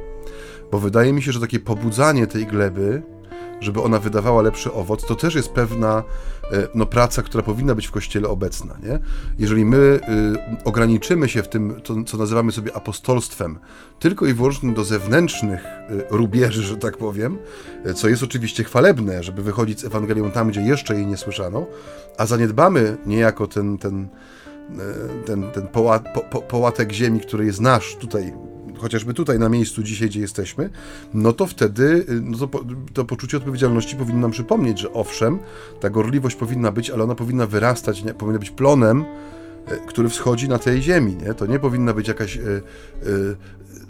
Bo 0.71 0.79
wydaje 0.79 1.13
mi 1.13 1.21
się, 1.21 1.31
że 1.31 1.39
takie 1.39 1.59
pobudzanie 1.59 2.27
tej 2.27 2.45
gleby, 2.45 3.03
żeby 3.59 3.81
ona 3.81 3.99
wydawała 3.99 4.41
lepszy 4.41 4.73
owoc, 4.73 5.05
to 5.05 5.15
też 5.15 5.35
jest 5.35 5.49
pewna 5.49 6.03
y, 6.53 6.67
no, 6.75 6.85
praca, 6.85 7.21
która 7.21 7.43
powinna 7.43 7.75
być 7.75 7.87
w 7.87 7.91
Kościele 7.91 8.27
obecna. 8.27 8.77
Nie? 8.83 8.99
Jeżeli 9.39 9.65
my 9.65 9.77
y, 9.77 10.63
ograniczymy 10.63 11.29
się 11.29 11.43
w 11.43 11.47
tym, 11.47 11.81
to, 11.83 12.03
co 12.03 12.17
nazywamy 12.17 12.51
sobie 12.51 12.75
apostolstwem, 12.75 13.59
tylko 13.99 14.25
i 14.25 14.33
wyłącznie 14.33 14.73
do 14.73 14.83
zewnętrznych 14.83 15.65
y, 15.65 16.03
rubieży, 16.09 16.61
że 16.63 16.77
tak 16.77 16.97
powiem, 16.97 17.37
y, 17.85 17.93
co 17.93 18.09
jest 18.09 18.23
oczywiście 18.23 18.63
chwalebne, 18.63 19.23
żeby 19.23 19.43
wychodzić 19.43 19.79
z 19.79 19.85
Ewangelią 19.85 20.31
tam, 20.31 20.49
gdzie 20.49 20.61
jeszcze 20.61 20.95
jej 20.95 21.07
nie 21.07 21.17
słyszano, 21.17 21.65
a 22.17 22.25
zaniedbamy 22.25 22.97
niejako 23.05 23.47
ten, 23.47 23.77
ten 23.77 24.07
ten, 25.25 25.51
ten 25.51 25.67
poła, 25.67 25.99
po, 25.99 26.21
po, 26.21 26.41
połatek 26.41 26.91
ziemi, 26.91 27.19
który 27.19 27.45
jest 27.45 27.61
nasz 27.61 27.95
tutaj, 27.95 28.33
chociażby 28.77 29.13
tutaj 29.13 29.39
na 29.39 29.49
miejscu 29.49 29.83
dzisiaj, 29.83 30.09
gdzie 30.09 30.19
jesteśmy, 30.19 30.69
no 31.13 31.33
to 31.33 31.45
wtedy 31.45 32.05
y, 32.09 32.21
no 32.21 32.37
to, 32.37 32.49
to 32.93 33.05
poczucie 33.05 33.37
odpowiedzialności 33.37 33.95
powinno 33.95 34.21
nam 34.21 34.31
przypomnieć, 34.31 34.79
że 34.79 34.93
owszem, 34.93 35.39
ta 35.79 35.89
gorliwość 35.89 36.35
powinna 36.35 36.71
być, 36.71 36.89
ale 36.89 37.03
ona 37.03 37.15
powinna 37.15 37.47
wyrastać, 37.47 38.03
nie, 38.03 38.13
powinna 38.13 38.39
być 38.39 38.51
plonem, 38.51 39.05
e, 39.65 39.77
który 39.87 40.09
wschodzi 40.09 40.49
na 40.49 40.59
tej 40.59 40.81
ziemi. 40.81 41.15
Nie? 41.15 41.33
To 41.33 41.45
nie 41.45 41.59
powinna 41.59 41.93
być 41.93 42.07
jakaś 42.07 42.37
y, 42.37 42.39
y, 42.39 43.35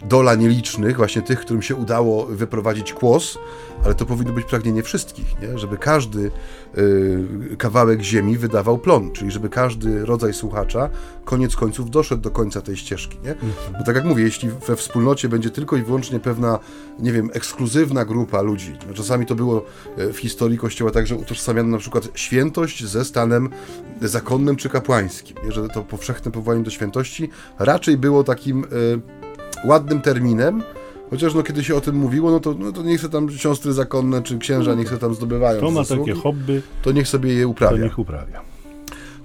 dola 0.08 0.34
nielicznych, 0.34 0.96
właśnie 0.96 1.22
tych, 1.22 1.40
którym 1.40 1.62
się 1.62 1.74
udało 1.74 2.26
wyprowadzić 2.26 2.92
kłos, 2.92 3.38
ale 3.84 3.94
to 3.94 4.06
powinno 4.06 4.32
być 4.32 4.46
pragnienie 4.46 4.82
wszystkich, 4.82 5.40
nie? 5.42 5.58
żeby 5.58 5.78
każdy 5.78 6.30
y, 6.78 7.56
kawałek 7.58 8.02
ziemi 8.02 8.38
wydawał 8.38 8.78
plon, 8.78 9.12
czyli 9.12 9.30
żeby 9.30 9.48
każdy 9.48 10.06
rodzaj 10.06 10.34
słuchacza 10.34 10.90
koniec 11.24 11.56
końców 11.56 11.90
doszedł 11.90 12.22
do 12.22 12.30
końca 12.30 12.60
tej 12.60 12.76
ścieżki. 12.76 13.18
Nie? 13.24 13.34
Bo 13.78 13.84
tak 13.84 13.96
jak 13.96 14.04
mówię, 14.04 14.24
jeśli 14.24 14.50
we 14.66 14.76
wspólnocie 14.76 15.28
będzie 15.28 15.50
tylko 15.50 15.76
i 15.76 15.82
wyłącznie 15.82 16.20
pewna, 16.20 16.58
nie 16.98 17.12
wiem, 17.12 17.30
ekskluzywna 17.32 18.04
grupa 18.04 18.42
ludzi, 18.42 18.76
no 18.88 18.94
czasami 18.94 19.26
to 19.26 19.34
było 19.34 19.64
e, 19.96 20.12
w 20.12 20.18
historii 20.18 20.58
Kościoła 20.58 20.90
tak, 20.90 21.06
że 21.06 21.16
utożsamiano 21.16 21.68
na 21.68 21.78
przykład 21.78 22.08
świętość 22.14 22.84
ze 22.84 23.04
stanem 23.04 23.48
zakonnym 24.02 24.56
czy 24.56 24.68
kapłańskim, 24.68 25.36
nie? 25.44 25.52
że 25.52 25.68
to 25.68 25.82
powszechne 25.82 26.32
powołanie 26.32 26.62
do 26.62 26.70
świętości 26.70 27.28
raczej 27.58 27.96
było 27.96 28.24
takim 28.24 28.64
y, 28.64 29.23
ładnym 29.64 30.00
terminem, 30.00 30.62
Chociaż 31.10 31.34
no, 31.34 31.42
kiedy 31.42 31.64
się 31.64 31.74
o 31.74 31.80
tym 31.80 31.96
mówiło, 31.96 32.30
no 32.30 32.40
to, 32.40 32.54
no, 32.58 32.72
to 32.72 32.82
niech 32.82 33.00
sobie 33.00 33.12
tam 33.12 33.30
siostry 33.30 33.72
zakonne 33.72 34.22
czy 34.22 34.38
księża 34.38 34.74
niech 34.74 34.88
sobie 34.88 35.00
tam 35.00 35.14
zdobywają. 35.14 35.60
To 35.60 35.70
ma 35.70 35.84
takie 35.84 36.12
hobby, 36.14 36.62
to 36.82 36.92
niech 36.92 37.08
sobie 37.08 37.34
je 37.34 37.42
to 37.42 37.48
uprawia. 37.48 37.84
niech 37.84 37.98
uprawia. 37.98 38.40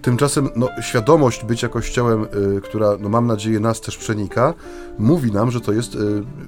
Tymczasem 0.02 0.50
no, 0.56 0.70
świadomość 0.82 1.46
bycia 1.46 1.70
Kościołem, 1.70 2.24
y, 2.58 2.62
która, 2.62 2.98
no, 3.00 3.10
mam 3.10 3.28
nadzieję, 3.28 3.60
nas 3.60 3.82
też 3.82 3.98
przenika, 3.98 4.54
mówi 5.00 5.32
nam, 5.32 5.52
że 5.52 5.62
to 5.62 5.74
jest 5.74 5.96
y, 5.96 6.00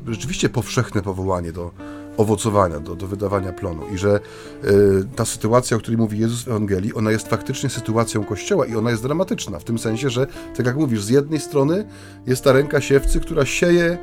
rzeczywiście 0.07 0.49
powszechne 0.49 1.01
powołanie 1.01 1.51
do 1.51 1.71
owocowania, 2.21 2.79
do, 2.79 2.95
do 2.95 3.07
wydawania 3.07 3.53
plonu 3.53 3.81
i 3.93 3.97
że 3.97 4.19
y, 4.63 4.69
ta 5.15 5.25
sytuacja, 5.25 5.77
o 5.77 5.79
której 5.79 5.97
mówi 5.97 6.19
Jezus 6.19 6.43
w 6.43 6.47
Ewangelii, 6.47 6.93
ona 6.93 7.11
jest 7.11 7.27
faktycznie 7.27 7.69
sytuacją 7.69 8.23
Kościoła 8.23 8.65
i 8.65 8.75
ona 8.75 8.91
jest 8.91 9.03
dramatyczna, 9.03 9.59
w 9.59 9.63
tym 9.63 9.79
sensie, 9.79 10.09
że, 10.09 10.27
tak 10.57 10.65
jak 10.65 10.75
mówisz, 10.75 11.03
z 11.03 11.09
jednej 11.09 11.39
strony 11.39 11.85
jest 12.27 12.43
ta 12.43 12.51
ręka 12.51 12.81
siewcy, 12.81 13.19
która 13.19 13.45
sieje 13.45 13.97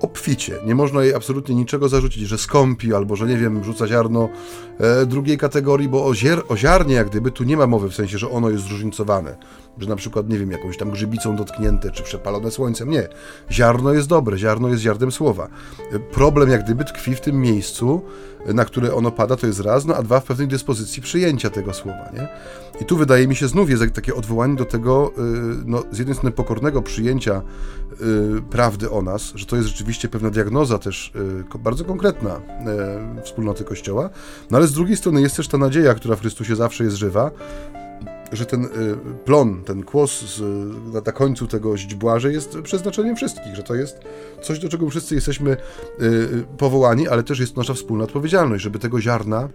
obficie. 0.00 0.58
Nie 0.66 0.74
można 0.74 1.02
jej 1.02 1.14
absolutnie 1.14 1.54
niczego 1.54 1.88
zarzucić, 1.88 2.28
że 2.28 2.38
skąpi 2.38 2.94
albo 2.94 3.16
że 3.16 3.26
nie 3.26 3.36
wiem, 3.36 3.64
rzuca 3.64 3.86
ziarno 3.86 4.28
e, 4.78 5.06
drugiej 5.06 5.38
kategorii, 5.38 5.88
bo 5.88 6.06
o, 6.06 6.14
zier, 6.14 6.42
o 6.48 6.56
ziarnie 6.56 6.94
jak 6.94 7.08
gdyby 7.08 7.30
tu 7.30 7.44
nie 7.44 7.56
ma 7.56 7.66
mowy 7.66 7.90
w 7.90 7.94
sensie, 7.94 8.18
że 8.18 8.30
ono 8.30 8.50
jest 8.50 8.64
zróżnicowane. 8.64 9.36
Że 9.78 9.88
na 9.88 9.96
przykład, 9.96 10.28
nie 10.28 10.38
wiem, 10.38 10.50
jakąś 10.50 10.76
tam 10.76 10.90
grzybicą 10.90 11.36
dotknięte 11.36 11.90
czy 11.90 12.02
przepalone 12.02 12.50
słońcem. 12.50 12.90
Nie. 12.90 13.08
Ziarno 13.50 13.92
jest 13.92 14.08
dobre, 14.08 14.38
ziarno 14.38 14.68
jest 14.68 14.82
ziarnem 14.82 15.12
słowa. 15.12 15.48
E, 15.92 15.98
Problem 15.98 16.50
jak 16.50 16.64
gdyby 16.64 16.84
tkwi 16.84 17.14
w 17.14 17.20
tym 17.20 17.40
miejscu, 17.40 18.02
e, 18.46 18.54
na 18.54 18.64
które 18.64 18.94
ono 18.94 19.10
pada, 19.10 19.36
to 19.36 19.46
jest 19.46 19.60
raz, 19.60 19.86
no 19.86 19.96
a 19.96 20.02
dwa 20.02 20.20
w 20.20 20.24
pewnej 20.24 20.48
dyspozycji 20.48 21.02
przyjęcia 21.02 21.50
tego 21.50 21.74
słowa, 21.74 22.10
nie? 22.14 22.28
I 22.80 22.84
tu 22.84 22.96
wydaje 22.96 23.28
mi 23.28 23.36
się 23.36 23.48
znów 23.48 23.70
jest 23.70 23.92
takie 23.92 24.14
odwołanie 24.14 24.56
do 24.56 24.64
tego, 24.64 25.12
y, 25.18 25.62
no, 25.66 25.82
z 25.90 25.98
jednej 25.98 26.14
strony 26.14 26.32
pokornego 26.32 26.82
przyjęcia 26.82 27.42
prawdy 28.50 28.90
o 28.90 29.02
nas, 29.02 29.32
że 29.34 29.46
to 29.46 29.56
jest 29.56 29.68
rzeczywiście 29.68 30.08
pewna 30.08 30.30
diagnoza 30.30 30.78
też 30.78 31.12
y, 31.54 31.58
bardzo 31.58 31.84
konkretna 31.84 32.40
y, 33.18 33.22
wspólnoty 33.22 33.64
Kościoła, 33.64 34.10
no 34.50 34.56
ale 34.58 34.66
z 34.66 34.72
drugiej 34.72 34.96
strony 34.96 35.20
jest 35.20 35.36
też 35.36 35.48
ta 35.48 35.58
nadzieja, 35.58 35.94
która 35.94 36.16
w 36.16 36.20
Chrystusie 36.20 36.56
zawsze 36.56 36.84
jest 36.84 36.96
żywa, 36.96 37.30
że 38.32 38.46
ten 38.46 38.64
y, 38.64 38.68
plon, 39.24 39.64
ten 39.64 39.82
kłos 39.82 40.42
na, 40.92 41.00
na 41.06 41.12
końcu 41.12 41.46
tego 41.46 41.76
źdźbła, 41.76 42.18
że 42.18 42.32
jest 42.32 42.58
przeznaczeniem 42.62 43.16
wszystkich, 43.16 43.56
że 43.56 43.62
to 43.62 43.74
jest 43.74 44.00
coś, 44.42 44.58
do 44.58 44.68
czego 44.68 44.90
wszyscy 44.90 45.14
jesteśmy 45.14 45.50
y, 45.50 46.04
y, 46.04 46.44
powołani, 46.58 47.08
ale 47.08 47.22
też 47.22 47.38
jest 47.38 47.56
nasza 47.56 47.74
wspólna 47.74 48.04
odpowiedzialność, 48.04 48.64
żeby 48.64 48.78
tego 48.78 49.00
ziarna, 49.00 49.48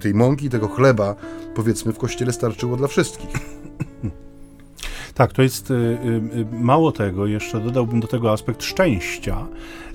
tej 0.00 0.14
mąki, 0.14 0.50
tego 0.50 0.68
chleba, 0.68 1.14
powiedzmy, 1.54 1.92
w 1.92 1.98
Kościele 1.98 2.32
starczyło 2.32 2.76
dla 2.76 2.88
wszystkich. 2.88 3.51
Tak, 5.14 5.32
to 5.32 5.42
jest 5.42 5.70
y, 5.70 5.74
y, 5.74 6.46
mało 6.52 6.92
tego, 6.92 7.26
jeszcze 7.26 7.60
dodałbym 7.60 8.00
do 8.00 8.06
tego 8.06 8.32
aspekt 8.32 8.64
szczęścia, 8.64 9.46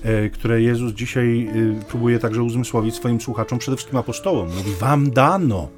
y, 0.04 0.30
które 0.30 0.62
Jezus 0.62 0.92
dzisiaj 0.92 1.48
y, 1.56 1.84
próbuje 1.88 2.18
także 2.18 2.42
uzmysłowić 2.42 2.94
swoim 2.94 3.20
słuchaczom, 3.20 3.58
przede 3.58 3.76
wszystkim 3.76 3.98
apostołom. 3.98 4.48
Mówi, 4.56 4.72
wam 4.80 5.10
dano, 5.10 5.68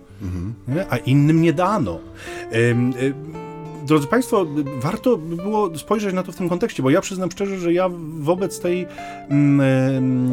nie? 0.68 0.86
a 0.90 0.96
innym 0.96 1.42
nie 1.42 1.52
dano. 1.52 1.98
Drodzy 3.90 4.06
Państwo, 4.06 4.46
warto 4.80 5.16
by 5.16 5.36
było 5.36 5.78
spojrzeć 5.78 6.14
na 6.14 6.22
to 6.22 6.32
w 6.32 6.36
tym 6.36 6.48
kontekście, 6.48 6.82
bo 6.82 6.90
ja 6.90 7.00
przyznam 7.00 7.30
szczerze, 7.30 7.58
że 7.58 7.72
ja 7.72 7.90
wobec 8.18 8.60
tej 8.60 8.86
mm, 9.28 9.60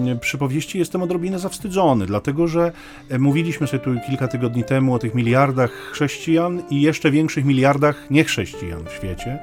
em, 0.07 0.19
przypowieści 0.19 0.79
jestem 0.79 1.03
odrobinę 1.03 1.39
zawstydzony, 1.39 2.05
dlatego 2.05 2.47
że 2.47 2.71
e, 3.09 3.19
mówiliśmy 3.19 3.67
sobie 3.67 3.83
tu 3.83 3.91
kilka 4.07 4.27
tygodni 4.27 4.63
temu 4.63 4.93
o 4.93 4.99
tych 4.99 5.15
miliardach 5.15 5.71
chrześcijan 5.71 6.63
i 6.69 6.81
jeszcze 6.81 7.11
większych 7.11 7.45
miliardach 7.45 8.11
niechrześcijan 8.11 8.85
w 8.85 8.91
świecie. 8.91 9.39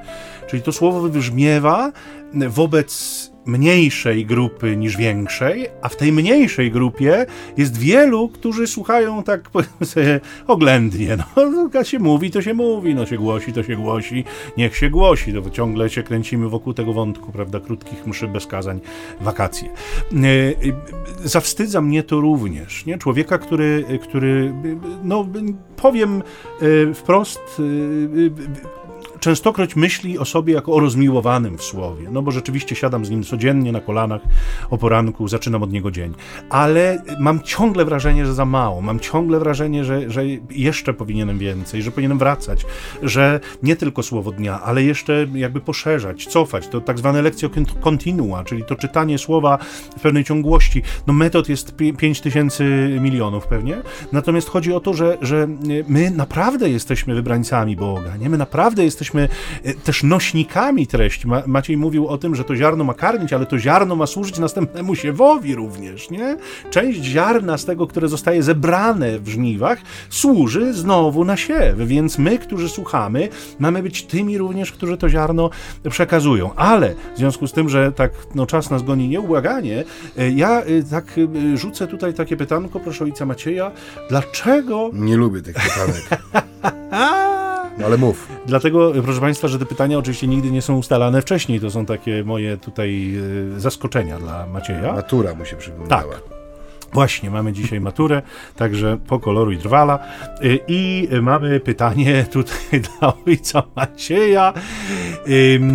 Czyli 0.47 0.63
to 0.63 0.71
słowo 0.71 1.01
wybrzmiewa 1.01 1.91
wobec 2.49 3.34
mniejszej 3.45 4.25
grupy 4.25 4.77
niż 4.77 4.97
większej, 4.97 5.67
a 5.81 5.89
w 5.89 5.95
tej 5.95 6.11
mniejszej 6.11 6.71
grupie 6.71 7.25
jest 7.57 7.77
wielu, 7.77 8.29
którzy 8.29 8.67
słuchają 8.67 9.23
tak 9.23 9.49
sobie 9.83 10.19
oględnie. 10.47 11.17
No, 11.17 11.83
się 11.83 11.99
mówi, 11.99 12.31
to 12.31 12.41
się 12.41 12.53
mówi, 12.53 12.95
no 12.95 13.05
się 13.05 13.17
głosi, 13.17 13.53
to 13.53 13.63
się 13.63 13.75
głosi, 13.75 14.23
niech 14.57 14.77
się 14.77 14.89
głosi. 14.89 15.33
To 15.33 15.49
ciągle 15.49 15.89
się 15.89 16.03
kręcimy 16.03 16.49
wokół 16.49 16.73
tego 16.73 16.93
wątku, 16.93 17.31
prawda, 17.31 17.59
krótkich 17.59 18.07
mszy 18.07 18.27
bez 18.27 18.47
kazań, 18.47 18.79
wakacje. 19.21 19.69
E, 19.69 20.27
e, 20.27 20.53
Zawstydza 21.23 21.81
mnie 21.81 22.03
to 22.03 22.19
również, 22.19 22.85
nie? 22.85 22.97
Człowieka, 22.97 23.37
który, 23.37 23.85
który 24.01 24.53
no 25.03 25.27
powiem 25.75 26.23
e, 26.61 26.93
wprost, 26.93 27.61
częstokroć 29.25 29.75
myśli 29.75 30.19
o 30.19 30.25
sobie 30.25 30.53
jako 30.53 30.73
o 30.73 30.79
rozmiłowanym 30.79 31.57
w 31.57 31.63
słowie, 31.63 32.07
no 32.11 32.21
bo 32.21 32.31
rzeczywiście 32.31 32.75
siadam 32.75 33.05
z 33.05 33.09
nim 33.09 33.23
codziennie 33.23 33.71
na 33.71 33.81
kolanach 33.81 34.21
o 34.69 34.77
poranku, 34.77 35.27
zaczynam 35.27 35.63
od 35.63 35.71
niego 35.71 35.91
dzień, 35.91 36.13
ale 36.49 37.03
mam 37.19 37.41
ciągle 37.41 37.85
wrażenie, 37.85 38.25
że 38.25 38.33
za 38.33 38.45
mało, 38.45 38.81
mam 38.81 38.99
ciągle 38.99 39.39
wrażenie, 39.39 39.85
że, 39.85 40.09
że 40.09 40.23
jeszcze 40.49 40.93
powinienem 40.93 41.37
więcej, 41.37 41.81
że 41.81 41.91
powinienem 41.91 42.17
wracać, 42.17 42.65
że 43.03 43.39
nie 43.63 43.75
tylko 43.75 44.03
słowo 44.03 44.31
dnia, 44.31 44.61
ale 44.61 44.83
jeszcze 44.83 45.27
jakby 45.33 45.61
poszerzać, 45.61 46.25
cofać, 46.25 46.67
to 46.67 46.81
tak 46.81 46.97
zwane 46.97 47.21
lekcje 47.21 47.49
continua, 47.81 48.43
czyli 48.43 48.63
to 48.63 48.75
czytanie 48.75 49.17
słowa 49.17 49.57
w 49.97 50.01
pewnej 50.01 50.23
ciągłości, 50.23 50.81
no 51.07 51.13
metod 51.13 51.49
jest 51.49 51.75
5 51.97 52.21
tysięcy 52.21 52.97
milionów 53.01 53.47
pewnie, 53.47 53.77
natomiast 54.11 54.49
chodzi 54.49 54.73
o 54.73 54.79
to, 54.79 54.93
że, 54.93 55.17
że 55.21 55.47
my 55.87 56.11
naprawdę 56.11 56.69
jesteśmy 56.69 57.15
wybrańcami 57.15 57.75
Boga, 57.75 58.17
nie? 58.17 58.29
My 58.29 58.37
naprawdę 58.37 58.83
jesteśmy 58.83 59.14
e, 59.23 59.73
też 59.73 60.03
nośnikami 60.03 60.87
treści. 60.87 61.27
Ma, 61.27 61.43
Maciej 61.47 61.77
mówił 61.77 62.07
o 62.07 62.17
tym, 62.17 62.35
że 62.35 62.43
to 62.43 62.55
ziarno 62.55 62.83
ma 62.83 62.93
karmić, 62.93 63.33
ale 63.33 63.45
to 63.45 63.59
ziarno 63.59 63.95
ma 63.95 64.07
służyć 64.07 64.39
następnemu 64.39 64.95
siewowi 64.95 65.55
również, 65.55 66.09
nie? 66.09 66.37
Część 66.69 67.03
ziarna 67.03 67.57
z 67.57 67.65
tego, 67.65 67.87
które 67.87 68.07
zostaje 68.07 68.43
zebrane 68.43 69.19
w 69.19 69.27
żniwach, 69.27 69.79
służy 70.09 70.73
znowu 70.73 71.25
na 71.25 71.37
siew, 71.37 71.77
więc 71.77 72.17
my, 72.17 72.39
którzy 72.39 72.69
słuchamy, 72.69 73.29
mamy 73.59 73.83
być 73.83 74.03
tymi 74.03 74.37
również, 74.37 74.71
którzy 74.71 74.97
to 74.97 75.09
ziarno 75.09 75.49
przekazują. 75.89 76.55
Ale 76.55 76.95
w 77.15 77.17
związku 77.17 77.47
z 77.47 77.53
tym, 77.53 77.69
że 77.69 77.91
tak 77.91 78.11
no, 78.35 78.45
czas 78.45 78.69
nas 78.69 78.83
goni 78.83 79.07
nieubłaganie, 79.07 79.83
e, 80.17 80.29
ja 80.31 80.61
e, 80.61 80.83
tak 80.83 81.19
rzucę 81.55 81.87
tutaj 81.87 82.13
takie 82.13 82.37
pytanko, 82.37 82.79
proszę 82.79 83.03
ojca 83.03 83.25
Macieja, 83.25 83.71
dlaczego 84.09 84.89
Nie 84.93 85.17
lubię 85.17 85.41
tych 85.41 85.55
pytanek, 85.55 86.21
no, 87.77 87.85
ale 87.85 87.97
mów. 87.97 88.27
Dlatego, 88.45 88.91
proszę 89.03 89.21
Państwa, 89.21 89.47
że 89.47 89.59
te 89.59 89.65
pytania 89.65 89.97
oczywiście 89.97 90.27
nigdy 90.27 90.51
nie 90.51 90.61
są 90.61 90.77
ustalane 90.77 91.21
wcześniej. 91.21 91.59
To 91.59 91.71
są 91.71 91.85
takie 91.85 92.23
moje 92.23 92.57
tutaj 92.57 93.15
e, 93.55 93.59
zaskoczenia 93.59 94.19
dla 94.19 94.47
Macieja. 94.47 94.93
Natura 94.93 95.35
mu 95.35 95.45
się 95.45 95.55
przypomniała. 95.55 96.03
Tak. 96.03 96.44
Właśnie, 96.95 97.29
mamy 97.29 97.53
dzisiaj 97.53 97.81
maturę, 97.81 98.21
także 98.55 98.97
pokoloruj 99.07 99.57
drwala. 99.57 99.99
Y, 100.43 100.59
I 100.67 101.07
mamy 101.21 101.59
pytanie 101.59 102.25
tutaj 102.31 102.81
dla 102.99 103.13
ojca 103.27 103.63
Macieja. 103.75 104.53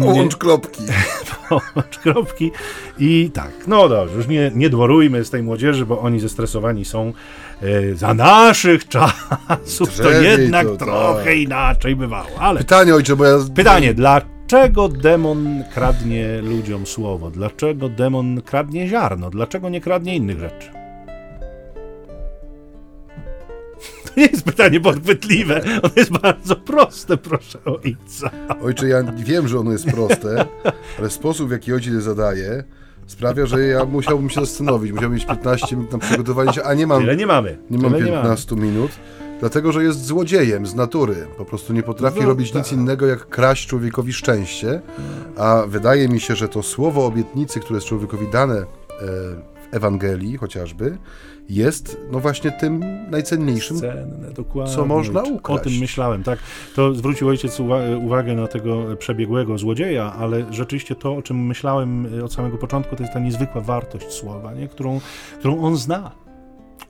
Połącz 0.01 0.37
kropki. 0.37 0.83
połącz 1.49 1.99
kropki. 2.03 2.51
I 2.99 3.31
tak, 3.35 3.53
no 3.66 3.89
dobrze, 3.89 4.16
już 4.16 4.29
nie, 4.29 4.51
nie 4.55 4.71
dworujmy 4.71 5.25
z 5.25 5.31
tej 5.31 5.43
młodzieży, 5.43 5.87
bo 5.87 6.01
oni 6.01 6.21
zestresowani 6.21 6.85
są. 6.85 7.12
E, 7.62 7.95
za 7.95 8.14
naszych 8.14 8.89
czasów 8.89 9.97
to 9.97 10.11
jednak 10.11 10.66
to, 10.66 10.77
trochę 10.77 11.25
tak. 11.25 11.37
inaczej 11.37 11.97
bywało. 11.97 12.29
Ale 12.39 12.59
Pytanie, 12.59 12.95
ojcze, 12.95 13.16
bo 13.16 13.25
ja... 13.25 13.39
Pytanie, 13.55 13.95
dlaczego 13.95 14.89
demon 14.89 15.64
kradnie 15.75 16.41
ludziom 16.43 16.87
słowo? 16.87 17.31
Dlaczego 17.31 17.89
demon 17.89 18.43
kradnie 18.43 18.89
ziarno? 18.89 19.31
Dlaczego 19.31 19.68
nie 19.68 19.81
kradnie 19.81 20.16
innych 20.16 20.39
rzeczy? 20.39 20.80
To 24.15 24.21
nie 24.21 24.27
jest 24.27 24.45
pytanie 24.45 24.81
podchwytliwe, 24.81 25.61
ono 25.83 25.93
jest 25.97 26.11
bardzo 26.11 26.57
proste, 26.57 27.17
proszę 27.17 27.59
ojca. 27.65 28.31
Ojcze, 28.63 28.89
ja 28.89 29.03
wiem, 29.17 29.49
że 29.49 29.59
ono 29.59 29.73
jest 29.73 29.87
proste, 29.87 30.45
ale 30.99 31.11
sposób, 31.11 31.49
w 31.49 31.53
jaki 31.53 31.73
ojciec 31.73 31.93
je 31.95 32.01
zadaje, 32.01 32.65
sprawia, 33.07 33.47
że 33.47 33.61
ja 33.67 33.85
musiałbym 33.85 34.31
się 34.31 34.41
zastanowić. 34.41 34.93
Musiałbym 34.93 35.15
mieć 35.15 35.27
15 35.27 35.77
minut 35.77 35.93
na 35.93 35.99
przygotowanie 35.99 36.53
się, 36.53 36.63
a 36.63 36.75
nie 36.75 36.87
mam, 36.87 37.01
Tyle 37.01 37.17
nie 37.17 37.27
mamy. 37.27 37.59
nie 37.71 37.79
mam 37.79 37.93
Tyle 37.93 38.05
nie 38.05 38.11
mamy. 38.11 38.23
15 38.23 38.57
minut. 38.57 38.91
Dlatego, 39.41 39.73
że 39.73 39.83
jest 39.85 40.05
złodziejem 40.07 40.67
z 40.67 40.75
natury. 40.75 41.15
Po 41.39 41.45
prostu 41.45 41.73
nie 41.73 41.83
potrafi 41.83 42.21
No, 42.21 42.27
robić 42.27 42.51
tak. 42.53 42.63
nic 42.63 42.73
innego, 42.73 43.07
jak 43.07 43.29
kraść 43.29 43.67
człowiekowi 43.67 44.13
szczęście. 44.13 44.81
A 45.37 45.63
wydaje 45.69 46.09
mi 46.09 46.21
się, 46.21 46.37
że 46.37 46.49
to 46.49 46.63
słowo 46.63 47.07
obietnicy, 47.07 47.61
które 47.61 47.77
jest 47.77 47.87
człowiekowi 47.87 48.27
dane 48.33 48.55
e, 48.59 48.65
w 49.01 49.75
Ewangelii 49.75 50.37
chociażby, 50.37 50.99
jest 51.51 52.01
no 52.12 52.20
właśnie 52.20 52.51
tym 52.53 52.84
najcenniejszym. 53.11 53.80
Cenne, 53.80 54.28
co 54.74 54.86
można 54.86 55.22
O 55.22 55.28
ukraść. 55.28 55.64
tym 55.64 55.72
myślałem, 55.72 56.22
tak. 56.22 56.38
To 56.76 56.94
zwrócił 56.94 57.28
ojciec 57.28 57.61
uwa- 57.61 57.96
uwagę 58.05 58.34
na 58.34 58.46
tego 58.46 58.96
przebiegłego 58.98 59.59
złodzieja, 59.59 60.12
ale 60.12 60.44
rzeczywiście 60.53 60.94
to, 60.94 61.16
o 61.16 61.22
czym 61.22 61.46
myślałem 61.46 62.07
od 62.24 62.32
samego 62.32 62.59
początku, 62.59 62.96
to 62.96 63.03
jest 63.03 63.12
ta 63.14 63.20
niezwykła 63.20 63.61
wartość 63.61 64.11
słowa, 64.12 64.55
nie? 64.55 64.68
Którą, 64.68 65.01
którą 65.38 65.61
on 65.62 65.76
zna. 65.76 66.11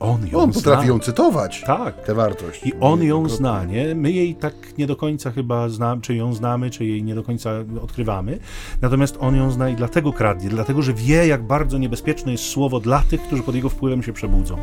On 0.01 0.27
ją 0.31 0.39
On 0.39 0.51
potrafi 0.51 0.81
zna. 0.85 0.87
ją 0.93 0.99
cytować, 0.99 1.63
Tak. 1.67 2.05
tę 2.05 2.13
wartość. 2.13 2.65
I 2.65 2.73
on 2.79 3.03
ją 3.03 3.29
zna, 3.29 3.63
nie? 3.65 3.95
My 3.95 4.11
jej 4.11 4.35
tak 4.35 4.53
nie 4.77 4.87
do 4.87 4.95
końca 4.95 5.31
chyba 5.31 5.69
znamy, 5.69 6.01
czy 6.01 6.15
ją 6.15 6.33
znamy, 6.33 6.69
czy 6.69 6.85
jej 6.85 7.03
nie 7.03 7.15
do 7.15 7.23
końca 7.23 7.49
odkrywamy. 7.83 8.39
Natomiast 8.81 9.17
on 9.19 9.35
ją 9.35 9.51
zna 9.51 9.69
i 9.69 9.75
dlatego 9.75 10.13
kradnie, 10.13 10.49
dlatego 10.49 10.81
że 10.81 10.93
wie, 10.93 11.27
jak 11.27 11.43
bardzo 11.43 11.77
niebezpieczne 11.77 12.31
jest 12.31 12.43
słowo 12.43 12.79
dla 12.79 12.99
tych, 12.99 13.21
którzy 13.21 13.43
pod 13.43 13.55
jego 13.55 13.69
wpływem 13.69 14.03
się 14.03 14.13
przebudzą. 14.13 14.57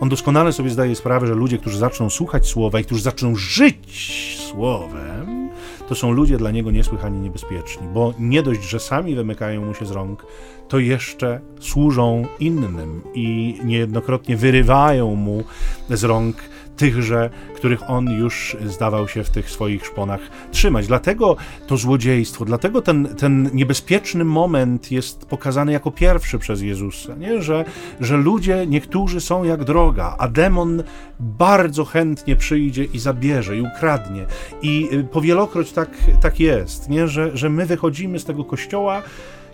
On 0.00 0.08
doskonale 0.08 0.52
sobie 0.52 0.70
zdaje 0.70 0.94
sprawę, 0.96 1.26
że 1.26 1.34
ludzie, 1.34 1.58
którzy 1.58 1.78
zaczną 1.78 2.10
słuchać 2.10 2.46
słowa 2.46 2.80
i 2.80 2.84
którzy 2.84 3.02
zaczną 3.02 3.34
żyć 3.36 4.38
słowem, 4.50 5.50
to 5.88 5.94
są 5.94 6.10
ludzie 6.10 6.36
dla 6.38 6.50
niego 6.50 6.70
niesłychanie 6.70 7.20
niebezpieczni, 7.20 7.86
bo 7.94 8.14
nie 8.18 8.42
dość, 8.42 8.62
że 8.62 8.80
sami 8.80 9.14
wymykają 9.14 9.64
mu 9.66 9.74
się 9.74 9.86
z 9.86 9.90
rąk, 9.90 10.26
to 10.72 10.78
jeszcze 10.78 11.40
służą 11.60 12.26
innym 12.40 13.02
i 13.14 13.58
niejednokrotnie 13.64 14.36
wyrywają 14.36 15.14
mu 15.14 15.44
z 15.90 16.04
rąk 16.04 16.36
tychże, 16.76 17.30
których 17.56 17.90
on 17.90 18.10
już 18.10 18.56
zdawał 18.66 19.08
się 19.08 19.24
w 19.24 19.30
tych 19.30 19.50
swoich 19.50 19.86
szponach 19.86 20.20
trzymać. 20.50 20.86
Dlatego 20.86 21.36
to 21.66 21.76
złodziejstwo, 21.76 22.44
dlatego 22.44 22.82
ten, 22.82 23.08
ten 23.18 23.50
niebezpieczny 23.52 24.24
moment 24.24 24.92
jest 24.92 25.26
pokazany 25.26 25.72
jako 25.72 25.90
pierwszy 25.90 26.38
przez 26.38 26.62
Jezusa, 26.62 27.14
nie? 27.14 27.42
Że, 27.42 27.64
że 28.00 28.16
ludzie, 28.16 28.66
niektórzy 28.66 29.20
są 29.20 29.44
jak 29.44 29.64
droga, 29.64 30.16
a 30.18 30.28
demon 30.28 30.82
bardzo 31.20 31.84
chętnie 31.84 32.36
przyjdzie 32.36 32.84
i 32.84 32.98
zabierze, 32.98 33.56
i 33.56 33.60
ukradnie. 33.60 34.26
I 34.62 34.88
y, 34.92 35.04
powielokroć 35.04 35.72
tak, 35.72 35.90
tak 36.20 36.40
jest, 36.40 36.88
nie? 36.88 37.08
Że, 37.08 37.36
że 37.36 37.48
my 37.48 37.66
wychodzimy 37.66 38.18
z 38.18 38.24
tego 38.24 38.44
kościoła 38.44 39.02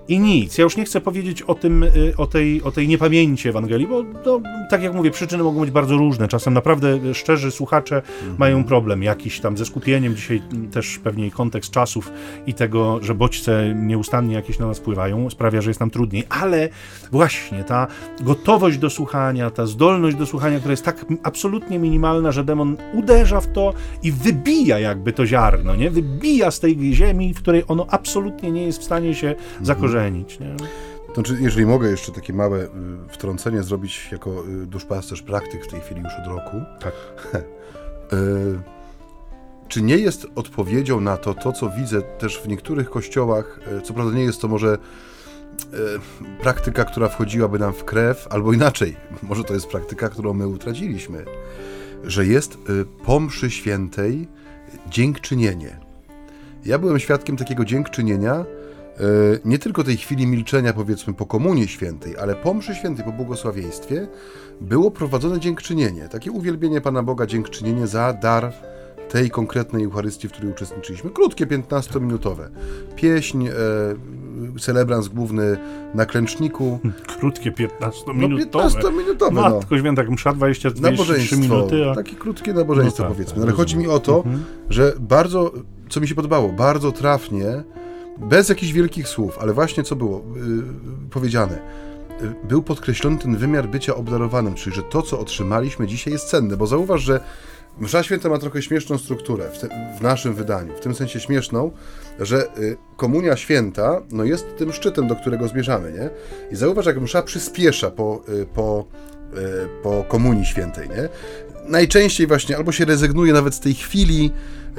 i 0.09 0.19
nic. 0.19 0.59
Ja 0.59 0.65
już 0.65 0.77
nie 0.77 0.85
chcę 0.85 1.01
powiedzieć 1.01 1.43
o 1.43 1.55
tym, 1.55 1.83
y, 1.83 2.15
o 2.17 2.27
tej, 2.27 2.63
o 2.63 2.71
tej 2.71 2.89
niepamięci 2.89 3.49
Ewangelii, 3.49 3.87
bo 3.87 4.05
to, 4.05 4.41
tak 4.71 4.83
jak 4.83 4.95
mówię, 4.95 5.11
przyczyny 5.11 5.43
mogą 5.43 5.61
być 5.61 5.71
bardzo 5.71 5.97
różne. 5.97 6.29
Czasem 6.29 6.55
naprawdę 6.55 7.15
szczerzy 7.15 7.51
słuchacze 7.51 8.03
mają 8.39 8.65
problem 8.65 9.03
jakiś 9.03 9.41
tam 9.41 9.57
ze 9.57 9.67
skupieniem. 9.67 10.17
Dzisiaj 10.17 10.43
też 10.73 10.99
pewnie 10.99 11.31
kontekst 11.31 11.71
czasów 11.71 12.13
i 12.47 12.55
tego, 12.55 12.99
że 13.03 13.15
bodźce 13.15 13.75
nieustannie 13.75 14.35
jakieś 14.35 14.59
na 14.59 14.67
nas 14.67 14.79
wpływają, 14.79 15.31
sprawia, 15.31 15.61
że 15.61 15.71
jest 15.71 15.81
nam 15.81 15.91
trudniej. 15.91 16.25
Ale 16.29 16.69
właśnie 17.13 17.65
ta 17.65 17.87
gotowość 18.21 18.79
do 18.79 18.91
słuchania, 18.91 19.51
ta 19.51 19.67
zdolność 19.67 20.17
do 20.17 20.27
słuchania, 20.27 20.59
która 20.59 20.73
jest 20.73 20.85
tak 20.85 21.07
absolutnie 21.23 21.79
minimalna, 21.79 22.33
że 22.33 22.45
demon 22.45 22.77
uderza 22.95 23.41
w 23.41 23.53
to 23.53 23.75
i 24.03 24.13
wybija 24.13 24.79
jakby 24.79 25.13
to 25.13 25.27
ziarno, 25.27 25.77
nie? 25.77 25.91
Wybija 25.91 26.51
z 26.51 26.61
tej 26.61 26.95
ziemi, 26.95 27.35
w 27.35 27.39
której 27.39 27.65
ono 27.69 27.87
absolutnie 27.91 28.53
nie 28.53 28.63
jest 28.63 28.81
w 28.81 28.85
stanie 28.85 29.15
się 29.15 29.35
zakorzenić, 29.63 29.98
nie? 30.41 30.57
Znaczy, 31.15 31.37
jeżeli 31.41 31.67
mogę 31.67 31.91
jeszcze 31.91 32.13
takie 32.13 32.33
małe 32.33 32.65
y, 32.65 32.69
wtrącenie 33.09 33.63
zrobić 33.63 34.09
jako 34.13 34.45
y, 34.49 34.67
duszpasterz 34.67 35.23
praktyk 35.23 35.65
w 35.65 35.69
tej 35.69 35.81
chwili 35.81 36.01
już 36.01 36.13
od 36.23 36.27
roku. 36.27 36.63
Tak. 36.81 36.93
Y, 38.13 38.59
czy 39.69 39.83
nie 39.83 39.97
jest 39.97 40.27
odpowiedzią 40.35 41.01
na 41.01 41.17
to, 41.17 41.35
to 41.35 41.53
co 41.53 41.71
widzę 41.71 42.03
też 42.03 42.39
w 42.39 42.49
niektórych 42.49 42.91
kościołach, 42.91 43.61
co 43.85 43.95
prawda 43.95 44.17
nie 44.17 44.23
jest 44.23 44.41
to 44.41 44.49
może 44.49 44.79
praktyka, 46.43 46.85
która 46.85 47.09
wchodziłaby 47.09 47.59
nam 47.59 47.73
w 47.73 47.85
krew, 47.85 48.27
albo 48.31 48.53
inaczej, 48.53 48.97
może 49.29 49.45
to 49.45 49.55
jest 49.55 49.67
praktyka, 49.67 50.09
którą 50.09 50.35
my 50.35 50.49
utraciliśmy, 50.49 51.25
że 52.05 52.27
jest 52.27 52.59
po 53.05 53.21
mszy 53.21 53.51
świętej 53.51 54.29
dziękczynienie. 54.91 55.81
Ja 56.65 56.79
byłem 56.79 56.99
świadkiem 56.99 57.37
takiego 57.37 57.65
dziękczynienia, 57.65 58.45
nie 59.45 59.59
tylko 59.59 59.85
tej 59.85 59.97
chwili 59.97 60.27
milczenia, 60.27 60.73
powiedzmy, 60.73 61.15
po 61.15 61.27
Komunii 61.27 61.69
Świętej, 61.69 62.17
ale 62.17 62.35
po 62.35 62.55
mszy 62.55 62.75
świętej, 62.75 63.05
po 63.05 63.13
błogosławieństwie, 63.13 64.09
było 64.61 64.91
prowadzone 64.91 65.41
dziękczynienie. 65.41 66.09
Takie 66.09 66.33
uwielbienie 66.33 66.81
Pana 66.81 67.03
Boga, 67.03 67.27
dziękczynienie 67.27 67.87
za 67.87 68.13
dar 68.13 68.53
tej 69.09 69.31
konkretnej 69.31 69.85
Eucharystii, 69.85 70.29
w 70.29 70.33
której 70.33 70.51
uczestniczyliśmy. 70.51 71.11
Krótkie, 71.11 71.47
15-minutowe. 71.47 72.49
Pieśń, 72.97 73.47
e, 73.47 73.53
celebrans 74.61 75.09
główny 75.09 75.59
na 75.95 76.07
klęczniku. 76.07 76.79
Krótkie 77.19 77.53
No, 77.81 77.89
15-minutowe. 77.89 78.69
15-minutowe, 78.69 79.33
no. 79.33 79.41
Matko 79.51 79.79
święta, 79.79 80.03
msza 80.03 80.33
20 80.33 80.71
23 80.71 80.83
Nabożeństwo, 80.83 81.37
minuty, 81.55 81.91
a... 81.91 81.95
takie 81.95 82.17
krótkie 82.17 82.53
nabożeństwo 82.55 83.03
No 83.03 83.09
tak, 83.09 83.17
powiedzmy. 83.17 83.35
tak, 83.35 83.45
Ale 83.45 83.53
chodzi 83.53 83.77
mi 83.77 83.89
o 83.89 83.99
to, 84.01 84.17
Mhm. 84.17 84.45
że 84.71 84.93
bardzo, 85.01 85.53
co 85.89 86.01
mi 86.01 86.09
się 86.09 86.15
podobało, 86.15 86.49
bardzo 86.49 86.93
trafnie, 86.93 87.63
bez 88.19 88.49
jakichś 88.49 88.73
wielkich 88.73 89.09
słów, 89.09 89.39
ale 89.39 89.53
właśnie 89.53 89.83
co 89.83 89.97
było 89.97 90.25
yy, 90.37 90.63
powiedziane, 91.11 91.59
yy, 92.21 92.35
był 92.45 92.63
podkreślony 92.63 93.19
ten 93.19 93.37
wymiar 93.37 93.69
bycia 93.69 93.95
obdarowanym, 93.95 94.55
czyli 94.55 94.77
że 94.77 94.83
to, 94.83 95.03
co 95.03 95.21
otrzymaliśmy 95.21 95.87
dzisiaj 95.87 96.13
jest 96.13 96.29
cenne, 96.29 96.57
bo 96.57 96.67
zauważ, 96.67 97.03
że 97.03 97.21
Msza 97.81 98.03
Święta 98.03 98.29
ma 98.29 98.39
trochę 98.39 98.63
śmieszną 98.63 98.99
strukturę 98.99 99.51
w, 99.53 99.59
te, 99.59 99.95
w 99.99 100.03
naszym 100.03 100.35
wydaniu, 100.35 100.77
w 100.77 100.81
tym 100.81 100.95
sensie 100.95 101.21
śmieszną, 101.21 101.71
że 102.21 102.59
y, 102.59 102.77
Komunia 102.97 103.37
Święta 103.37 104.03
no 104.13 104.25
jest 104.25 104.57
tym 104.57 104.73
szczytem, 104.73 105.09
do 105.09 105.17
którego 105.17 105.49
zmierzamy, 105.49 105.93
nie? 105.93 106.11
I 106.51 106.57
zauważ, 106.57 106.87
jak 106.87 107.01
msza 107.01 107.23
przyspiesza 107.23 107.91
po, 107.91 108.21
y, 108.29 108.47
po, 108.47 108.85
y, 109.35 109.83
po 109.83 110.05
Komunii 110.09 110.47
Świętej, 110.47 110.89
nie? 110.89 111.09
Najczęściej 111.69 112.27
właśnie 112.27 112.57
albo 112.57 112.73
się 112.73 112.85
rezygnuje 112.85 113.33
nawet 113.33 113.55
z 113.55 113.61
tej 113.61 113.75
chwili 113.75 114.31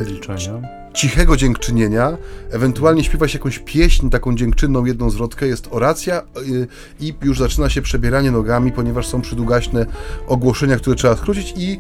Milczenia. 0.07 0.61
cichego 0.93 1.37
dziękczynienia, 1.37 2.17
ewentualnie 2.51 3.03
śpiewa 3.03 3.27
się 3.27 3.37
jakąś 3.37 3.59
pieśń 3.59 4.09
taką 4.09 4.35
dziękczynną, 4.35 4.85
jedną 4.85 5.09
zwrotkę, 5.09 5.47
jest 5.47 5.67
oracja 5.71 6.21
y, 6.21 6.67
i 6.99 7.13
już 7.23 7.39
zaczyna 7.39 7.69
się 7.69 7.81
przebieranie 7.81 8.31
nogami, 8.31 8.71
ponieważ 8.71 9.07
są 9.07 9.21
przydługaśne 9.21 9.85
ogłoszenia, 10.27 10.77
które 10.77 10.95
trzeba 10.95 11.15
skrócić 11.15 11.53
i 11.57 11.79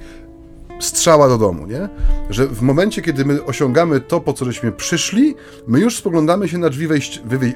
strzała 0.79 1.27
do 1.27 1.37
domu, 1.37 1.67
nie? 1.67 1.89
Że 2.29 2.47
w 2.47 2.61
momencie, 2.61 3.01
kiedy 3.01 3.25
my 3.25 3.43
osiągamy 3.43 4.01
to, 4.01 4.21
po 4.21 4.33
co 4.33 4.45
żeśmy 4.45 4.71
przyszli, 4.71 5.35
my 5.67 5.79
już 5.79 5.97
spoglądamy 5.97 6.47
się 6.47 6.57
na 6.57 6.69
drzwi 6.69 6.87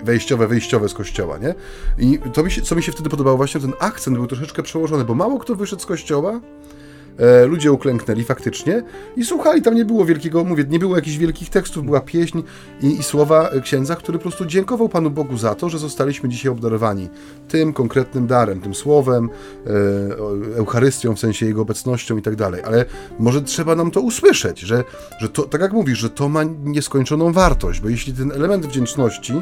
wejściowe, 0.03 0.47
wyjściowe 0.47 0.89
z 0.89 0.93
kościoła, 0.93 1.37
nie? 1.37 1.55
I 1.97 2.19
to 2.33 2.43
mi 2.43 2.51
się, 2.51 2.61
co 2.61 2.75
mi 2.75 2.83
się 2.83 2.91
wtedy 2.91 3.09
podobało, 3.09 3.37
właśnie 3.37 3.61
ten 3.61 3.73
akcent 3.79 4.17
był 4.17 4.27
troszeczkę 4.27 4.63
przełożony, 4.63 5.05
bo 5.05 5.15
mało 5.15 5.39
kto 5.39 5.55
wyszedł 5.55 5.81
z 5.81 5.85
kościoła, 5.85 6.39
E, 7.18 7.45
ludzie 7.45 7.72
uklęknęli 7.72 8.24
faktycznie 8.24 8.84
i 9.16 9.26
słuchali, 9.26 9.61
tam 9.61 9.76
nie 9.76 9.86
było 9.86 10.05
wielkiego, 10.05 10.43
mówię, 10.43 10.66
nie 10.70 10.80
było 10.80 10.95
jakichś 10.95 11.18
wielkich 11.18 11.49
tekstów, 11.49 11.86
była 11.86 12.01
pieśń 12.01 12.41
i, 12.82 12.99
i 12.99 13.03
słowa 13.03 13.49
księdza, 13.64 13.95
który 13.95 14.18
po 14.18 14.22
prostu 14.22 14.45
dziękował 14.45 14.89
Panu 14.89 15.09
Bogu 15.09 15.38
za 15.38 15.55
to, 15.55 15.70
że 15.70 15.80
zostaliśmy 15.80 16.30
dzisiaj 16.30 16.51
obdarowani 16.51 17.09
tym 17.47 17.74
konkretnym 17.74 18.28
darem, 18.28 18.61
tym 18.61 18.76
słowem, 18.76 19.30
e, 19.68 20.57
Eucharystią, 20.57 21.16
w 21.16 21.20
sensie 21.20 21.45
Jego 21.45 21.61
obecnością 21.61 22.18
i 22.18 22.22
tak 22.22 22.36
dalej. 22.36 22.61
Ale 22.66 22.86
może 23.20 23.41
trzeba 23.41 23.76
nam 23.76 23.91
to 23.91 24.01
usłyszeć, 24.01 24.59
że, 24.59 24.84
że 25.20 25.30
to, 25.30 25.43
tak 25.43 25.61
jak 25.61 25.74
mówisz, 25.74 25.99
że 25.99 26.09
to 26.09 26.30
ma 26.30 26.43
nieskończoną 26.64 27.34
wartość, 27.34 27.82
bo 27.82 27.89
jeśli 27.89 28.14
ten 28.14 28.32
element 28.32 28.66
wdzięczności, 28.66 29.34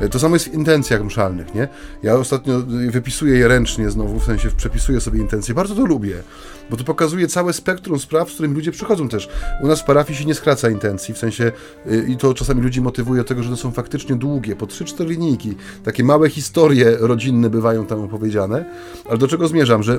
e, 0.00 0.08
to 0.08 0.18
samo 0.18 0.36
jest 0.36 0.48
w 0.48 0.54
intencjach 0.54 1.04
mszalnych, 1.04 1.54
nie? 1.54 1.68
Ja 2.02 2.14
ostatnio 2.14 2.62
wypisuję 2.90 3.38
je 3.38 3.48
ręcznie 3.48 3.90
znowu, 3.90 4.20
w 4.20 4.24
sensie 4.24 4.48
przepisuję 4.56 5.00
sobie 5.00 5.20
intencje, 5.20 5.54
bardzo 5.54 5.74
to 5.74 5.86
lubię, 5.86 6.22
bo 6.70 6.76
to 6.76 6.84
pokazuje 6.84 7.28
całe 7.28 7.52
spektrum 7.52 7.98
spraw, 7.98 8.30
z 8.30 8.34
którymi 8.34 8.54
ludzie 8.54 8.72
przychodzą 8.72 9.08
też. 9.08 9.28
U 9.62 9.66
nas 9.66 9.80
w 9.80 9.84
parafii 9.84 10.18
się 10.18 10.24
nie 10.24 10.34
skraca 10.34 10.70
intencji, 10.70 11.14
w 11.14 11.18
sensie 11.18 11.52
y, 11.86 12.06
i 12.08 12.16
to 12.16 12.34
czasami 12.34 12.62
ludzi 12.62 12.80
motywuje 12.80 13.22
do 13.22 13.28
tego, 13.28 13.42
że 13.42 13.50
to 13.50 13.56
są 13.56 13.72
faktycznie 13.72 14.16
długie, 14.16 14.56
po 14.56 14.66
3-4 14.66 15.06
linijki. 15.06 15.54
Takie 15.84 16.04
małe 16.04 16.30
historie 16.30 16.96
rodzinne 17.00 17.50
bywają 17.50 17.86
tam 17.86 18.00
opowiedziane. 18.00 18.64
Ale 19.08 19.18
do 19.18 19.28
czego 19.28 19.48
zmierzam, 19.48 19.82
że 19.82 19.98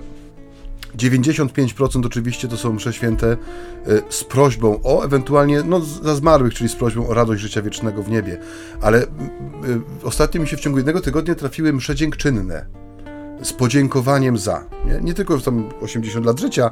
95% 0.98 2.06
oczywiście 2.06 2.48
to 2.48 2.58
są 2.58 2.74
msze 2.74 2.94
święte 2.94 3.38
y, 3.88 4.02
z 4.10 4.24
prośbą 4.24 4.80
o 4.84 5.04
ewentualnie, 5.04 5.64
no 5.64 5.80
za 5.80 6.16
zmarłych, 6.16 6.54
czyli 6.54 6.70
z 6.70 6.76
prośbą 6.76 7.08
o 7.08 7.14
radość 7.14 7.42
życia 7.42 7.62
wiecznego 7.62 8.04
w 8.04 8.10
niebie. 8.10 8.38
Ale 8.82 9.04
y, 9.04 9.06
y, 9.06 9.82
ostatnio 10.04 10.42
mi 10.42 10.48
się 10.48 10.58
w 10.58 10.60
ciągu 10.60 10.80
jednego 10.80 11.02
tygodnia 11.02 11.36
trafiły 11.36 11.74
msze 11.74 11.96
dziękczynne 11.96 12.83
z 13.44 13.54
podziękowaniem 13.54 14.38
za. 14.38 14.64
Nie, 14.86 15.00
nie 15.02 15.14
tylko 15.14 15.40
tam 15.40 15.70
80 15.82 16.26
lat 16.26 16.40
życia, 16.40 16.70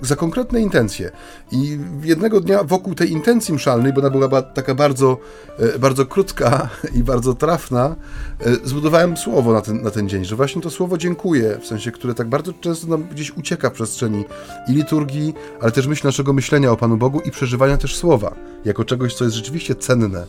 za 0.00 0.16
konkretne 0.16 0.60
intencje. 0.60 1.10
I 1.52 1.78
jednego 2.02 2.40
dnia 2.40 2.64
wokół 2.64 2.94
tej 2.94 3.12
intencji 3.12 3.54
mszalnej, 3.54 3.92
bo 3.92 4.00
ona 4.00 4.10
była 4.10 4.42
taka 4.42 4.74
bardzo, 4.74 5.18
e, 5.58 5.78
bardzo 5.78 6.06
krótka 6.06 6.68
i 6.98 7.02
bardzo 7.02 7.34
trafna, 7.34 7.96
e, 8.40 8.54
zbudowałem 8.64 9.16
słowo 9.16 9.52
na 9.52 9.60
ten, 9.60 9.82
na 9.82 9.90
ten 9.90 10.08
dzień, 10.08 10.24
że 10.24 10.36
właśnie 10.36 10.62
to 10.62 10.70
słowo 10.70 10.98
dziękuję, 10.98 11.58
w 11.60 11.66
sensie, 11.66 11.92
które 11.92 12.14
tak 12.14 12.28
bardzo 12.28 12.52
często 12.52 12.86
nam 12.86 13.04
gdzieś 13.04 13.36
ucieka 13.36 13.70
w 13.70 13.72
przestrzeni 13.72 14.24
i 14.68 14.72
liturgii, 14.72 15.34
ale 15.60 15.72
też 15.72 15.86
myśl 15.86 16.06
naszego 16.06 16.32
myślenia 16.32 16.72
o 16.72 16.76
Panu 16.76 16.96
Bogu 16.96 17.20
i 17.20 17.30
przeżywania 17.30 17.76
też 17.76 17.96
słowa, 17.96 18.34
jako 18.64 18.84
czegoś, 18.84 19.14
co 19.14 19.24
jest 19.24 19.36
rzeczywiście 19.36 19.74
cenne. 19.74 20.26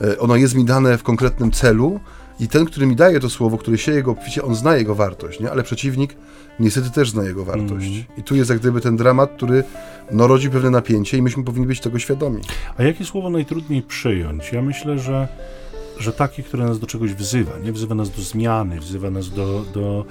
E, 0.00 0.18
Ono 0.18 0.36
jest 0.36 0.54
mi 0.54 0.64
dane 0.64 0.98
w 0.98 1.02
konkretnym 1.02 1.50
celu 1.50 2.00
i 2.40 2.48
ten, 2.48 2.64
który 2.64 2.86
mi 2.86 2.96
daje 2.96 3.20
to 3.20 3.30
słowo, 3.30 3.58
który 3.58 3.78
sieje 3.78 4.02
go 4.02 4.10
obficie, 4.10 4.42
on 4.42 4.54
zna 4.54 4.76
jego 4.76 4.94
wartość, 4.94 5.40
nie? 5.40 5.50
ale 5.50 5.62
przeciwnik 5.62 6.16
niestety 6.60 6.90
też 6.90 7.10
zna 7.10 7.24
jego 7.24 7.44
wartość. 7.44 7.86
I 8.16 8.22
tu 8.22 8.36
jest 8.36 8.50
jak 8.50 8.58
gdyby 8.58 8.80
ten 8.80 8.96
dramat, 8.96 9.30
który 9.36 9.64
no, 10.10 10.26
rodzi 10.26 10.50
pewne 10.50 10.70
napięcie 10.70 11.18
i 11.18 11.22
myśmy 11.22 11.44
powinni 11.44 11.66
być 11.66 11.80
tego 11.80 11.98
świadomi. 11.98 12.42
A 12.76 12.82
jakie 12.82 13.04
słowo 13.04 13.30
najtrudniej 13.30 13.82
przyjąć? 13.82 14.52
Ja 14.52 14.62
myślę, 14.62 14.98
że, 14.98 15.28
że 15.98 16.12
takie, 16.12 16.42
które 16.42 16.64
nas 16.64 16.78
do 16.78 16.86
czegoś 16.86 17.14
wzywa, 17.14 17.58
nie 17.62 17.72
wzywa 17.72 17.94
nas 17.94 18.10
do 18.10 18.22
zmiany, 18.22 18.80
wzywa 18.80 19.10
nas 19.10 19.30
do, 19.30 19.64
do 19.74 20.04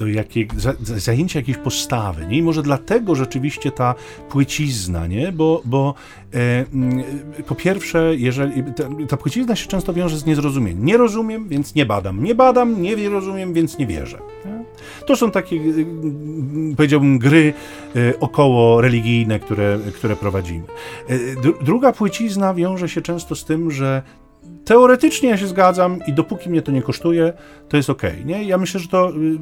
do 0.00 0.06
jakiej, 0.06 0.48
za, 0.56 0.74
zajęcia 0.80 1.38
jakiejś 1.38 1.58
postawy, 1.58 2.26
nie? 2.26 2.38
I 2.38 2.42
może 2.42 2.62
dlatego 2.62 3.14
rzeczywiście 3.14 3.70
ta 3.70 3.94
płycizna, 4.30 5.06
nie? 5.06 5.32
Bo, 5.32 5.62
bo 5.64 5.94
e, 6.34 6.64
mm, 6.72 7.02
po 7.46 7.54
pierwsze, 7.54 8.14
jeżeli 8.16 8.62
ta, 8.62 8.84
ta 9.08 9.16
płycizna 9.16 9.56
się 9.56 9.66
często 9.66 9.92
wiąże 9.92 10.18
z 10.18 10.26
niezrozumieniem. 10.26 10.84
Nie 10.84 10.96
rozumiem, 10.96 11.48
więc 11.48 11.74
nie 11.74 11.86
badam. 11.86 12.24
Nie 12.24 12.34
badam, 12.34 12.82
nie 12.82 13.08
rozumiem, 13.08 13.52
więc 13.52 13.78
nie 13.78 13.86
wierzę. 13.86 14.18
Nie? 14.44 14.64
To 15.06 15.16
są 15.16 15.30
takie, 15.30 15.56
e, 15.56 16.76
powiedziałbym, 16.76 17.18
gry 17.18 17.52
e, 17.96 18.20
około 18.20 18.80
religijne, 18.80 19.40
które, 19.40 19.78
które 19.94 20.16
prowadzimy. 20.16 20.64
E, 21.08 21.14
druga 21.64 21.92
płycizna 21.92 22.54
wiąże 22.54 22.88
się 22.88 23.02
często 23.02 23.34
z 23.34 23.44
tym, 23.44 23.70
że 23.70 24.02
teoretycznie 24.70 25.28
ja 25.28 25.36
się 25.36 25.46
zgadzam 25.46 25.98
i 26.06 26.12
dopóki 26.12 26.50
mnie 26.50 26.62
to 26.62 26.72
nie 26.72 26.82
kosztuje, 26.82 27.32
to 27.68 27.76
jest 27.76 27.90
ok. 27.90 28.02
Nie? 28.24 28.44
Ja 28.44 28.58
myślę, 28.58 28.80
że 28.80 28.88
to. 28.88 29.10
Y, 29.10 29.14
y, 29.14 29.38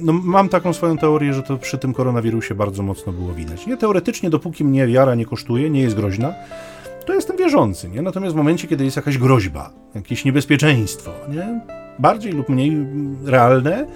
no, 0.00 0.12
mam 0.12 0.48
taką 0.48 0.72
swoją 0.72 0.98
teorię, 0.98 1.34
że 1.34 1.42
to 1.42 1.56
przy 1.56 1.78
tym 1.78 1.94
koronawirusie 1.94 2.54
bardzo 2.54 2.82
mocno 2.82 3.12
było 3.12 3.32
widać. 3.32 3.66
Nie? 3.66 3.76
Teoretycznie, 3.76 4.30
dopóki 4.30 4.64
mnie 4.64 4.86
wiara 4.86 5.14
nie 5.14 5.26
kosztuje, 5.26 5.70
nie 5.70 5.80
jest 5.80 5.96
groźna, 5.96 6.34
to 7.06 7.14
jestem 7.14 7.36
wierzący. 7.36 7.88
Nie? 7.88 8.02
Natomiast 8.02 8.34
w 8.34 8.36
momencie, 8.36 8.68
kiedy 8.68 8.84
jest 8.84 8.96
jakaś 8.96 9.18
groźba, 9.18 9.70
jakieś 9.94 10.24
niebezpieczeństwo, 10.24 11.10
nie? 11.28 11.60
bardziej 11.98 12.32
lub 12.32 12.48
mniej 12.48 12.86
realne, 13.24 13.86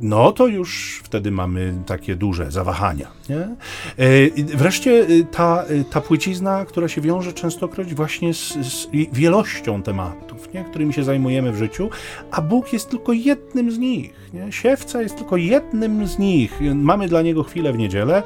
no 0.00 0.32
to 0.32 0.46
już 0.46 1.00
wtedy 1.04 1.30
mamy 1.30 1.74
takie 1.86 2.16
duże 2.16 2.50
zawahania. 2.50 3.10
Nie? 3.28 3.36
E, 3.38 4.56
wreszcie 4.56 5.06
e, 5.06 5.24
ta, 5.24 5.64
e, 5.64 5.84
ta 5.84 6.00
płycizna, 6.00 6.64
która 6.64 6.88
się 6.88 7.00
wiąże 7.00 7.32
częstokroć 7.32 7.94
właśnie 7.94 8.34
z, 8.34 8.52
z 8.52 8.88
wielością 9.12 9.82
tematów, 9.82 10.54
nie? 10.54 10.64
którymi 10.64 10.92
się 10.92 11.04
zajmujemy 11.04 11.52
w 11.52 11.56
życiu, 11.56 11.90
a 12.30 12.42
Bóg 12.42 12.72
jest 12.72 12.90
tylko 12.90 13.12
jednym 13.12 13.70
z 13.70 13.78
nich. 13.78 14.30
Nie? 14.34 14.52
Siewca 14.52 15.02
jest 15.02 15.16
tylko 15.16 15.36
jednym 15.36 16.06
z 16.06 16.18
nich. 16.18 16.60
Mamy 16.74 17.08
dla 17.08 17.22
niego 17.22 17.42
chwilę 17.42 17.72
w 17.72 17.78
niedzielę 17.78 18.22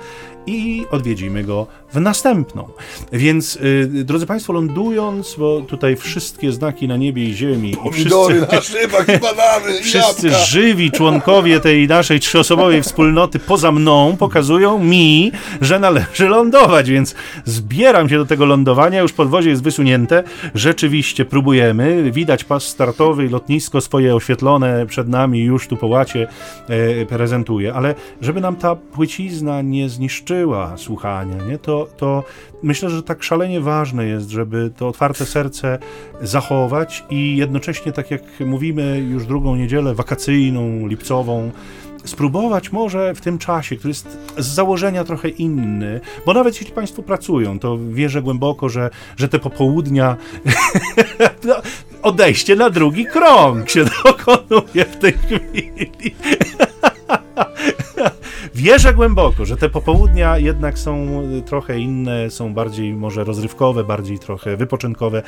i 0.46 0.86
odwiedzimy 0.90 1.44
go 1.44 1.66
w 1.92 2.00
następną. 2.00 2.68
Więc, 3.12 3.56
y, 3.56 3.88
drodzy 4.04 4.26
Państwo, 4.26 4.52
lądując, 4.52 5.34
bo 5.38 5.60
tutaj 5.60 5.96
wszystkie 5.96 6.52
znaki 6.52 6.88
na 6.88 6.96
niebie 6.96 7.24
i 7.28 7.34
ziemi. 7.34 7.76
Pomidory 7.76 8.34
i 8.34 8.38
wszyscy, 8.38 8.56
na 8.56 8.60
szybach 8.62 9.08
i 9.08 9.18
banany, 9.18 9.82
Wszyscy 9.82 10.26
jabłka. 10.26 10.44
żywi 10.44 10.90
członkowie 10.90 11.60
tej 11.60 11.88
naszej 11.88 12.20
trzyosobowej 12.20 12.82
wspólnoty 12.82 13.38
poza 13.38 13.72
mną 13.72 14.16
pokazują 14.18 14.78
mi, 14.78 15.32
że 15.60 15.78
należy 15.78 16.28
lądować, 16.28 16.90
więc 16.90 17.14
zbieram 17.44 18.08
się 18.08 18.18
do 18.18 18.26
tego 18.26 18.46
lądowania. 18.46 19.00
Już 19.02 19.12
podwozie 19.12 19.50
jest 19.50 19.62
wysunięte. 19.62 20.24
Rzeczywiście 20.54 21.24
próbujemy. 21.24 22.12
Widać 22.12 22.44
pas 22.44 22.64
startowy 22.64 23.24
i 23.26 23.28
lotnisko 23.28 23.80
swoje 23.80 24.14
oświetlone 24.14 24.86
przed 24.86 25.08
nami 25.08 25.40
już 25.44 25.68
tu 25.68 25.76
po 25.76 25.86
łacie 25.86 26.28
e, 26.68 27.06
prezentuje. 27.06 27.74
Ale 27.74 27.94
żeby 28.20 28.40
nam 28.40 28.56
ta 28.56 28.74
płycizna 28.76 29.62
nie 29.62 29.88
zniszczyła 29.88 30.76
słuchania, 30.76 31.36
nie, 31.44 31.58
to 31.58 31.77
to, 31.86 32.24
myślę, 32.62 32.90
że 32.90 33.02
tak 33.02 33.22
szalenie 33.22 33.60
ważne 33.60 34.06
jest, 34.06 34.30
żeby 34.30 34.70
to 34.76 34.88
otwarte 34.88 35.26
serce 35.26 35.78
zachować 36.22 37.04
i 37.10 37.36
jednocześnie, 37.36 37.92
tak 37.92 38.10
jak 38.10 38.22
mówimy 38.40 38.98
już 38.98 39.26
drugą 39.26 39.56
niedzielę 39.56 39.94
wakacyjną, 39.94 40.86
lipcową, 40.86 41.50
spróbować 42.04 42.72
może 42.72 43.14
w 43.14 43.20
tym 43.20 43.38
czasie, 43.38 43.76
który 43.76 43.90
jest 43.90 44.18
z 44.38 44.46
założenia 44.46 45.04
trochę 45.04 45.28
inny, 45.28 46.00
bo 46.26 46.34
nawet 46.34 46.60
jeśli 46.60 46.74
Państwo 46.74 47.02
pracują, 47.02 47.58
to 47.58 47.78
wierzę 47.90 48.22
głęboko, 48.22 48.68
że, 48.68 48.90
że 49.16 49.28
te 49.28 49.38
popołudnia, 49.38 50.16
no, 51.44 51.54
odejście 52.02 52.56
na 52.56 52.70
drugi 52.70 53.06
krąg 53.06 53.70
się 53.70 53.84
dokonuje 54.04 54.84
w 54.84 54.96
tej 54.96 55.12
chwili. 55.12 56.14
Wierzę 58.54 58.94
głęboko, 58.94 59.44
że 59.44 59.56
te 59.56 59.68
popołudnia 59.68 60.38
jednak 60.38 60.78
są 60.78 61.22
trochę 61.46 61.78
inne, 61.78 62.30
są 62.30 62.54
bardziej 62.54 62.94
może 62.94 63.24
rozrywkowe, 63.24 63.84
bardziej 63.84 64.18
trochę 64.18 64.56
wypoczynkowe. 64.56 65.22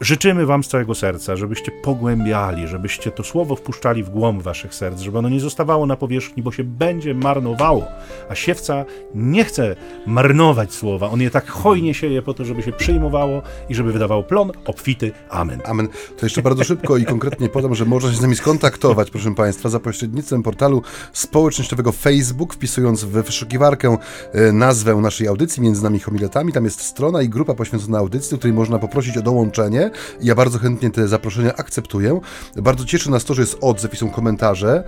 Życzymy 0.00 0.46
Wam 0.46 0.64
z 0.64 0.68
całego 0.68 0.94
serca, 0.94 1.36
żebyście 1.36 1.72
pogłębiali, 1.82 2.68
żebyście 2.68 3.10
to 3.10 3.24
słowo 3.24 3.56
wpuszczali 3.56 4.02
w 4.02 4.10
głąb 4.10 4.42
Waszych 4.42 4.74
serc, 4.74 5.00
żeby 5.00 5.18
ono 5.18 5.28
nie 5.28 5.40
zostawało 5.40 5.86
na 5.86 5.96
powierzchni, 5.96 6.42
bo 6.42 6.52
się 6.52 6.64
będzie 6.64 7.14
marnowało. 7.14 7.84
A 8.28 8.34
siewca 8.34 8.84
nie 9.14 9.44
chce 9.44 9.76
marnować 10.06 10.72
słowa, 10.74 11.10
on 11.10 11.20
je 11.20 11.30
tak 11.30 11.50
hojnie 11.50 11.94
sieje 11.94 12.22
po 12.22 12.34
to, 12.34 12.44
żeby 12.44 12.62
się 12.62 12.72
przyjmowało 12.72 13.42
i 13.68 13.74
żeby 13.74 13.92
wydawało 13.92 14.22
plon 14.22 14.52
obfity. 14.64 15.12
Amen. 15.30 15.60
Amen. 15.64 15.88
To 16.18 16.26
jeszcze 16.26 16.42
bardzo 16.42 16.64
szybko 16.64 16.96
i 16.96 17.04
konkretnie 17.04 17.48
podam, 17.48 17.74
że 17.74 17.84
można 17.84 18.10
się 18.10 18.16
z 18.16 18.22
nami 18.22 18.36
skontaktować, 18.36 19.10
proszę 19.10 19.34
Państwa, 19.34 19.68
za 19.68 19.80
pośrednictwem 19.80 20.42
portalu 20.42 20.82
społecznościowego 21.12 21.92
Facebook 21.92 22.53
wpisując 22.54 23.04
w 23.04 23.08
wyszukiwarkę 23.08 23.96
e, 24.32 24.52
nazwę 24.52 24.94
naszej 24.94 25.28
audycji 25.28 25.62
między 25.62 25.82
nami 25.82 26.00
homiletami. 26.00 26.52
Tam 26.52 26.64
jest 26.64 26.80
strona 26.80 27.22
i 27.22 27.28
grupa 27.28 27.54
poświęcona 27.54 27.98
audycji, 27.98 28.30
do 28.30 28.38
której 28.38 28.54
można 28.54 28.78
poprosić 28.78 29.16
o 29.16 29.22
dołączenie. 29.22 29.90
Ja 30.22 30.34
bardzo 30.34 30.58
chętnie 30.58 30.90
te 30.90 31.08
zaproszenia 31.08 31.56
akceptuję. 31.56 32.20
Bardzo 32.56 32.84
cieszy 32.84 33.10
nas 33.10 33.24
to, 33.24 33.34
że 33.34 33.42
jest 33.42 33.58
odzew 33.60 33.94
i 33.94 33.96
są 33.96 34.10
komentarze. 34.10 34.84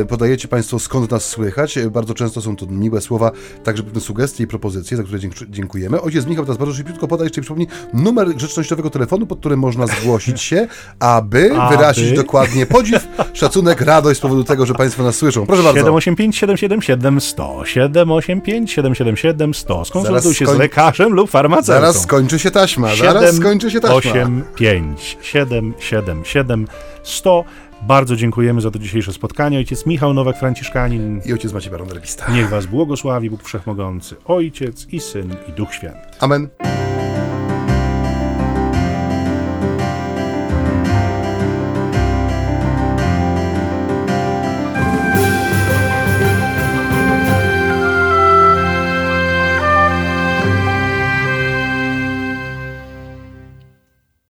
E, 0.00 0.04
podajecie 0.04 0.48
Państwo 0.48 0.78
skąd 0.78 1.10
nas 1.10 1.24
słychać. 1.24 1.78
E, 1.78 1.90
bardzo 1.90 2.14
często 2.14 2.40
są 2.40 2.56
to 2.56 2.66
miłe 2.66 3.00
słowa, 3.00 3.30
także 3.64 3.82
pewne 3.82 4.00
sugestie 4.00 4.44
i 4.44 4.46
propozycje, 4.46 4.96
za 4.96 5.02
które 5.02 5.18
dziękujemy. 5.48 6.00
Ojciec 6.00 6.26
Michał 6.26 6.44
teraz 6.44 6.58
bardzo 6.58 6.74
szybciutko 6.74 7.08
poda 7.08 7.24
jeszcze 7.24 7.40
przypomni 7.40 7.66
numer 7.92 8.34
grzecznościowego 8.34 8.90
telefonu, 8.90 9.26
pod 9.26 9.38
którym 9.38 9.60
można 9.60 9.86
zgłosić 9.86 10.40
się, 10.40 10.68
aby, 11.00 11.56
aby. 11.56 11.76
wyrazić 11.76 12.12
dokładnie 12.12 12.66
podziw, 12.66 13.08
szacunek, 13.32 13.80
radość 13.80 14.18
z 14.18 14.22
powodu 14.22 14.44
tego, 14.44 14.66
że 14.66 14.74
Państwo 14.74 15.02
nas 15.02 15.16
słyszą. 15.16 15.46
Proszę 15.46 15.62
bardzo. 15.62 15.78
785 15.78 16.36
777 16.36 16.95
100 17.20 17.64
785 17.64 18.72
777 18.72 19.54
100. 19.54 19.84
Skonsultuj 19.84 20.34
się 20.34 20.44
skoń... 20.44 20.56
z 20.56 20.58
lekarzem 20.58 21.12
lub 21.12 21.30
farmaceutą. 21.30 21.80
Zaraz 21.80 22.02
skończy 22.02 22.38
się 22.38 22.50
taśma. 22.50 22.96
Zaraz 22.96 23.36
skończy 23.36 23.70
się 23.70 23.80
taśma. 23.80 23.96
85 23.96 25.18
777 25.22 26.66
100. 27.02 27.44
Bardzo 27.82 28.16
dziękujemy 28.16 28.60
za 28.60 28.70
to 28.70 28.78
dzisiejsze 28.78 29.12
spotkanie. 29.12 29.58
Ojciec 29.58 29.86
Michał 29.86 30.14
Nowak-Franciszkanin 30.14 31.20
i 31.26 31.32
ojciec 31.32 31.52
Maciej 31.52 31.70
Baron 31.70 31.90
Rewista. 31.90 32.32
Niech 32.32 32.48
was 32.48 32.66
błogosławi 32.66 33.30
Bóg 33.30 33.42
Wszechmogący, 33.42 34.16
Ojciec 34.24 34.86
i 34.92 35.00
Syn 35.00 35.36
i 35.48 35.52
Duch 35.52 35.74
Święty. 35.74 35.98
Amen. 36.20 36.48